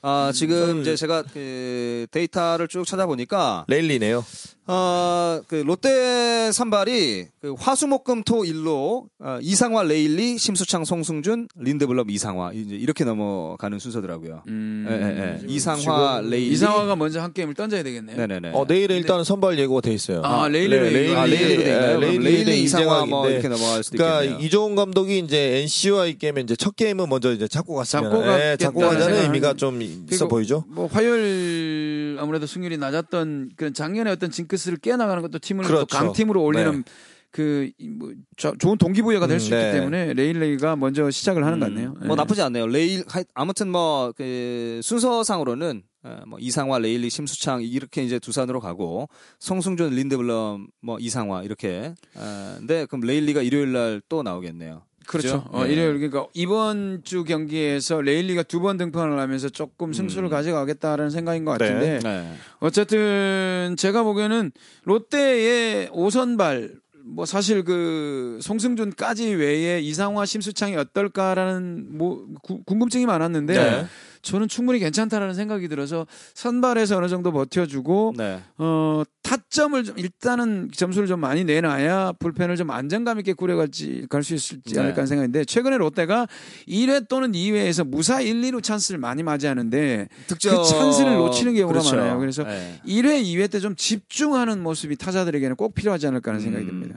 [0.00, 4.24] 아, 지금 저는- 이제 제가 그 데이터를 쭉 찾아보니까 레일리네요.
[4.70, 12.74] 어, 그 롯데 선발이 그 화수목금토 일로 어, 이상화 레일리 심수창 송승준 린드블럼 이상화 이제
[12.76, 14.42] 이렇게 넘어가는 순서더라고요.
[14.48, 15.52] 음, 예, 예, 예.
[15.54, 18.14] 이상화 레일리 이상화가 먼저 한 게임을 던져야 되겠네요.
[18.18, 18.50] 네네네.
[18.52, 20.20] 어, 내일에 일단은 선발 예고가 돼 있어요.
[20.22, 21.92] 아, 네, 예고가 아, 레일리- 있나요?
[21.94, 23.26] 예, 레일리 레일리 대 이상화 뭐.
[23.30, 24.46] 이렇게 넘어갈 수도 그러니까 있겠네요.
[24.46, 28.80] 이종운 감독이 이제 NC와의 게임에 이제 첫 게임은 먼저 이제 잡고 갔으면 잡고 예, 잡고
[28.80, 30.64] 가자는 의미가 좀 있어 보이죠.
[30.68, 35.86] 뭐 화요일 아무래도 승률이 낮았던 그 작년에 어떤 징크스를 깨나가는 것도 팀을 또 그렇죠.
[35.96, 36.92] 강팀으로 올리는 네.
[37.30, 39.72] 그, 이 뭐, 저- 좋은 동기부여가 될 수 음, 있기 네.
[39.72, 41.94] 때문에 레일리가 먼저 시작을 하는 것 같네요.
[42.00, 42.14] 뭐 예.
[42.16, 42.66] 나쁘지 않네요.
[42.66, 49.08] 레일 하이- 아무튼 뭐 그 순서상으로는 어, 뭐 이상화 레일리 심수창 이렇게 이제 두산으로 가고
[49.40, 51.92] 송승준 린드블럼 뭐 이상화 이렇게.
[52.14, 54.82] 어, 근데 그럼 레일리가 일요일 날 또 나오겠네요.
[55.08, 55.42] 그렇죠.
[55.44, 55.48] 그죠?
[55.52, 55.72] 어, 예.
[55.72, 60.30] 일요일 그러니까 이번 주 경기에서 레일리가 두 번 등판을 하면서 조금 승수를 음.
[60.30, 62.32] 가져가겠다라는 생각인 것 같은데 네.
[62.60, 64.52] 어쨌든 제가 보기에는
[64.84, 66.72] 롯데의 오선발
[67.04, 73.86] 뭐 사실 그 송승준까지 외에 이상화 심수창이 어떨까라는 뭐 구- 궁금증이 많았는데 네.
[74.28, 78.40] 저는 충분히 괜찮다라는 생각이 들어서 선발에서 어느 정도 버텨주고 네.
[78.58, 84.34] 어 타점을 좀 일단은 점수를 좀 많이 내놔야 불펜을 좀 안정감 있게 꾸려갈지 갈 수
[84.34, 84.80] 있을지 네.
[84.80, 86.26] 않을까 하는 생각인데 최근에 롯데가
[86.66, 91.96] 1회 또는 2회에서 무사 1, 2루 찬스를 많이 맞이하는데 득점 그 찬스를 놓치는 경우가 그렇죠.
[91.96, 92.18] 많아요.
[92.18, 92.80] 그래서 네.
[92.86, 96.68] 1회, 2회 때 좀 집중하는 모습이 타자들에게는 꼭 필요하지 않을까 하는 생각이 음.
[96.68, 96.96] 듭니다.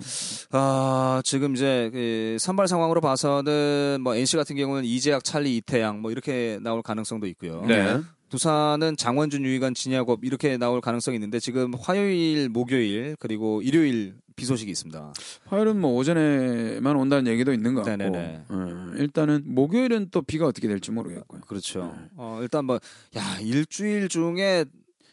[0.52, 6.12] 아, 지금 이제 그 선발 상황으로 봐서는 뭐 NC 같은 경우는 이재학, 찰리, 이태양 뭐
[6.12, 7.66] 이렇게 나올 가능성 도 있고요.
[7.66, 8.02] 네.
[8.30, 14.72] 두산은 장원준, 유희관, 진야곱 이렇게 나올 가능성이 있는데 지금 화요일, 목요일 그리고 일요일 비 소식이
[14.72, 15.14] 있습니다.
[15.46, 18.46] 화요일은 뭐 오전에만 온다는 얘기도 있는 것 같고 네네네.
[18.50, 21.42] 어, 일단은 목요일은 또 비가 어떻게 될지 모르겠고요.
[21.42, 21.94] 그렇죠.
[21.96, 22.08] 네.
[22.16, 22.80] 어, 일단 뭐,
[23.18, 24.66] 야, 일주일 중에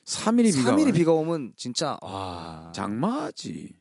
[0.05, 0.93] 3일이 비가 3일이 와요.
[0.93, 2.73] 비가 오면 진짜, 와.
[2.75, 3.75] 장마지.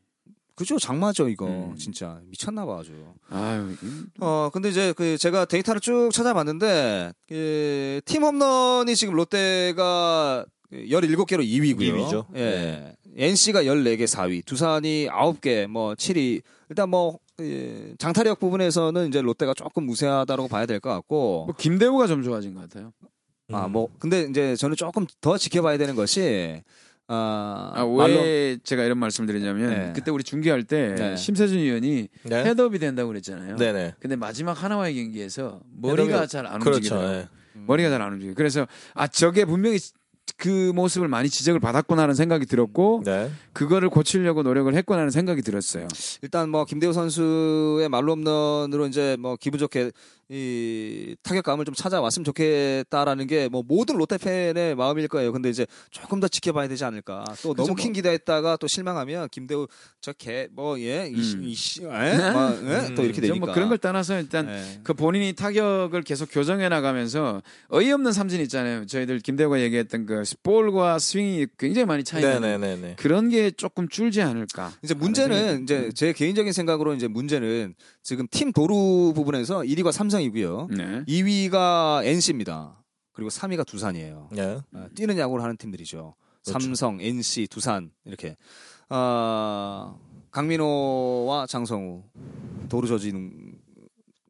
[0.57, 0.79] 그죠?
[0.79, 1.45] 장마죠, 이거.
[1.45, 1.75] 음.
[1.77, 2.19] 진짜.
[2.25, 2.91] 미쳤나 봐, 아주.
[3.29, 10.45] 아유, 이- 어, 근데 이제 그 제가 데이터를 쭉 찾아봤는데, 그, 팀 홈런이 지금 롯데가
[10.73, 11.93] 17개로 2위고요.
[11.93, 12.25] 2위죠.
[12.35, 12.95] 예.
[13.15, 16.41] NC가 14개 4위, 두산이 9개, 뭐 7위.
[16.69, 22.07] 일단 뭐, 예, 장타력 부분에서는 이제 롯데가 조금 무세하다고 봐야 될 것 같고, 뭐 김대우가
[22.07, 22.91] 좀 좋아진 것 같아요.
[23.53, 26.61] 아, 뭐, 근데 이제 저는 조금 더 지켜봐야 되는 것이,
[27.09, 29.93] 아, 아, 만루- 왜 제가 이런 말씀을 드리냐면 네.
[29.95, 31.15] 그때 우리 중계할 때 네.
[31.15, 32.43] 심세준 위원이 네.
[32.43, 33.55] 헤드업이 된다고 그랬잖아요.
[33.55, 33.95] 네네.
[33.99, 36.77] 근데 마지막 한화와의 경기에서 머리가 헤드업이- 잘 안 그렇죠.
[36.77, 37.17] 움직이더라고요.
[37.19, 37.27] 예.
[37.65, 38.35] 머리가 잘 안 움직여요.
[38.35, 39.77] 그래서 아 저게 분명히
[40.35, 43.31] 그 모습을 많이 지적을 받았구나라는 생각이 들었고 네.
[43.53, 45.87] 그거를 고치려고 노력을 했구나라는 생각이 들었어요.
[46.21, 49.91] 일단 뭐 김대우 선수의 만루 홈런으로 이제 뭐 기분 좋게
[50.29, 55.31] 이 타격감을 좀 찾아왔으면 좋겠다라는 게 뭐 모든 롯데 팬의 마음일 거예요.
[55.31, 57.23] 근데 이제 조금 더 지켜봐야 되지 않을까.
[57.41, 59.67] 또 너무 뭐 큰 기대했다가 또 실망하면 김대우
[60.01, 61.43] 저개 뭐예 음.
[61.43, 61.85] 이씨 에?
[61.87, 62.93] 막, 예?
[62.93, 63.45] 또 이렇게 좀 되니까.
[63.45, 64.81] 뭐 그런 걸 떠나서 일단 예.
[64.83, 68.85] 그 본인이 타격을 계속 교정해 나가면서 어이없는 삼진 있잖아요.
[68.85, 72.95] 저희들 김대호가 얘기했던 그 볼과 스윙이 굉장히 많이 차이 나는 네네네네.
[72.97, 74.71] 그런 게 조금 줄지 않을까.
[74.83, 80.69] 이제 문제는 이제 제 개인적인 생각으로 이제 문제는 지금 팀 도루 부분에서 1위가 삼성이고요.
[80.71, 81.03] 네.
[81.05, 82.83] 2위가 NC입니다.
[83.13, 84.29] 그리고 3위가 두산이에요.
[84.31, 84.59] 네.
[84.73, 86.15] 어, 뛰는 야구를 하는 팀들이죠.
[86.43, 86.59] 그렇죠.
[86.59, 88.35] 삼성, NC, 두산 이렇게.
[88.89, 89.99] 어,
[90.31, 92.03] 강민호와 장성우
[92.69, 93.46] 도루 저지는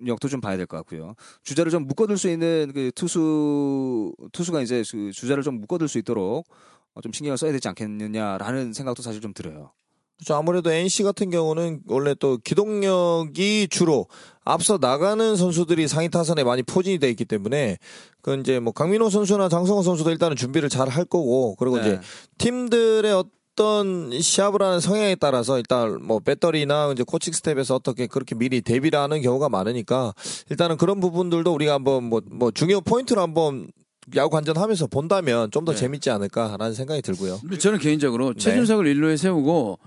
[0.06, 1.16] 역도 좀 봐야 될 것 같고요.
[1.44, 6.46] 주자를 좀 묶어둘 수 있는 그 투수 투수가 이제 그 주자를 좀 묶어둘 수 있도록
[6.94, 9.72] 어, 좀 신경을 써야 되지 않겠느냐라는 생각도 사실 좀 들어요.
[10.18, 10.34] 그렇죠.
[10.36, 14.08] 아무래도 NC 같은 경우는 원래 또 기동력이 주로
[14.44, 17.78] 앞서 나가는 선수들이 상위 타선에 많이 포진이 돼 있기 때문에
[18.24, 21.82] 그 이제 뭐 강민호 선수나 장성호 선수도 일단은 준비를 잘 할 거고 그리고 네.
[21.82, 22.00] 이제
[22.40, 23.24] 팀들의
[23.58, 29.00] 어떤 시합을 하는 성향에 따라서 일단 뭐 배터리나 이제 코칭 스텝에서 어떻게 그렇게 미리 대비를
[29.00, 30.14] 하는 경우가 많으니까
[30.52, 33.68] 일단은 그런 부분들도 우리가 한번 뭐, 뭐 중요 포인트로 한번
[34.16, 35.78] 야구 관전하면서 본다면 좀더 네.
[35.80, 37.40] 재밌지 않을까라는 생각이 들고요.
[37.42, 38.40] 근데 저는 개인적으로 네.
[38.40, 39.80] 최준석을 일루에 세우고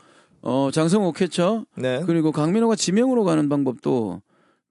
[0.43, 2.03] 어 장성호 캐쳐 네.
[2.05, 4.21] 그리고 강민호가 지명으로 가는 방법도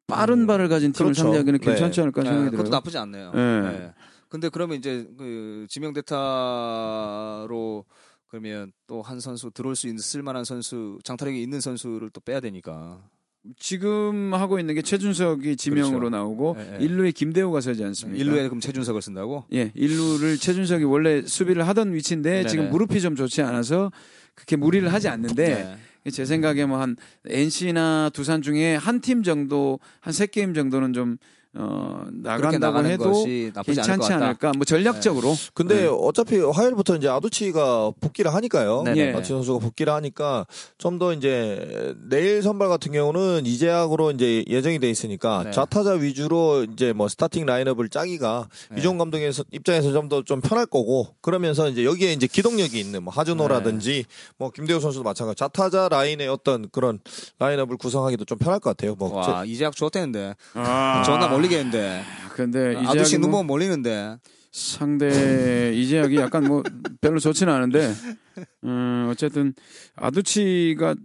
[0.07, 1.23] 빠른 음, 발을 가진 팀을 그렇죠.
[1.23, 1.65] 상대하기는 네.
[1.65, 2.77] 괜찮지 않을까 네, 생각이 그것도 들어요.
[2.77, 3.31] 나쁘지 않네요.
[3.33, 3.61] 네.
[3.61, 3.93] 네.
[4.27, 7.85] 근데 그러면 이제 그 지명 대타로
[8.29, 13.01] 그러면 또 한 선수 들어올 수 있는 쓸만한 선수 장타력이 있는 선수를 또 빼야 되니까.
[13.57, 16.09] 지금 하고 있는 게 최준석이 지명으로 그렇죠.
[16.09, 16.85] 나오고 네, 네.
[16.85, 18.21] 일루에 김대호가 서지 않습니까?
[18.21, 19.45] 일루에 그럼 최준석을 쓴다고?
[19.53, 22.47] 예, 일루를 최준석이 원래 수비를 하던 위치인데 네네.
[22.49, 23.91] 지금 무릎이 좀 좋지 않아서
[24.35, 26.11] 그렇게 무리를 하지 않는데 네.
[26.11, 31.17] 제 생각에 뭐 한 NC나 두산 중에 한 팀 정도 한 세 게임 정도는 좀
[31.55, 33.25] 어, 나간다고 해도
[33.65, 34.13] 괜찮지.
[34.13, 34.51] 않을까?
[34.55, 35.87] 뭐 전략적으로 근데 네.
[35.87, 38.83] 어차피 화요일부터 이제 아두치가 복귀를 하니까요.
[38.83, 38.99] 네네.
[38.99, 39.13] 예.
[39.13, 40.45] 아두치 선수가 복귀를 하니까
[40.77, 45.51] 좀 더 이제 내일 선발 같은 경우는 이재학으로 이제 예정이 돼 있으니까 네.
[45.51, 48.79] 좌타자 위주로 이제 뭐 스타팅 라인업을 짜기가 네.
[48.79, 54.03] 이종 감독의 입장에서 좀더좀 편할 거고 그러면서 이제 여기에 이제 기동력이 있는 뭐 하준호라든지
[54.37, 56.99] 뭐 김대호 선수도 마찬가지 좌타자 라인의 어떤 그런
[57.39, 58.95] 라인업을 구성하기도 좀 편할 것 같아요.
[58.95, 62.03] 뭐와 이재학 좋았대는데 아, 전화 몰리겠는데.
[62.35, 64.17] 근데 아저씨 이재학이 눈뭐 보면 몰리는데.
[64.51, 66.63] 상대 이재학이 약간 뭐
[67.01, 67.93] 별로 좋지는 않은데.
[68.63, 69.53] 음, 어쨌든
[69.95, 70.95] 아두치가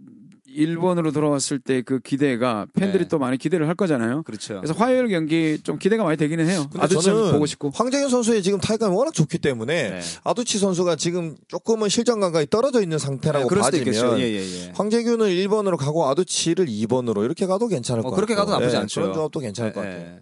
[0.55, 3.07] 일본으로 돌아왔을 때 그 기대가 팬들이 네.
[3.07, 4.23] 또 많이 기대를 할 거잖아요.
[4.23, 4.55] 그렇죠.
[4.55, 6.67] 그래서 화요일 경기 좀 기대가 많이 되기는 해요.
[6.77, 7.71] 아두치 저는 보고 싶고.
[7.73, 10.01] 황재균 선수의 지금 타격감이 워낙 좋기 때문에 네.
[10.23, 14.19] 아두치 선수가 지금 조금은 실전 감각이 떨어져 있는 상태라고 그럴 수도 봐지면 있겠죠.
[14.19, 14.71] 예예 예.
[14.75, 18.51] 황재균을 1번으로 가고 아두치를 2번으로 이렇게 가도 괜찮을 어, 것 그렇게 같고.
[18.51, 19.01] 가도 나쁘지 예, 않죠.
[19.01, 20.05] 그런 조합도 괜찮을 것 예, 같아요.
[20.05, 20.19] 예.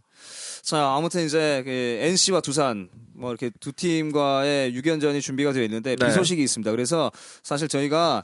[0.63, 6.05] 자, 아무튼 이제 그 NC와 두산 뭐 이렇게 두 팀과의 6연전이 준비가 되어 있는데 네.
[6.07, 6.71] 비 소식이 있습니다.
[6.71, 7.11] 그래서
[7.43, 8.23] 사실 저희가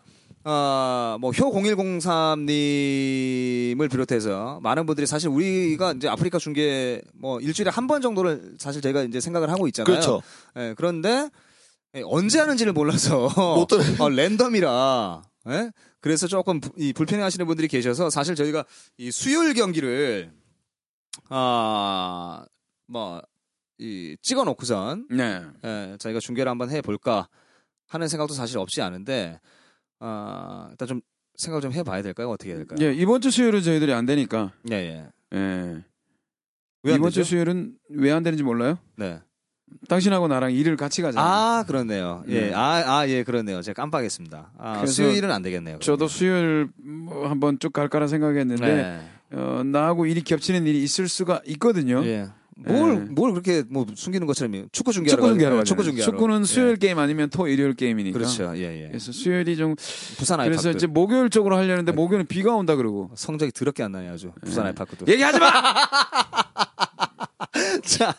[0.52, 8.02] 아, 뭐효 0103님을 비롯해서 많은 분들이 사실 우리가 이제 아프리카 중계 뭐 일주일에 한 번
[8.02, 9.86] 정도를 사실 저희가 이제 생각을 하고 있잖아요.
[9.92, 10.24] 그렇죠.
[10.58, 11.30] 예, 그런데
[11.96, 13.28] 예, 언제 하는지를 몰라서.
[14.00, 15.72] 어, 랜덤이라 예?
[16.02, 18.66] 그래서 조금 부- 이 불편해하시는 분들이 계셔서 사실 저희가
[18.98, 20.32] 이 수요일 경기를
[21.30, 23.22] 아뭐
[23.80, 25.42] 이 찍어놓고선 네.
[25.64, 27.28] 예, 저희가 중계를 한번 해볼까
[27.88, 29.40] 하는 생각도 사실 없지 않은데
[30.00, 31.02] 아 일단 좀
[31.36, 32.30] 생각 좀 해봐야 될까요?
[32.30, 32.78] 어떻게 해야 될까요?
[32.82, 34.52] 예, 이번 주 수요일은 저희들이 안 되니까.
[34.72, 35.38] 예, 예.
[35.38, 35.84] 예.
[36.86, 37.24] 이번 주 되죠?
[37.30, 38.78] 수요일은 왜 안 되는지 몰라요?
[38.96, 39.20] 네.
[39.88, 41.30] 당신하고 나랑 일을 같이 가잖아요.
[41.32, 42.24] 아 그렇네요.
[42.28, 42.54] 예, 네.
[42.56, 43.62] 아, 아, 예, 그렇네요.
[43.62, 44.54] 제가 깜빡했습니다.
[44.58, 45.78] 아, 수요일은 안 되겠네요.
[45.80, 49.38] 저도 수요일 뭐 한번 쭉 갈까라 생각했는데 네.
[49.38, 52.04] 어, 나하고 일이 겹치는 일이 있을 수가 있거든요.
[52.06, 52.30] 예.
[52.68, 53.00] 뭘, 예.
[53.14, 55.56] 뭘 그렇게 뭐 숨기는 것처럼 축구 중계하러 축구 중계하러.
[55.58, 55.66] 가죠.
[55.66, 56.12] 축구 중계하러.
[56.12, 56.76] 축구는 수요일 예.
[56.76, 58.18] 게임 아니면 토 일요일 게임이니까.
[58.18, 58.52] 그렇죠.
[58.58, 58.88] 예, 예.
[58.90, 59.76] 그래서 수요일이 좀
[60.18, 60.78] 부산 그래서 아이파크.
[60.78, 64.32] 이제 목요일 쪽으로 하려는데 목요일은 비가 온다 그러고 성적이 더럽게 안 나네 아주.
[64.44, 64.68] 부산 예.
[64.70, 65.06] 아이파크도.
[65.12, 65.52] 얘기하지 마.
[67.84, 68.16] 자,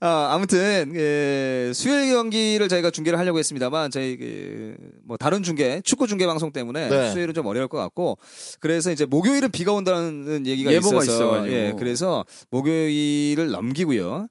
[0.00, 6.06] 어, 아무튼 예, 수요일 경기를 저희가 중계를 하려고 했습니다만 저희 그, 뭐 다른 중계, 축구
[6.06, 7.10] 중계 방송 때문에 네.
[7.12, 8.18] 수요일은 좀 어려울 것 같고
[8.60, 11.48] 그래서 이제 목요일은 비가 온다는 얘기가 예보가 있어서.
[11.48, 14.26] 예, 그래서 목요일을 넘기고요.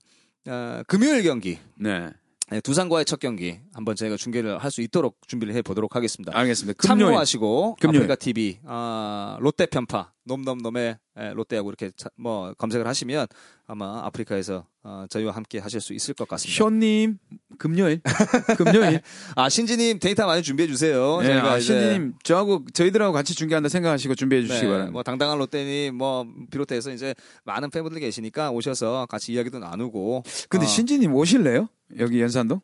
[0.48, 2.10] 아, 금요일 경기 네,
[2.52, 6.32] 예, 두산과의 첫 경기 한번 저희가 중계를 할 수 있도록 준비를 해 보도록 하겠습니다.
[6.38, 6.78] 알겠습니다.
[6.78, 7.98] 금요일 참고하시고 금요일.
[8.04, 13.28] 아프리카 TV 아, 롯데 편파 놈놈놈의 에, 롯데야구 이렇게 차- 뭐 검색을 하시면
[13.68, 16.64] 아마 아프리카에서 어, 저희와 함께 하실 수 있을 것 같습니다.
[16.64, 17.18] 현님
[17.58, 18.02] 금요일
[18.58, 19.02] 금요일
[19.36, 21.20] 아 신지님 데이터 많이 준비해 주세요.
[21.22, 24.92] 네, 저희가 아, 신님 저하고 저희들하고 같이 중계한다 생각하시고 준비해 주시기 네, 바랍니다.
[24.92, 27.14] 뭐 당당한 롯데님 뭐 비롯해서 이제
[27.46, 30.24] 많은 팬분들 계시니까 오셔서 같이 이야기도 나누고.
[30.50, 31.68] 근데 어, 신지님 오실래요?
[32.00, 32.62] 여기 연산동?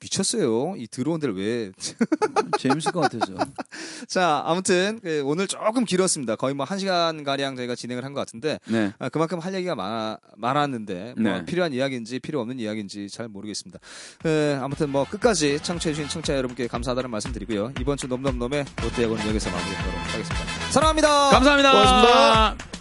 [0.00, 0.74] 아, 미쳤어요.
[0.78, 1.72] 이 들어온 데를 왜?
[2.58, 3.34] 재밌을 것 같아서.
[4.08, 6.36] 자 아무튼 그 오늘 조금 길었습니다.
[6.36, 8.92] 거의 뭐 한 시간 가량 저희가 진행을 한 것 같은데 네.
[8.98, 11.44] 아, 그만큼 할 얘기가 많아, 많았는데 뭐 네.
[11.44, 13.78] 필요한 이야기인지 필요 없는 이야기인지 잘 모르겠습니다.
[14.24, 17.72] 에, 아무튼 뭐 끝까지 청취해주신 청취자 여러분께 감사하다는 말씀드리고요.
[17.80, 20.70] 이번 주 넘넘넘의 롯데야구는 여기서 마무리하도록 하겠습니다.
[20.70, 21.30] 사랑합니다.
[21.30, 21.70] 감사합니다.
[21.72, 22.79] 고맙습니다.